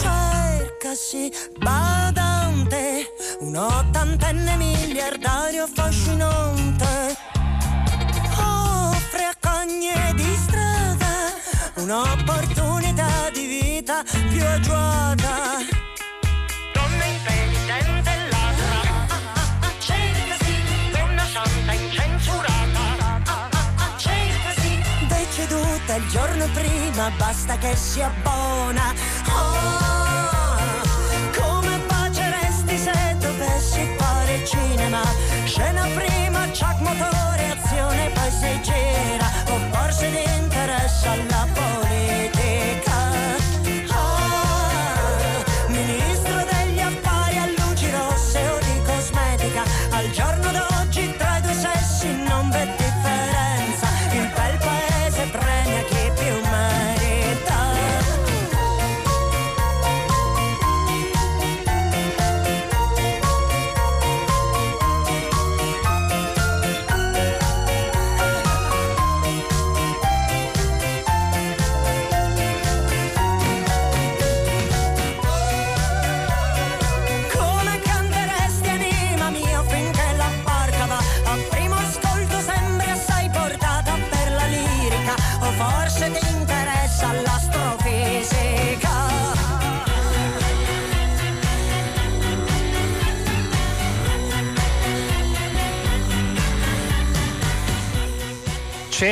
Cercasi 0.00 1.32
badante, 1.58 3.14
un 3.38 3.54
ottantenne 3.54 4.56
miliardario 4.56 5.62
affascinante 5.62 6.65
un'opportunità 11.86 13.30
di 13.32 13.46
vita 13.46 14.02
più 14.28 14.44
agiata. 14.44 15.62
Donna 16.74 17.04
intelligente 17.04 18.10
e 18.10 18.28
ladra, 18.28 19.06
cercasi, 19.78 20.54
donna 20.90 21.24
santa 21.24 21.72
incensurata, 21.72 22.82
cercasi, 23.98 24.82
deceduta 25.06 25.94
il 25.94 26.08
giorno 26.08 26.48
prima, 26.52 27.10
basta 27.16 27.56
che 27.56 27.76
sia 27.76 28.12
buona. 28.20 28.92
Oh, 29.28 30.58
come 31.38 31.78
baceresti 31.86 32.78
se 32.78 33.16
dovessi 33.20 33.94
fare 33.96 34.44
cinema, 34.44 35.02
scena 35.44 35.86
prima, 35.94 36.48
Chuck 36.48 36.80
motore, 36.80 37.56
azione, 37.60 38.10
poi 38.10 38.30
si 38.32 38.60
gira 38.62 39.30
forse 39.70 40.10
ti 40.10 40.32
interessa 40.42 41.14
la. 41.28 41.65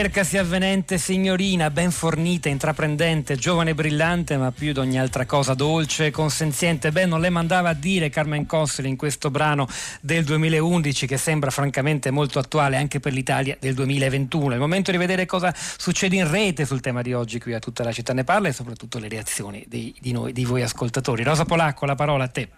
Cercasi 0.05 0.37
avvenente 0.37 0.99
signorina, 0.99 1.71
ben 1.71 1.91
fornita, 1.91 2.51
intraprendente, 2.51 3.37
giovane 3.37 3.75
brillante, 3.75 4.37
ma 4.37 4.53
più 4.53 4.75
di 4.75 4.79
ogni 4.79 4.99
altra 4.99 5.25
cosa 5.25 5.55
dolce 5.55 6.05
e 6.05 6.11
consenziente. 6.11 6.93
Beh, 6.93 7.07
non 7.07 7.23
le 7.23 7.31
mandava 7.31 7.71
a 7.71 7.73
dire 7.73 8.11
Carmen 8.11 8.45
Consoli 8.45 8.91
in 8.91 8.97
questo 8.97 9.31
brano 9.31 9.67
del 10.03 10.25
2011 10.25 11.07
che 11.07 11.17
sembra 11.17 11.51
francamente 11.51 12.11
molto 12.11 12.39
attuale 12.39 12.77
anche 12.77 13.01
per 13.01 13.15
l'Italia 13.15 13.57
del 13.59 13.73
2021. 13.73 14.51
È 14.51 14.55
il 14.55 14.61
momento 14.61 14.91
di 14.91 14.99
vedere 14.99 15.25
cosa 15.25 15.55
succede 15.55 16.17
in 16.17 16.31
rete 16.31 16.67
sul 16.67 16.83
tema 16.83 17.01
di 17.01 17.15
oggi 17.15 17.41
qui 17.41 17.55
a 17.55 17.59
tutta 17.59 17.83
la 17.83 17.91
città 17.91 18.13
ne 18.13 18.25
parla 18.25 18.49
e 18.49 18.53
soprattutto 18.53 18.99
le 18.99 19.09
reazioni 19.09 19.65
di, 19.67 19.95
di 19.99 20.13
noi, 20.13 20.35
di 20.35 20.45
voi 20.45 20.61
ascoltatori. 20.61 21.23
Rosa 21.23 21.47
Polacco, 21.47 21.87
la 21.87 21.95
parola 21.95 22.25
a 22.25 22.29
te. 22.29 22.49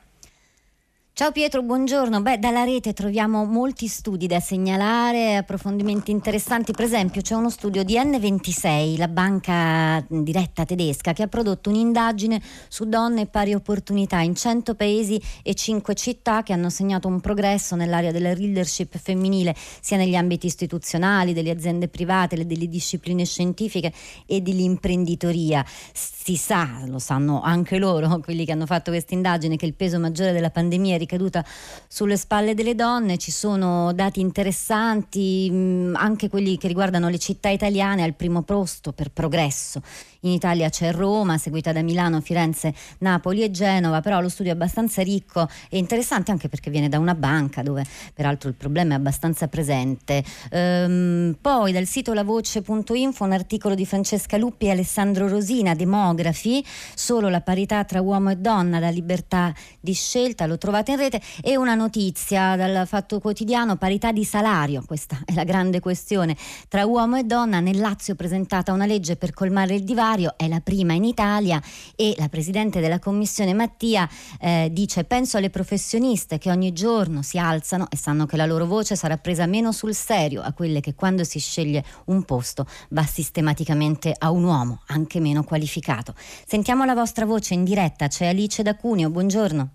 Ciao 1.19 1.33
Pietro, 1.33 1.63
buongiorno. 1.63 2.21
Beh, 2.21 2.39
dalla 2.39 2.65
rete 2.65 2.93
troviamo 2.93 3.47
molti 3.47 3.87
studi 3.87 4.27
da 4.27 4.39
segnalare, 4.39 5.37
approfondimenti 5.37 6.11
interessanti. 6.11 6.73
Per 6.73 6.85
esempio, 6.85 7.23
c'è 7.23 7.35
uno 7.35 7.49
studio 7.49 7.85
di 7.85 7.95
N26, 7.95 8.99
la 8.99 9.09
banca 9.09 10.05
diretta 10.09 10.67
tedesca, 10.67 11.15
che 11.15 11.23
ha 11.23 11.27
prodotto 11.27 11.71
un'indagine 11.71 12.39
su 12.69 12.87
donne 12.87 13.23
e 13.23 13.27
pari 13.29 13.55
opportunità 13.55 14.21
in 14.21 14.35
100 14.35 14.75
paesi 14.75 15.19
e 15.43 15.55
5 15.55 15.95
città 15.95 16.43
che 16.43 16.53
hanno 16.53 16.69
segnato 16.69 17.09
un 17.09 17.19
progresso 17.21 17.77
nell'area 17.77 18.13
della 18.13 18.35
leadership 18.35 18.99
femminile, 18.99 19.57
sia 19.81 19.97
negli 19.97 20.17
ambiti 20.17 20.45
istituzionali, 20.45 21.33
delle 21.33 21.49
aziende 21.49 21.89
private, 21.89 22.45
delle 22.45 22.69
discipline 22.69 23.25
scientifiche 23.25 23.91
e 24.27 24.43
dell'imprenditoria. 24.43 25.65
Si 25.95 26.37
sa, 26.37 26.83
lo 26.85 26.99
sanno 26.99 27.41
anche 27.41 27.79
loro, 27.79 28.07
quelli 28.21 28.45
che 28.45 28.53
hanno 28.53 28.67
fatto 28.67 28.91
questa 28.91 29.15
indagine, 29.15 29.57
che 29.57 29.65
il 29.65 29.73
peso 29.73 29.99
maggiore 29.99 30.33
della 30.33 30.51
pandemia 30.51 30.97
è 30.97 31.06
ricaduta 31.07 31.45
sulle 31.89 32.17
spalle 32.17 32.55
delle 32.55 32.75
donne, 32.75 33.17
ci 33.17 33.31
sono 33.31 33.93
dati 33.95 34.21
interessanti, 34.21 35.49
mh, 35.51 35.95
anche 35.97 36.29
quelli 36.29 36.59
che 36.59 36.69
riguardano 36.69 37.09
le 37.09 37.19
città 37.19 37.49
italiane 37.49 38.03
al 38.03 38.15
primo 38.15 38.43
posto 38.43 38.93
per 38.93 39.11
progresso. 39.11 39.81
In 40.21 40.31
Italia 40.31 40.69
c'è 40.69 40.93
Roma, 40.93 41.39
seguita 41.39 41.73
da 41.73 41.83
Milano, 41.83 42.21
Firenze, 42.21 42.75
Napoli 42.99 43.43
e 43.43 43.51
Genova, 43.51 44.01
però 44.01 44.21
lo 44.21 44.29
studio 44.29 44.53
è 44.53 44.55
abbastanza 44.55 45.03
ricco 45.03 45.49
e 45.69 45.79
interessante 45.79 46.31
anche 46.31 46.49
perché 46.49 46.71
viene 46.71 46.89
da 46.89 46.99
una 46.99 47.15
banca 47.15 47.63
dove 47.63 47.85
peraltro 48.15 48.49
il 48.49 48.55
problema 48.55 48.95
è 48.95 48.97
abbastanza 48.97 49.49
presente. 49.49 50.25
Ehm, 50.51 51.37
poi 51.41 51.73
dal 51.73 51.87
sito 51.87 52.13
lavoce.info 52.13 53.25
un 53.25 53.33
articolo 53.33 53.75
di 53.75 53.85
Francesca 53.85 54.37
Luppi 54.37 54.67
e 54.67 54.71
Alessandro 54.71 55.29
Rosina, 55.29 55.75
demografi, 55.75 56.65
solo 56.95 57.29
la 57.29 57.41
parità 57.41 57.85
tra 57.85 58.01
uomo 58.01 58.31
e 58.31 58.37
donna, 58.37 58.79
la 58.79 58.91
libertà 58.91 59.55
di 59.81 59.93
scelta, 59.93 60.47
lo 60.47 60.59
trovate 60.59 60.93
in 60.93 60.97
rete, 60.97 61.21
e 61.43 61.57
una 61.57 61.75
notizia 61.75 62.57
dal 62.57 62.87
Fatto 62.87 63.21
Quotidiano, 63.21 63.77
parità 63.77 64.13
di 64.13 64.25
salario, 64.25 64.83
questa 64.87 65.19
è 65.25 65.35
la 65.35 65.45
grande 65.45 65.81
questione, 65.81 66.37
tra 66.69 66.87
uomo 66.87 67.17
e 67.17 67.25
donna, 67.25 67.61
nel 67.61 67.79
Lazio 67.79 68.15
presentata 68.15 68.73
una 68.73 68.87
legge 68.87 69.17
per 69.17 69.33
colmare 69.33 69.75
il 69.75 69.85
divario 69.85 70.05
salario 70.07 70.35
è 70.37 70.47
la 70.47 70.61
prima 70.61 70.93
in 70.93 71.03
Italia 71.03 71.61
e 71.97 72.15
la 72.17 72.29
Presidente 72.29 72.79
della 72.81 73.01
Commissione 73.01 73.55
Mattia 73.55 74.09
eh, 74.41 74.69
dice 74.71 75.03
penso 75.03 75.37
alle 75.37 75.51
professioniste 75.51 76.39
che 76.39 76.51
ogni 76.51 76.73
giorno 76.73 77.23
si 77.23 77.39
alzano 77.39 77.89
e 77.91 77.97
sanno 77.97 78.25
che 78.25 78.37
la 78.37 78.47
loro 78.47 78.67
voce 78.67 78.95
sarà 78.95 79.17
presa 79.17 79.47
meno 79.47 79.73
sul 79.73 79.95
serio 79.95 80.43
a 80.43 80.53
quelle 80.53 80.81
che 80.81 80.95
quando 80.95 81.25
si 81.25 81.41
sceglie 81.41 81.85
un 82.07 82.23
posto 82.23 82.67
va 82.91 83.05
sistematicamente 83.05 84.15
a 84.17 84.31
un 84.31 84.45
uomo, 84.45 84.83
anche 84.89 85.19
meno 85.19 85.43
qualificato. 85.43 86.15
Sentiamo 86.17 86.85
la 86.85 86.95
vostra 86.95 87.25
voce 87.25 87.55
in 87.55 87.65
diretta, 87.65 88.07
c'è 88.07 88.27
Alice 88.27 88.63
da 88.63 88.77
Cuneo, 88.77 89.11
buongiorno. 89.11 89.69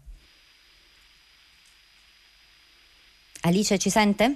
Alice 3.41 3.77
ci 3.77 3.89
sente? 3.89 4.35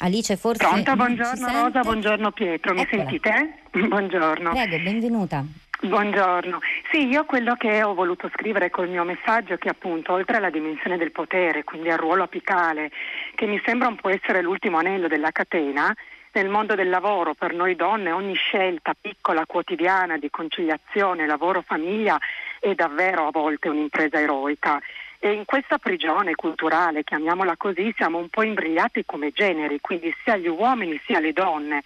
Alice 0.00 0.36
forse... 0.36 0.66
Pronto, 0.66 0.96
buongiorno 0.96 1.46
Rosa, 1.46 1.80
buongiorno 1.80 2.32
Pietro, 2.32 2.74
mi 2.74 2.80
Eccola. 2.80 3.02
sentite? 3.02 3.58
Buongiorno. 3.74 4.50
Prego, 4.50 4.78
benvenuta. 4.82 5.44
Buongiorno. 5.80 6.60
Sì, 6.90 7.06
io 7.06 7.24
quello 7.24 7.54
che 7.54 7.82
ho 7.82 7.94
voluto 7.94 8.28
scrivere 8.32 8.70
col 8.70 8.88
mio 8.88 9.04
messaggio 9.04 9.54
è 9.54 9.58
che 9.58 9.68
appunto 9.68 10.12
oltre 10.12 10.36
alla 10.36 10.50
dimensione 10.50 10.96
del 10.96 11.12
potere, 11.12 11.62
quindi 11.62 11.90
al 11.90 11.98
ruolo 11.98 12.24
apicale, 12.24 12.90
che 13.34 13.46
mi 13.46 13.60
sembra 13.64 13.88
un 13.88 13.96
po' 13.96 14.08
essere 14.08 14.42
l'ultimo 14.42 14.78
anello 14.78 15.08
della 15.08 15.30
catena, 15.30 15.94
nel 16.32 16.48
mondo 16.48 16.74
del 16.74 16.88
lavoro 16.88 17.34
per 17.34 17.52
noi 17.54 17.76
donne 17.76 18.10
ogni 18.10 18.34
scelta 18.34 18.94
piccola, 19.00 19.46
quotidiana 19.46 20.18
di 20.18 20.30
conciliazione 20.30 21.26
lavoro-famiglia 21.26 22.18
è 22.58 22.74
davvero 22.74 23.28
a 23.28 23.30
volte 23.30 23.68
un'impresa 23.68 24.18
eroica 24.18 24.80
e 25.24 25.32
in 25.32 25.46
questa 25.46 25.78
prigione 25.78 26.34
culturale, 26.34 27.02
chiamiamola 27.02 27.56
così, 27.56 27.90
siamo 27.96 28.18
un 28.18 28.28
po' 28.28 28.42
imbrigliati 28.42 29.06
come 29.06 29.30
generi, 29.30 29.80
quindi 29.80 30.14
sia 30.22 30.36
gli 30.36 30.48
uomini 30.48 31.00
sia 31.06 31.18
le 31.18 31.32
donne. 31.32 31.82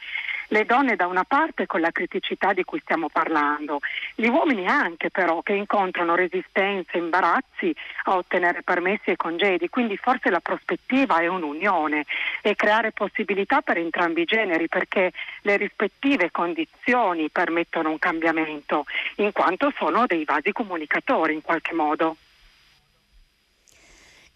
Le 0.49 0.65
donne 0.65 0.97
da 0.97 1.07
una 1.07 1.23
parte 1.23 1.67
con 1.67 1.81
la 1.81 1.93
criticità 1.93 2.53
di 2.53 2.65
cui 2.65 2.81
stiamo 2.81 3.09
parlando, 3.09 3.79
gli 4.17 4.27
uomini 4.27 4.67
anche 4.67 5.11
però 5.11 5.41
che 5.43 5.53
incontrano 5.53 6.17
resistenze, 6.17 6.99
imbarazzi 6.99 7.73
a 8.07 8.17
ottenere 8.17 8.63
permessi 8.63 9.11
e 9.11 9.17
congedi, 9.17 9.69
quindi 9.69 9.97
forse 9.97 10.31
la 10.31 10.41
prospettiva 10.41 11.19
è 11.21 11.29
un'unione 11.29 12.07
e 12.43 12.57
creare 12.57 12.91
possibilità 12.91 13.61
per 13.61 13.79
entrambi 13.79 14.23
i 14.23 14.25
generi 14.25 14.67
perché 14.67 15.13
le 15.43 15.57
rispettive 15.57 16.33
condizioni 16.33 17.29
permettono 17.31 17.91
un 17.91 18.01
cambiamento, 18.01 18.85
in 19.19 19.31
quanto 19.31 19.73
sono 19.77 20.07
dei 20.07 20.25
vasi 20.25 20.51
comunicatori 20.51 21.35
in 21.35 21.43
qualche 21.43 21.73
modo. 21.73 22.17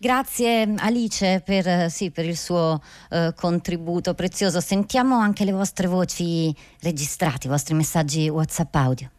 Grazie 0.02 0.74
Alice 0.78 1.42
per, 1.44 1.88
sì, 1.88 2.10
per 2.10 2.24
il 2.24 2.36
suo 2.36 2.82
eh, 3.08 3.32
contributo 3.36 4.14
prezioso. 4.14 4.58
Sentiamo 4.58 5.16
anche 5.16 5.44
le 5.44 5.52
vostre 5.52 5.86
voci 5.86 6.52
registrate, 6.80 7.46
i 7.46 7.50
vostri 7.50 7.74
messaggi 7.74 8.28
WhatsApp 8.28 8.74
audio. 8.74 9.10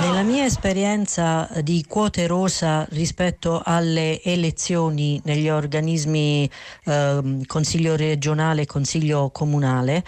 Nella 0.00 0.22
mia 0.22 0.44
esperienza 0.44 1.48
di 1.62 1.84
quote 1.86 2.26
rosa 2.26 2.84
rispetto 2.90 3.62
alle 3.64 4.20
elezioni 4.24 5.20
negli 5.22 5.48
organismi 5.48 6.50
eh, 6.86 7.40
Consiglio 7.46 7.94
regionale 7.94 8.62
e 8.62 8.66
Consiglio 8.66 9.30
comunale, 9.30 10.02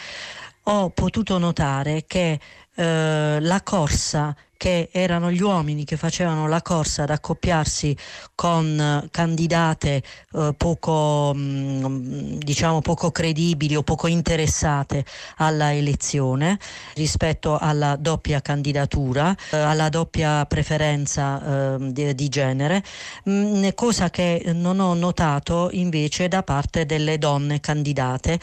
ho 0.65 0.91
potuto 0.91 1.39
notare 1.39 2.03
che 2.09 2.41
eh, 2.75 3.39
la 3.41 3.61
corsa 3.63 4.35
che 4.63 4.91
erano 4.93 5.33
gli 5.33 5.43
uomini 5.43 5.85
che 5.85 5.97
facevano 5.97 6.47
la 6.47 6.63
corsa 6.63 7.03
ad 7.03 7.11
accoppiarsi 7.11 7.97
con 8.37 8.79
eh, 8.79 9.09
candidate 9.11 10.01
eh, 10.35 10.55
poco, 10.57 11.33
mm, 11.35 12.39
diciamo 12.39 12.81
poco 12.81 13.11
credibili 13.11 13.75
o 13.75 13.83
poco 13.83 14.07
interessate 14.07 15.05
alla 15.39 15.75
elezione 15.75 16.61
rispetto 16.95 17.59
alla 17.59 17.97
doppia 17.97 18.41
candidatura, 18.41 19.35
eh, 19.51 19.57
alla 19.57 19.89
doppia 19.89 20.47
preferenza 20.47 21.75
eh, 21.75 21.91
di, 21.91 22.15
di, 22.15 22.29
genere, 22.29 22.85
mh, 23.25 23.33
mm, 23.33 23.69
cosa 23.75 24.11
che 24.11 24.45
non 24.55 24.79
ho 24.79 24.95
notato 24.95 25.71
invece 25.73 26.29
da 26.29 26.45
parte 26.45 26.87
delle 26.87 27.19
donne 27.19 27.59
candidate 27.59 28.39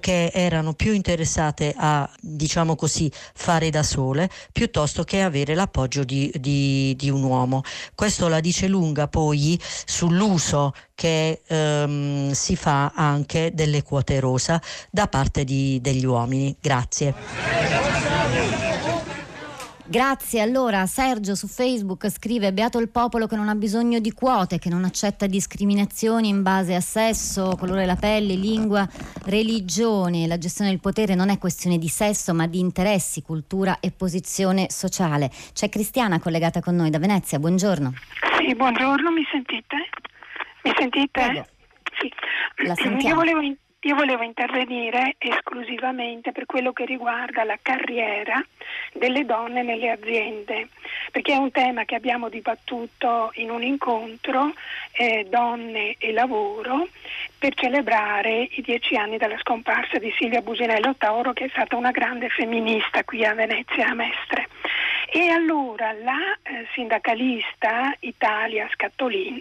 che 0.00 0.30
erano 0.32 0.72
più 0.72 0.92
interessate 0.92 1.74
a, 1.76 2.08
diciamo 2.20 2.76
così, 2.76 3.10
fare 3.34 3.70
da 3.70 3.82
sole 3.82 4.30
piuttosto 4.52 5.04
che 5.04 5.22
avere 5.22 5.54
l'appoggio 5.54 6.04
di, 6.04 6.32
di, 6.38 6.94
di 6.96 7.10
un 7.10 7.22
uomo. 7.22 7.62
Questo 7.94 8.28
la 8.28 8.40
dice 8.40 8.68
lunga 8.68 9.08
poi 9.08 9.60
sull'uso 9.60 10.72
che 10.94 11.42
ehm, 11.46 12.32
si 12.32 12.56
fa 12.56 12.92
anche 12.94 13.50
delle 13.52 13.82
quote 13.82 14.18
rosa 14.18 14.60
da 14.90 15.06
parte 15.08 15.44
di, 15.44 15.78
degli 15.80 16.04
uomini. 16.04 16.56
Grazie. 16.60 17.14
Grazie. 19.88 20.40
Allora, 20.40 20.84
Sergio 20.86 21.34
su 21.34 21.46
Facebook 21.46 22.08
scrive: 22.10 22.52
Beato 22.52 22.78
il 22.78 22.88
popolo 22.88 23.26
che 23.26 23.36
non 23.36 23.48
ha 23.48 23.54
bisogno 23.54 24.00
di 24.00 24.12
quote, 24.12 24.58
che 24.58 24.68
non 24.68 24.84
accetta 24.84 25.26
discriminazioni 25.26 26.28
in 26.28 26.42
base 26.42 26.74
a 26.74 26.80
sesso, 26.80 27.56
colore 27.56 27.80
della 27.80 27.96
pelle, 27.96 28.34
lingua, 28.34 28.86
religione. 29.24 30.26
La 30.26 30.38
gestione 30.38 30.70
del 30.70 30.80
potere 30.80 31.14
non 31.14 31.28
è 31.28 31.38
questione 31.38 31.78
di 31.78 31.88
sesso, 31.88 32.34
ma 32.34 32.46
di 32.46 32.58
interessi, 32.58 33.22
cultura 33.22 33.78
e 33.80 33.92
posizione 33.92 34.66
sociale. 34.70 35.30
C'è 35.52 35.68
Cristiana 35.68 36.18
collegata 36.18 36.60
con 36.60 36.74
noi 36.74 36.90
da 36.90 36.98
Venezia. 36.98 37.38
Buongiorno. 37.38 37.94
Sì, 38.38 38.54
buongiorno, 38.54 39.10
mi 39.10 39.24
sentite? 39.30 39.76
Mi 40.64 40.72
sentite? 40.76 41.08
Prego. 41.10 41.46
Sì. 42.00 42.12
La 42.66 42.74
sentiamo. 42.74 43.08
Io 43.08 43.14
volevo 43.14 43.40
io 43.86 43.94
volevo 43.94 44.24
intervenire 44.24 45.14
esclusivamente 45.16 46.32
per 46.32 46.44
quello 46.44 46.72
che 46.72 46.84
riguarda 46.84 47.44
la 47.44 47.56
carriera 47.62 48.44
delle 48.92 49.24
donne 49.24 49.62
nelle 49.62 49.90
aziende, 49.90 50.70
perché 51.12 51.34
è 51.34 51.36
un 51.36 51.52
tema 51.52 51.84
che 51.84 51.94
abbiamo 51.94 52.28
dibattuto 52.28 53.30
in 53.34 53.48
un 53.48 53.62
incontro 53.62 54.52
eh, 54.90 55.24
Donne 55.30 55.94
e 55.98 56.12
Lavoro 56.12 56.88
per 57.38 57.54
celebrare 57.54 58.48
i 58.50 58.62
dieci 58.62 58.96
anni 58.96 59.18
dalla 59.18 59.38
scomparsa 59.38 59.98
di 59.98 60.12
Silvia 60.18 60.42
Businello 60.42 60.96
Tauro, 60.96 61.32
che 61.32 61.44
è 61.44 61.48
stata 61.50 61.76
una 61.76 61.92
grande 61.92 62.28
femminista 62.28 63.04
qui 63.04 63.24
a 63.24 63.34
Venezia 63.34 63.86
a 63.86 63.94
Mestre. 63.94 64.48
E 65.08 65.28
allora 65.28 65.92
la 65.92 66.36
eh, 66.42 66.66
sindacalista 66.74 67.94
Italia 68.00 68.68
Scattolin 68.72 69.40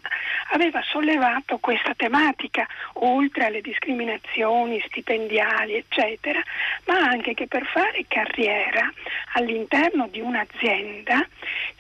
aveva 0.52 0.82
sollevato 0.84 1.58
questa 1.58 1.94
tematica, 1.96 2.68
oltre 2.94 3.46
alle 3.46 3.62
discriminazioni 3.62 4.80
stipendiali, 4.86 5.74
eccetera, 5.74 6.42
ma 6.86 6.98
anche 7.00 7.34
che 7.34 7.48
per 7.48 7.66
fare 7.66 8.06
carriera 8.08 8.92
all'interno 9.34 10.08
di 10.08 10.22
un'azienda 10.22 11.28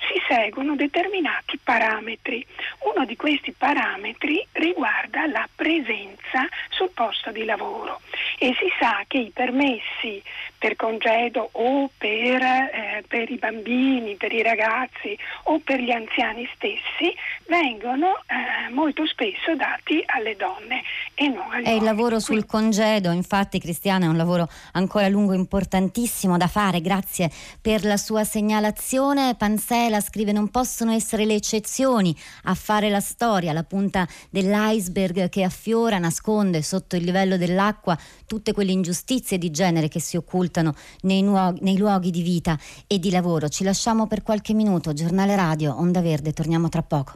si 0.08 0.20
seguono 0.28 0.76
determinati 0.76 1.60
parametri. 1.64 2.46
Uno 2.94 3.06
di 3.06 3.16
questi 3.16 3.52
parametri 3.52 4.46
riguarda 4.54 5.28
la 5.28 5.48
presenza 5.54 6.48
sul 6.70 6.90
posto 6.94 7.32
di 7.32 7.46
lavoro 7.46 8.02
e 8.40 8.56
si 8.60 8.72
sa 8.80 9.04
che 9.08 9.18
i 9.20 9.32
permessi 9.32 10.22
per 10.58 10.76
congedo 10.76 11.50
o 11.52 11.90
per, 11.98 12.42
eh, 12.42 13.04
per 13.08 13.30
i 13.30 13.38
bambini, 13.38 13.75
per 14.18 14.32
i 14.32 14.42
ragazzi 14.42 15.18
o 15.44 15.60
per 15.60 15.80
gli 15.80 15.92
anziani 15.92 16.48
stessi 16.56 17.14
vengono 17.48 18.24
eh, 18.26 18.72
molto 18.72 19.06
spesso 19.06 19.56
dati 19.56 20.02
alle 20.06 20.36
donne 20.36 20.82
e 21.14 21.28
non 21.28 21.44
agli 21.52 21.64
uomini. 21.64 21.70
E 21.70 21.76
il 21.76 21.84
lavoro 21.84 22.20
sul 22.20 22.46
congedo, 22.46 23.12
infatti 23.12 23.60
Cristiana, 23.60 24.06
è 24.06 24.08
un 24.08 24.18
lavoro 24.18 24.48
ancora 24.74 25.08
lungo 25.08 25.34
importantissimo 25.34 26.38
da 26.38 26.48
fare. 26.48 26.82
Grazie 26.82 27.30
per 27.62 27.84
la 27.84 27.98
sua 27.98 28.24
segnalazione. 28.24 29.36
Pansela 29.36 30.00
scrive 30.00 30.32
non 30.32 30.50
possono 30.50 30.92
essere 30.92 31.26
le 31.26 31.36
eccezioni 31.36 32.16
a 32.44 32.56
fare 32.56 32.90
la 32.90 33.02
storia, 33.02 33.54
la 33.54 33.64
punta 33.64 34.08
dell'iceberg 34.30 35.30
che 35.30 35.44
affiora, 35.44 35.98
nasconde 35.98 36.62
sotto 36.62 36.96
il 36.96 37.04
livello 37.04 37.38
dell'acqua 37.38 37.98
tutte 38.26 38.54
quelle 38.54 38.72
ingiustizie 38.72 39.38
di 39.38 39.52
genere 39.52 39.88
che 39.88 40.00
si 40.00 40.18
occultano 40.18 40.74
nei, 41.02 41.22
nuog- 41.22 41.60
nei 41.62 41.78
luoghi 41.78 42.12
di 42.12 42.22
vita 42.22 42.58
e 42.88 43.00
di 43.00 43.12
lavoro. 43.12 43.50
Ci 43.50 43.64
lasciamo 43.66 44.08
per 44.08 44.22
qualche 44.22 44.54
minuto, 44.54 44.94
giornale 44.94 45.36
radio, 45.36 45.74
Onda 45.74 46.00
Verde, 46.00 46.32
torniamo 46.32 46.70
tra 46.70 46.84
poco. 46.84 47.14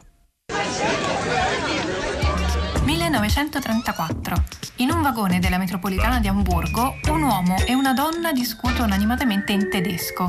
1934. 2.84 4.44
In 4.76 4.90
un 4.90 5.00
vagone 5.00 5.38
della 5.38 5.58
metropolitana 5.58 6.18
di 6.18 6.26
Amburgo, 6.26 6.96
un 7.08 7.22
uomo 7.22 7.56
e 7.64 7.74
una 7.74 7.94
donna 7.94 8.32
discutono 8.32 8.92
animatamente 8.92 9.52
in 9.52 9.70
tedesco. 9.70 10.26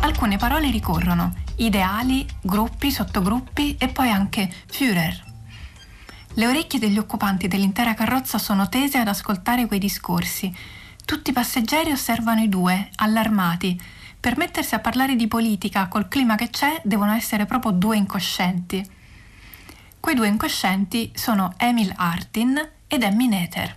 Alcune 0.00 0.36
parole 0.36 0.70
ricorrono: 0.70 1.34
ideali, 1.56 2.24
gruppi, 2.40 2.92
sottogruppi 2.92 3.76
e 3.78 3.88
poi 3.88 4.10
anche 4.10 4.48
Führer. 4.70 5.26
Le 6.34 6.46
orecchie 6.46 6.78
degli 6.78 6.98
occupanti 6.98 7.48
dell'intera 7.48 7.94
carrozza 7.94 8.38
sono 8.38 8.68
tese 8.68 8.98
ad 8.98 9.08
ascoltare 9.08 9.66
quei 9.66 9.80
discorsi. 9.80 10.54
Tutti 11.04 11.30
i 11.30 11.32
passeggeri 11.32 11.90
osservano 11.90 12.42
i 12.42 12.48
due, 12.48 12.90
allarmati. 12.96 13.80
Per 14.20 14.36
mettersi 14.36 14.74
a 14.74 14.80
parlare 14.80 15.14
di 15.14 15.28
politica 15.28 15.86
col 15.86 16.08
clima 16.08 16.34
che 16.34 16.50
c'è 16.50 16.80
devono 16.84 17.12
essere 17.12 17.46
proprio 17.46 17.70
due 17.70 17.96
incoscienti. 17.96 18.84
Quei 20.00 20.14
due 20.16 20.26
incoscienti 20.26 21.12
sono 21.14 21.54
Emil 21.56 21.92
Artin 21.94 22.68
ed 22.88 23.02
Emmy 23.04 23.28
Nether. 23.28 23.76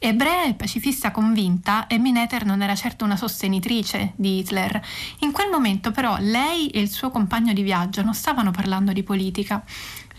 Ebrea 0.00 0.44
e 0.44 0.54
pacifista 0.54 1.10
convinta, 1.10 1.86
Emmy 1.88 2.12
Nether 2.12 2.44
non 2.44 2.62
era 2.62 2.74
certo 2.74 3.04
una 3.04 3.16
sostenitrice 3.16 4.12
di 4.16 4.38
Hitler. 4.38 4.80
In 5.20 5.32
quel 5.32 5.50
momento 5.50 5.90
però 5.90 6.16
lei 6.20 6.68
e 6.68 6.80
il 6.80 6.88
suo 6.88 7.10
compagno 7.10 7.52
di 7.52 7.62
viaggio 7.62 8.02
non 8.02 8.14
stavano 8.14 8.52
parlando 8.52 8.92
di 8.92 9.02
politica. 9.02 9.64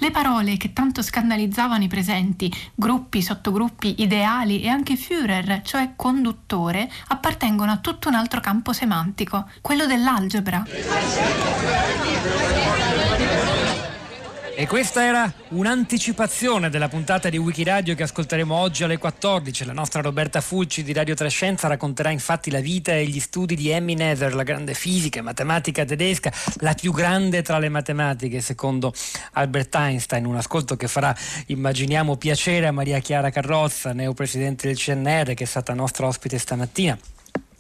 Le 0.02 0.12
parole 0.12 0.56
che 0.56 0.72
tanto 0.72 1.02
scandalizzavano 1.02 1.84
i 1.84 1.88
presenti, 1.88 2.50
gruppi, 2.74 3.22
sottogruppi, 3.22 3.96
ideali 4.02 4.62
e 4.62 4.70
anche 4.70 4.96
Führer, 4.96 5.62
cioè 5.64 5.92
conduttore, 5.98 6.90
appartengono 7.10 7.72
a 7.72 7.78
tutto 7.78 8.08
un 8.08 8.16
altro 8.16 8.40
campo 8.40 8.72
semantico, 8.72 9.50
quello 9.62 9.86
dell'algebra. 9.86 10.64
E 14.60 14.68
questa 14.68 15.06
era 15.06 15.34
un'anticipazione 15.52 16.70
della 16.70 16.90
puntata 16.90 17.30
di 17.30 17.38
Wikiradio 17.38 17.96
che 17.96 18.04
ascolteremo 18.04 18.54
oggi 18.54 18.84
alle 18.84 18.98
14. 18.98 19.64
La 19.64 19.72
nostra 19.72 20.02
Roberta 20.02 20.42
Fulci 20.42 20.84
di 20.84 20.92
Radio 20.92 21.16
Trescenza 21.16 21.70
racconterà 21.70 22.10
infatti 22.10 22.52
la 22.52 22.60
vita 22.60 22.92
e 22.92 23.06
gli 23.06 23.22
studi 23.22 23.56
di 23.56 23.70
Emmy 23.70 23.94
Nether, 23.94 24.36
la 24.36 24.44
grande 24.44 24.74
fisica 24.74 25.20
e 25.20 25.22
matematica 25.22 25.86
tedesca, 25.86 26.30
la 26.56 26.74
più 26.74 26.92
grande 26.92 27.42
tra 27.42 27.58
le 27.58 27.70
matematiche 27.70 28.42
secondo 28.42 28.94
Albert 29.32 29.74
Einstein. 29.76 30.26
Un 30.26 30.36
ascolto 30.36 30.76
che 30.76 30.90
farà, 30.90 31.16
immaginiamo, 31.46 32.18
piacere 32.18 32.68
a 32.68 32.74
Maria 32.74 33.00
Chiara 33.00 33.30
Carrozza, 33.30 33.94
neopresidente 33.94 34.68
del 34.68 34.76
CNR, 34.76 35.36
che 35.36 35.46
è 35.46 35.48
stata 35.48 35.74
nostra 35.74 36.06
ospite 36.06 36.38
stamattina 36.38 37.00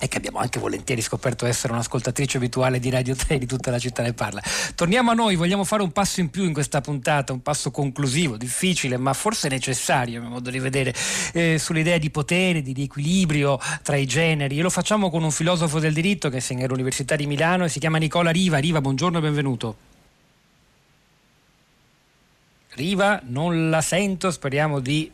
e 0.01 0.07
che 0.07 0.17
abbiamo 0.17 0.39
anche 0.39 0.59
volentieri 0.59 1.01
scoperto 1.01 1.45
essere 1.45 1.73
un'ascoltatrice 1.73 2.37
abituale 2.37 2.79
di 2.79 2.89
Radio 2.89 3.15
3 3.15 3.37
di 3.37 3.45
tutta 3.45 3.69
la 3.69 3.77
città 3.77 4.01
ne 4.01 4.13
parla. 4.13 4.41
Torniamo 4.73 5.11
a 5.11 5.13
noi, 5.13 5.35
vogliamo 5.35 5.65
fare 5.65 5.83
un 5.83 5.91
passo 5.91 6.21
in 6.21 6.29
più 6.29 6.45
in 6.45 6.53
questa 6.53 6.79
puntata, 6.79 7.33
un 7.33 7.41
passo 7.41 7.69
conclusivo, 7.69 8.37
difficile, 8.37 8.95
ma 8.95 9.11
forse 9.11 9.49
necessario, 9.49 10.19
a 10.19 10.21
mio 10.21 10.29
modo 10.29 10.49
di 10.49 10.59
vedere, 10.59 10.95
eh, 11.33 11.57
sull'idea 11.59 11.97
di 11.97 12.09
potere, 12.09 12.61
di, 12.61 12.71
di, 12.71 12.83
equilibrio 12.83 13.59
tra 13.83 13.97
i 13.97 14.05
generi. 14.05 14.59
E 14.59 14.61
lo 14.61 14.69
facciamo 14.69 15.09
con 15.09 15.21
un 15.21 15.31
filosofo 15.31 15.79
del 15.79 15.91
diritto 15.91 16.29
che 16.29 16.35
insegna 16.35 16.63
all'Università 16.63 17.17
di 17.17 17.27
Milano 17.27 17.65
e 17.65 17.69
si 17.69 17.79
chiama 17.79 17.97
Nicola 17.97 18.29
Riva. 18.29 18.57
Riva, 18.57 18.79
buongiorno 18.79 19.17
e 19.17 19.21
benvenuto. 19.21 19.77
Riva, 22.69 23.21
non 23.25 23.69
la 23.69 23.81
sento, 23.81 24.31
speriamo 24.31 24.79
di 24.79 25.11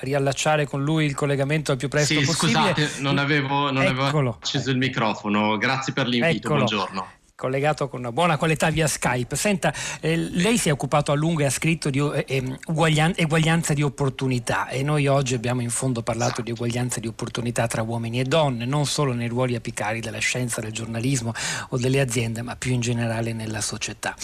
riallacciare 0.00 0.66
con 0.66 0.82
lui 0.82 1.04
il 1.04 1.14
collegamento 1.14 1.72
al 1.72 1.78
più 1.78 1.88
presto 1.88 2.18
sì, 2.18 2.24
possibile. 2.24 2.74
Scusate, 2.74 3.00
non 3.00 3.18
avevo, 3.18 3.70
non 3.70 3.86
avevo 3.86 4.38
acceso 4.40 4.70
il 4.70 4.76
microfono. 4.76 5.56
Grazie 5.56 5.92
per 5.92 6.06
l'invito. 6.06 6.46
Eccolo. 6.46 6.64
Buongiorno 6.64 7.18
collegato 7.40 7.88
con 7.88 8.00
una 8.00 8.12
buona 8.12 8.36
qualità 8.36 8.68
via 8.68 8.86
Skype. 8.86 9.34
Senta, 9.34 9.72
eh, 10.00 10.14
lei 10.14 10.58
si 10.58 10.68
è 10.68 10.72
occupato 10.72 11.10
a 11.10 11.14
lungo 11.14 11.40
e 11.40 11.46
ha 11.46 11.50
scritto 11.50 11.88
di 11.88 11.98
eh, 11.98 12.24
ehm, 12.28 12.58
uguaglian- 12.66 13.14
uguaglianza 13.16 13.72
di 13.72 13.82
opportunità 13.82 14.68
e 14.68 14.82
noi 14.82 15.06
oggi 15.06 15.34
abbiamo 15.34 15.62
in 15.62 15.70
fondo 15.70 16.02
parlato 16.02 16.32
esatto. 16.32 16.42
di 16.42 16.50
uguaglianza 16.50 17.00
di 17.00 17.06
opportunità 17.06 17.66
tra 17.66 17.80
uomini 17.80 18.20
e 18.20 18.24
donne, 18.24 18.66
non 18.66 18.84
solo 18.84 19.14
nei 19.14 19.28
ruoli 19.28 19.54
apicali 19.54 20.00
della 20.00 20.18
scienza, 20.18 20.60
del 20.60 20.72
giornalismo 20.72 21.32
o 21.70 21.78
delle 21.78 22.00
aziende, 22.00 22.42
ma 22.42 22.56
più 22.56 22.72
in 22.72 22.80
generale 22.80 23.32
nella 23.32 23.62
società. 23.62 24.14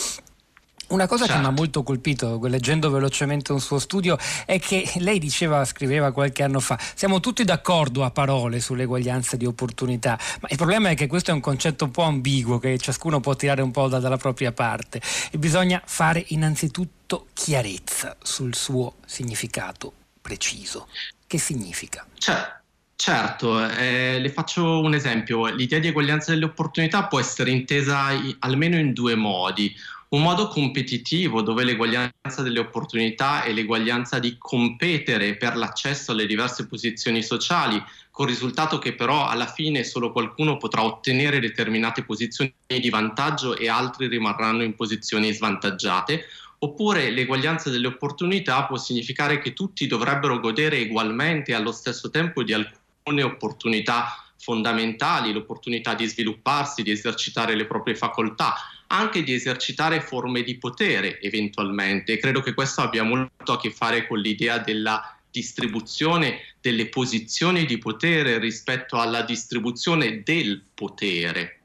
Una 0.89 1.09
cosa 1.09 1.25
che 1.27 1.33
mi 1.33 1.39
ha 1.39 1.43
certo. 1.43 1.57
molto 1.57 1.83
colpito 1.83 2.39
leggendo 2.47 2.91
velocemente 2.91 3.51
un 3.51 3.61
suo 3.61 3.81
studio 3.81 4.17
è 4.45 4.61
che 4.61 4.89
lei 4.99 5.19
diceva, 5.19 5.65
scriveva 5.65 6.13
qualche 6.13 6.45
anno 6.45 6.61
fa, 6.61 6.79
siamo 6.95 7.19
tutti 7.19 7.43
d'accordo 7.43 8.05
a 8.05 8.11
parole 8.13 8.61
sull'eguaglianza 8.61 9.37
di 9.37 9.47
opportunità, 9.47 10.17
ma 10.41 10.49
il 10.49 10.57
problema 10.57 10.91
è 10.91 10.95
che 10.95 11.09
questo 11.09 11.33
è 11.33 11.35
un 11.35 11.41
concetto 11.41 11.87
un 11.87 11.91
po' 11.91 12.03
ambiguo 12.03 12.61
che 12.61 12.79
ciascuno 12.79 13.19
può 13.19 13.35
tirare 13.35 13.63
un 13.63 13.73
po' 13.73 13.89
da, 13.89 13.99
dalla 13.99 14.17
propria 14.17 14.53
parte 14.53 15.01
e 15.33 15.39
bisogna 15.39 15.83
fare 15.85 16.25
innanzitutto 16.29 17.27
chiarezza 17.33 18.17
sul 18.23 18.55
suo 18.55 18.95
significato 19.07 19.93
preciso. 20.23 20.87
Che 21.27 21.39
significa? 21.39 22.07
Certo. 22.17 22.55
Certo, 22.99 23.63
eh, 23.69 24.19
le 24.19 24.31
faccio 24.31 24.81
un 24.81 24.95
esempio. 24.95 25.45
L'idea 25.47 25.79
di 25.79 25.89
eguaglianza 25.89 26.33
delle 26.33 26.47
opportunità 26.47 27.05
può 27.05 27.21
essere 27.21 27.51
intesa 27.51 28.09
almeno 28.39 28.79
in 28.79 28.95
due 28.95 29.15
modi 29.15 29.77
un 30.09 30.23
modo 30.23 30.49
competitivo 30.49 31.43
dove 31.43 31.65
l'eguaglianza 31.65 32.43
delle 32.43 32.61
opportunità 32.61 33.43
e 33.43 33.53
l'eguaglianza 33.53 34.19
di 34.19 34.37
competere 34.39 35.37
per 35.37 35.57
l'accesso 35.57 36.13
alle 36.13 36.27
diverse 36.27 36.67
posizioni 36.67 37.23
sociali, 37.23 37.83
con 38.11 38.27
il 38.29 38.35
risultato 38.35 38.79
che 38.79 38.95
però 38.95 39.27
alla 39.27 39.47
fine 39.47 39.83
solo 39.83 40.13
qualcuno 40.13 40.57
potrà 40.59 40.85
ottenere 40.85 41.41
determinate 41.41 42.05
posizioni 42.05 42.53
di 42.67 42.89
vantaggio 42.89 43.57
e 43.57 43.69
altri 43.69 44.07
rimarranno 44.07 44.63
in 44.63 44.75
posizioni 44.75 45.33
svantaggiate, 45.33 46.25
oppure 46.59 47.11
l'eguaglianza 47.11 47.69
delle 47.69 47.89
opportunità 47.89 48.65
può 48.65 48.79
significare 48.79 49.39
che 49.39 49.53
tutti 49.53 49.87
dovrebbero 49.87 50.39
godere 50.39 50.81
ugualmente 50.83 51.53
allo 51.53 51.73
stesso 51.73 52.11
tempo 52.11 52.43
di 52.43 52.53
alcune 52.53 53.23
opportunità 53.23 54.23
fondamentali, 54.39 55.33
l'opportunità 55.33 55.95
di 55.95 56.07
svilupparsi, 56.07 56.83
di 56.83 56.93
esercitare 56.93 57.57
le 57.57 57.67
proprie 57.67 57.97
facoltà, 57.97 58.55
anche 58.89 59.23
di 59.23 59.33
esercitare 59.33 60.01
forme 60.01 60.43
di 60.43 60.57
potere 60.57 61.21
eventualmente. 61.21 62.19
Credo 62.19 62.41
che 62.41 62.55
questo 62.55 62.83
abbia 62.83 63.03
molto 63.03 63.53
a 63.53 63.61
che 63.61 63.71
fare 63.71 64.07
con 64.07 64.19
l'idea 64.19 64.59
della 64.59 65.17
distribuzione 65.31 66.55
delle 66.61 66.89
posizioni 66.89 67.67
di 67.67 67.79
potere 67.79 68.39
rispetto 68.39 68.99
alla 68.99 69.23
distribuzione 69.23 70.23
del 70.23 70.63
potere. 70.75 71.61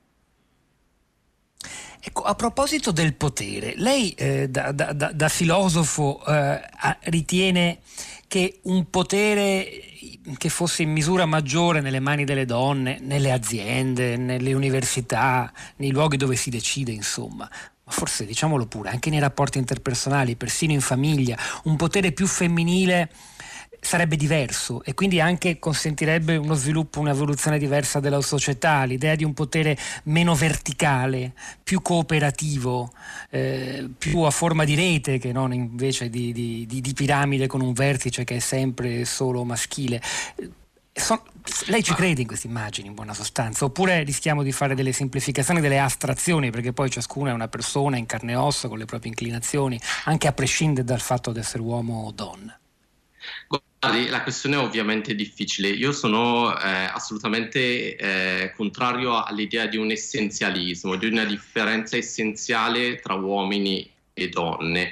Ecco, 2.04 2.24
a 2.24 2.34
proposito 2.34 2.92
del 2.92 3.14
potere, 3.14 3.76
lei 3.78 4.12
eh, 4.14 4.50
da, 4.50 4.72
da, 4.72 4.92
da, 4.92 5.30
filosofo 5.30 6.26
eh, 6.26 6.60
ritiene 7.04 7.80
che 8.28 8.60
un 8.64 8.90
potere 8.90 9.91
che 10.38 10.50
fosse 10.50 10.84
in 10.84 10.92
misura 10.92 11.26
maggiore 11.26 11.82
nelle 11.82 12.00
mani 12.00 12.26
delle 12.26 12.46
donne, 12.46 13.00
nelle 13.02 13.32
aziende, 13.32 14.18
nelle 14.18 14.54
università, 14.54 15.52
nei 15.78 15.92
luoghi 15.92 16.18
dove 16.18 16.36
si 16.36 16.50
decide, 16.50 16.92
insomma. 16.92 17.50
Ma 17.84 17.92
forse 17.92 18.26
diciamolo 18.26 18.68
pure, 18.68 18.90
anche 18.90 19.10
nei 19.10 19.20
rapporti 19.20 19.58
interpersonali, 19.58 20.36
persino 20.36 20.74
in 20.74 20.82
famiglia, 20.82 21.38
un 21.64 21.76
potere 21.76 22.12
più 22.12 22.28
femminile 22.28 23.10
sarebbe 23.82 24.16
diverso 24.16 24.84
e 24.84 24.94
quindi 24.94 25.20
anche 25.20 25.58
consentirebbe 25.58 26.38
uno 26.38 26.54
sviluppo, 26.54 27.00
un'evoluzione 27.00 27.58
diversa 27.58 28.00
della 28.00 28.22
società, 28.22 28.84
l'idea 28.84 29.16
di 29.16 29.24
un 29.24 29.34
potere 29.34 29.78
meno 30.04 30.36
verticale, 30.36 31.34
più 31.64 31.82
cooperativo, 31.82 32.94
eh, 33.32 33.90
più 33.98 34.20
a 34.20 34.30
forma 34.30 34.64
di 34.64 34.76
rete 34.76 35.18
che 35.18 35.32
non 35.32 35.52
invece 35.52 36.10
di, 36.10 36.32
di, 36.32 36.66
di, 36.68 36.80
di 36.80 36.94
piramide 36.94 37.48
con 37.48 37.62
un 37.62 37.74
vertice 37.74 38.24
che 38.24 38.36
è 38.38 38.40
sempre 38.40 39.04
solo 39.04 39.44
maschile. 39.44 40.00
So, 40.94 41.24
lei 41.68 41.82
ci 41.82 41.94
crede 41.96 42.22
in 42.22 42.28
queste 42.28 42.48
immagini 42.48 42.88
in 42.88 42.94
buona 42.94 43.14
sostanza? 43.14 43.66
Oppure 43.66 44.04
rischiamo 44.04 44.44
di 44.44 44.52
fare 44.52 44.76
delle 44.76 44.92
semplificazioni, 44.92 45.60
delle 45.60 45.80
astrazioni? 45.80 46.52
Perché 46.52 46.74
poi 46.74 46.90
ciascuno 46.90 47.30
è 47.30 47.34
una 47.34 47.48
persona 47.48 47.98
in 47.98 48.06
carne 48.06 48.34
e 48.34 48.36
ossa 48.36 48.68
con 48.68 48.78
le 48.78 48.86
proprie 48.86 49.10
inclinazioni 49.10 49.80
anche 50.06 50.28
a 50.28 50.34
prescindere 50.34 50.86
dal 50.86 51.00
fatto 51.00 51.32
di 51.32 51.40
essere 51.40 51.64
uomo 51.64 52.04
o 52.06 52.12
donna? 52.12 52.56
Guardi, 53.84 54.10
la 54.10 54.22
questione 54.22 54.58
è 54.58 54.60
ovviamente 54.60 55.16
difficile. 55.16 55.68
Io 55.70 55.92
sono 55.92 56.56
eh, 56.56 56.70
assolutamente 56.70 57.96
eh, 57.96 58.54
contrario 58.56 59.24
all'idea 59.24 59.66
di 59.66 59.76
un 59.76 59.90
essenzialismo, 59.90 60.96
di 60.98 61.08
una 61.08 61.26
differenza 61.26 61.98
essenziale 61.98 62.98
tra 62.98 63.16
uomini 63.16 63.92
e 64.14 64.30
donne 64.30 64.92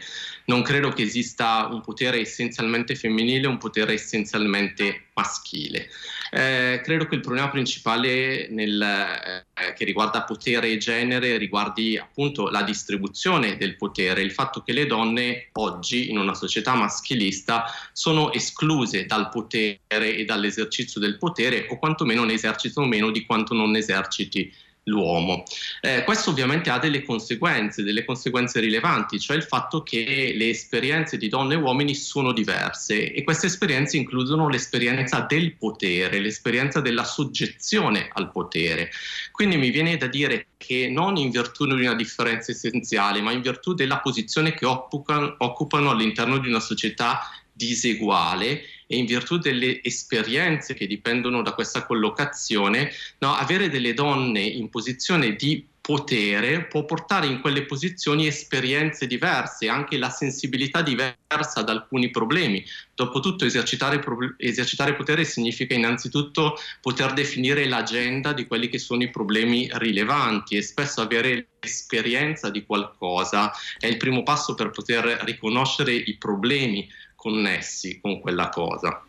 non 0.49 0.63
credo 0.63 0.89
che 0.89 1.03
esista 1.03 1.67
un 1.71 1.81
potere 1.81 2.19
essenzialmente 2.19 2.95
femminile 2.95 3.45
e 3.45 3.47
un 3.47 3.59
potere 3.59 3.93
essenzialmente 3.93 5.09
maschile. 5.13 5.89
Eh, 6.31 6.81
credo 6.83 7.05
che 7.05 7.15
il 7.15 7.21
problema 7.21 7.49
principale 7.49 8.47
nel, 8.49 8.81
eh, 8.81 9.73
che 9.73 9.85
riguarda 9.85 10.23
potere 10.23 10.69
e 10.69 10.77
genere 10.77 11.37
riguardi 11.37 11.97
appunto 11.97 12.49
la 12.49 12.63
distribuzione 12.63 13.57
del 13.57 13.75
potere, 13.75 14.21
il 14.21 14.31
fatto 14.31 14.63
che 14.63 14.73
le 14.73 14.87
donne 14.87 15.49
oggi 15.53 16.09
in 16.09 16.17
una 16.17 16.33
società 16.33 16.73
maschilista 16.73 17.65
sono 17.93 18.33
escluse 18.33 19.05
dal 19.05 19.29
potere 19.29 19.79
e 19.87 20.25
dall'esercizio 20.25 20.99
del 20.99 21.19
potere 21.19 21.67
o 21.69 21.77
quantomeno 21.77 22.23
ne 22.23 22.33
esercitano 22.33 22.87
meno 22.87 23.11
di 23.11 23.23
quanto 23.23 23.53
non 23.53 23.75
eserciti 23.75 24.51
l'uomo. 24.89 25.43
Eh, 25.81 26.03
questo 26.03 26.31
ovviamente 26.31 26.69
ha 26.69 26.79
delle 26.79 27.03
conseguenze, 27.03 27.83
delle 27.83 28.03
conseguenze 28.03 28.59
rilevanti, 28.59 29.19
cioè 29.19 29.37
il 29.37 29.43
fatto 29.43 29.83
che 29.83 30.33
le 30.35 30.49
esperienze 30.49 31.17
di 31.17 31.29
donne 31.29 31.53
e 31.53 31.57
uomini 31.57 31.95
sono 31.95 32.33
diverse 32.33 33.13
e 33.13 33.23
queste 33.23 33.47
esperienze 33.47 33.97
includono 33.97 34.49
l'esperienza 34.49 35.21
del 35.21 35.55
potere, 35.55 36.19
l'esperienza 36.19 36.81
della 36.81 37.03
soggezione 37.03 38.09
al 38.11 38.31
potere. 38.31 38.91
Quindi 39.31 39.57
mi 39.57 39.69
viene 39.69 39.95
da 39.97 40.07
dire 40.07 40.47
che 40.57 40.89
non 40.89 41.15
in 41.15 41.29
virtù 41.29 41.65
di 41.65 41.85
una 41.85 41.95
differenza 41.95 42.51
essenziale, 42.51 43.21
ma 43.21 43.31
in 43.31 43.41
virtù 43.41 43.73
della 43.73 43.99
posizione 43.99 44.53
che 44.53 44.65
occupano, 44.65 45.35
occupano 45.37 45.91
all'interno 45.91 46.37
di 46.39 46.49
una 46.49 46.59
società 46.59 47.21
diseguale 47.53 48.63
e 48.91 48.97
in 48.97 49.05
virtù 49.05 49.37
delle 49.37 49.83
esperienze 49.83 50.73
che 50.73 50.87
dipendono 50.87 51.43
da 51.43 51.53
questa 51.53 51.85
collocazione, 51.85 52.91
no, 53.19 53.35
avere 53.35 53.69
delle 53.69 53.93
donne 53.93 54.41
in 54.41 54.69
posizione 54.69 55.35
di 55.35 55.63
potere 55.79 56.65
può 56.65 56.85
portare 56.85 57.27
in 57.27 57.39
quelle 57.39 57.65
posizioni 57.65 58.25
esperienze 58.25 59.05
diverse, 59.05 59.69
anche 59.69 59.97
la 59.97 60.09
sensibilità 60.09 60.81
diversa 60.81 61.59
ad 61.59 61.69
alcuni 61.69 62.09
problemi. 62.09 62.63
Dopotutto 62.95 63.45
esercitare, 63.45 64.03
esercitare 64.37 64.95
potere 64.95 65.23
significa 65.23 65.75
innanzitutto 65.75 66.57
poter 66.81 67.13
definire 67.13 67.67
l'agenda 67.67 68.33
di 68.33 68.47
quelli 68.47 68.69
che 68.69 68.79
sono 68.79 69.03
i 69.03 69.11
problemi 69.11 69.69
rilevanti 69.71 70.57
e 70.57 70.63
spesso 70.63 71.01
avere 71.01 71.47
l'esperienza 71.59 72.49
di 72.49 72.65
qualcosa 72.65 73.51
è 73.77 73.85
il 73.85 73.97
primo 73.97 74.23
passo 74.23 74.55
per 74.55 74.71
poter 74.71 75.05
riconoscere 75.25 75.93
i 75.93 76.17
problemi 76.17 76.87
connessi 77.19 77.99
con 77.99 78.21
quella 78.21 78.47
cosa. 78.47 79.03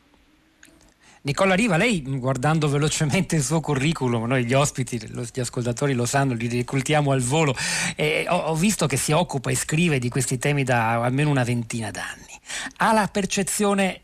Nicola 1.23 1.55
Riva, 1.55 1.77
lei 1.77 2.03
guardando 2.03 2.67
velocemente 2.67 3.37
il 3.37 3.43
suo 3.43 3.61
curriculum, 3.61 4.25
noi 4.25 4.45
gli 4.45 4.55
ospiti, 4.55 4.99
gli 4.99 5.41
ascoltatori 5.41 5.93
lo 5.93 6.07
sanno, 6.07 6.33
li 6.33 6.49
ricultiamo 6.49 7.13
al 7.13 7.21
volo, 7.21 7.55
eh, 7.95 8.25
ho, 8.27 8.37
ho, 8.37 8.55
visto 8.55 8.87
che 8.87 8.97
si 8.97 9.13
occupa 9.13 9.51
e 9.51 9.55
scrive 9.55 9.99
di 9.99 10.09
questi 10.09 10.39
temi 10.39 10.65
da 10.65 11.03
almeno 11.03 11.31
una 11.31 11.45
ventina 11.45 11.91
d'anni. 11.91 12.41
Ha 12.79 12.93
la 12.93 13.07
percezione 13.07 14.01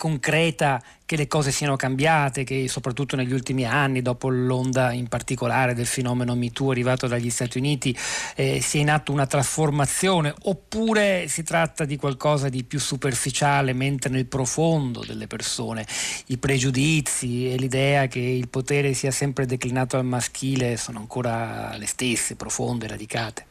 concreta 0.00 0.82
che 1.04 1.14
le 1.14 1.26
cose 1.26 1.50
siano 1.50 1.76
cambiate, 1.76 2.42
che 2.42 2.68
soprattutto 2.68 3.16
negli 3.16 3.34
ultimi 3.34 3.66
anni, 3.66 4.00
dopo 4.00 4.30
l'onda 4.30 4.92
in 4.92 5.08
particolare 5.08 5.74
del 5.74 5.84
fenomeno 5.84 6.34
MeToo 6.34 6.70
arrivato 6.70 7.06
dagli 7.06 7.28
Stati 7.28 7.58
Uniti, 7.58 7.94
eh, 8.34 8.62
sia 8.62 8.80
in 8.80 8.88
atto 8.88 9.12
una 9.12 9.26
trasformazione, 9.26 10.32
oppure 10.44 11.28
si 11.28 11.42
tratta 11.42 11.84
di 11.84 11.96
qualcosa 11.96 12.48
di 12.48 12.64
più 12.64 12.80
superficiale, 12.80 13.74
mentre 13.74 14.08
nel 14.08 14.24
profondo 14.24 15.04
delle 15.04 15.26
persone 15.26 15.86
i 16.28 16.38
pregiudizi 16.38 17.52
e 17.52 17.56
l'idea 17.56 18.06
che 18.06 18.20
il 18.20 18.48
potere 18.48 18.94
sia 18.94 19.10
sempre 19.10 19.44
declinato 19.44 19.98
al 19.98 20.06
maschile 20.06 20.78
sono 20.78 20.98
ancora 20.98 21.76
le 21.76 21.86
stesse, 21.86 22.36
profonde, 22.36 22.86
radicate? 22.86 23.44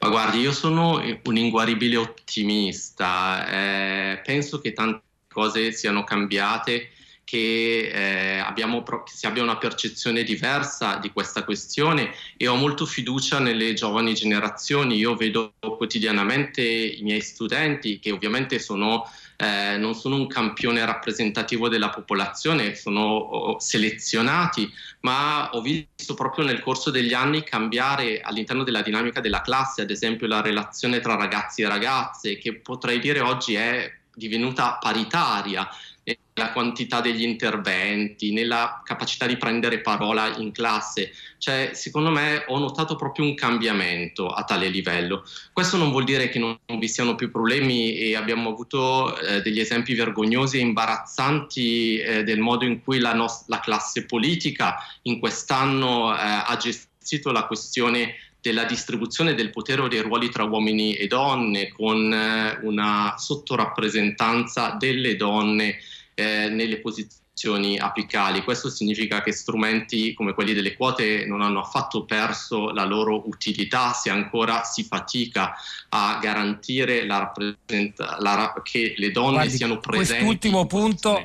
Ma 0.00 0.08
guardi, 0.08 0.40
io 0.40 0.52
sono 0.52 1.00
un 1.24 1.36
inguaribile 1.36 1.96
ottimista, 1.96 3.46
eh, 3.48 4.20
penso 4.22 4.60
che 4.60 4.74
tanti 4.74 5.08
cose 5.32 5.72
siano 5.72 6.04
cambiate, 6.04 6.90
che, 7.30 7.90
eh, 7.92 8.38
abbiamo, 8.38 8.82
che 8.82 9.12
si 9.14 9.24
abbia 9.24 9.44
una 9.44 9.56
percezione 9.56 10.24
diversa 10.24 10.96
di 10.96 11.12
questa 11.12 11.44
questione 11.44 12.12
e 12.36 12.48
ho 12.48 12.56
molto 12.56 12.86
fiducia 12.86 13.38
nelle 13.38 13.72
giovani 13.74 14.14
generazioni. 14.14 14.96
Io 14.96 15.14
vedo 15.14 15.52
quotidianamente 15.60 16.60
i 16.60 17.02
miei 17.02 17.20
studenti 17.20 18.00
che 18.00 18.10
ovviamente 18.10 18.58
sono, 18.58 19.08
eh, 19.36 19.76
non 19.76 19.94
sono 19.94 20.16
un 20.16 20.26
campione 20.26 20.84
rappresentativo 20.84 21.68
della 21.68 21.90
popolazione, 21.90 22.74
sono 22.74 23.56
selezionati, 23.60 24.68
ma 25.02 25.50
ho 25.52 25.60
visto 25.60 26.14
proprio 26.14 26.44
nel 26.44 26.58
corso 26.58 26.90
degli 26.90 27.14
anni 27.14 27.44
cambiare 27.44 28.22
all'interno 28.22 28.64
della 28.64 28.82
dinamica 28.82 29.20
della 29.20 29.40
classe, 29.40 29.82
ad 29.82 29.90
esempio 29.90 30.26
la 30.26 30.40
relazione 30.40 30.98
tra 30.98 31.14
ragazzi 31.14 31.62
e 31.62 31.68
ragazze, 31.68 32.38
che 32.38 32.56
potrei 32.56 32.98
dire 32.98 33.20
oggi 33.20 33.54
è 33.54 33.98
divenuta 34.14 34.78
paritaria 34.80 35.68
nella 36.02 36.52
quantità 36.52 37.00
degli 37.00 37.22
interventi, 37.22 38.32
nella 38.32 38.82
capacità 38.84 39.26
di 39.26 39.36
prendere 39.36 39.80
parola 39.80 40.36
in 40.36 40.52
classe. 40.52 41.12
Cioè, 41.38 41.70
secondo 41.74 42.10
me 42.10 42.44
ho 42.48 42.58
notato 42.58 42.96
proprio 42.96 43.26
un 43.26 43.34
cambiamento 43.34 44.28
a 44.28 44.44
tale 44.44 44.68
livello. 44.68 45.24
Questo 45.52 45.76
non 45.76 45.90
vuol 45.90 46.04
dire 46.04 46.28
che 46.28 46.38
non, 46.38 46.58
vi 46.78 46.88
siano 46.88 47.14
più 47.14 47.30
problemi 47.30 47.94
e 47.96 48.16
abbiamo 48.16 48.50
avuto 48.50 49.18
eh, 49.18 49.42
degli 49.42 49.60
esempi 49.60 49.94
vergognosi 49.94 50.58
e 50.58 50.60
imbarazzanti 50.60 51.98
eh, 51.98 52.22
del 52.24 52.40
modo 52.40 52.64
in 52.64 52.82
cui 52.82 52.98
la, 52.98 53.14
la 53.46 53.60
classe 53.60 54.06
politica 54.06 54.76
in 55.02 55.18
quest'anno 55.18 56.14
eh, 56.14 56.18
ha 56.18 56.56
gestito 56.56 57.30
la 57.30 57.44
questione 57.44 58.14
della 58.40 58.64
distribuzione 58.64 59.34
del 59.34 59.50
potere 59.50 59.82
o 59.82 59.88
dei 59.88 60.00
ruoli 60.00 60.30
tra 60.30 60.44
uomini 60.44 60.94
e 60.94 61.06
donne, 61.06 61.70
con 61.70 62.12
eh, 62.12 62.58
una 62.62 63.14
sottorappresentanza 63.18 64.76
delle 64.78 65.16
donne 65.16 65.78
eh, 66.14 66.48
nelle 66.48 66.78
posizioni 66.80 67.78
apicali. 67.78 68.42
Questo 68.42 68.68
significa 68.68 69.22
che 69.22 69.32
strumenti 69.32 70.12
come 70.12 70.34
quelli 70.34 70.52
delle 70.52 70.76
quote 70.76 71.24
non 71.26 71.40
hanno 71.40 71.60
affatto 71.60 72.04
perso 72.04 72.70
la 72.70 72.84
loro 72.84 73.28
utilità 73.28 73.92
se 73.92 74.10
ancora 74.10 74.64
si 74.64 74.84
fatica 74.84 75.54
a 75.90 76.18
garantire 76.20 77.06
la 77.06 77.18
rappresenta- 77.18 78.16
la, 78.20 78.52
che 78.62 78.94
le 78.96 79.10
donne 79.10 79.32
Guardi, 79.32 79.56
siano 79.56 79.78
presenti. 79.78 80.24
Quest'ultimo 80.24 80.66
punto 80.66 81.24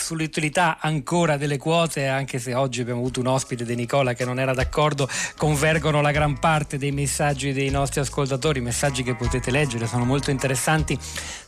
sull'utilità 0.00 0.78
ancora 0.80 1.36
delle 1.36 1.58
quote, 1.58 2.06
anche 2.06 2.38
se 2.38 2.54
oggi 2.54 2.80
abbiamo 2.80 3.00
avuto 3.00 3.20
un 3.20 3.26
ospite 3.26 3.64
di 3.64 3.74
Nicola 3.74 4.14
che 4.14 4.24
non 4.24 4.38
era 4.38 4.54
d'accordo, 4.54 5.08
convergono 5.36 6.00
la 6.00 6.10
gran 6.10 6.38
parte 6.38 6.78
dei 6.78 6.90
messaggi 6.90 7.52
dei 7.52 7.70
nostri 7.70 8.00
ascoltatori, 8.00 8.60
messaggi 8.60 9.02
che 9.02 9.14
potete 9.14 9.50
leggere, 9.50 9.86
sono 9.86 10.04
molto 10.04 10.30
interessanti 10.30 10.98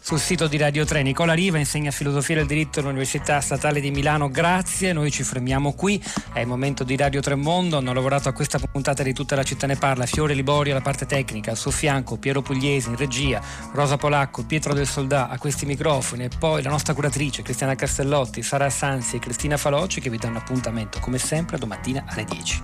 sul 0.01 0.19
sito 0.19 0.47
di 0.47 0.57
Radio 0.57 0.85
3. 0.85 1.03
Nicola 1.03 1.33
Riva 1.33 1.59
insegna 1.59 1.91
filosofia 1.91 2.37
del 2.37 2.47
diritto 2.47 2.81
all'Università 2.81 3.41
Statale 3.41 3.81
di 3.81 3.91
Milano, 3.91 4.31
grazie, 4.31 4.93
noi 4.93 5.11
ci 5.11 5.23
fermiamo 5.23 5.73
qui, 5.73 6.03
è 6.33 6.41
il 6.41 6.47
momento 6.47 6.85
di 6.85 6.97
Radio 6.97 7.21
3 7.21 7.35
Mondo, 7.37 7.79
hanno 7.79 7.93
lavorato 7.93 8.29
a 8.29 8.33
questa 8.33 8.59
puntata 8.59 9.03
di 9.03 9.13
tutta 9.13 9.35
la 9.35 9.43
città 9.43 9.67
ne 9.67 9.77
parla, 9.77 10.07
Fiore 10.07 10.35
Liborio 10.35 10.73
alla 10.73 10.83
parte 10.83 11.07
tecnica, 11.07 11.53
al 11.53 11.57
suo 11.57 11.71
fianco 11.71 12.17
Piero 12.17 12.43
Pugliesi 12.43 12.89
in 12.89 12.97
regia, 12.97 13.41
Rosa 13.73 13.97
Polacco, 13.97 14.45
Pietro 14.45 14.75
del 14.75 14.87
Soldà 14.87 15.29
a 15.29 15.39
questi 15.39 15.67
microfoni 15.67 16.25
e 16.25 16.31
poi 16.39 16.63
la 16.63 16.71
nostra 16.71 16.95
curatrice 16.95 17.43
Cristiana 17.43 17.75
Castellotti 17.75 18.42
ospiti 18.43 18.45
Sara 18.45 18.69
Sansi 18.69 19.17
e 19.17 19.19
Cristina 19.21 19.57
Faloci 19.57 20.01
che 20.01 20.11
vi 20.11 20.19
danno 20.19 20.39
appuntamento 20.39 20.99
come 21.01 21.19
sempre 21.19 21.59
domattina 21.59 22.05
alle 22.07 22.25
10. 22.25 22.63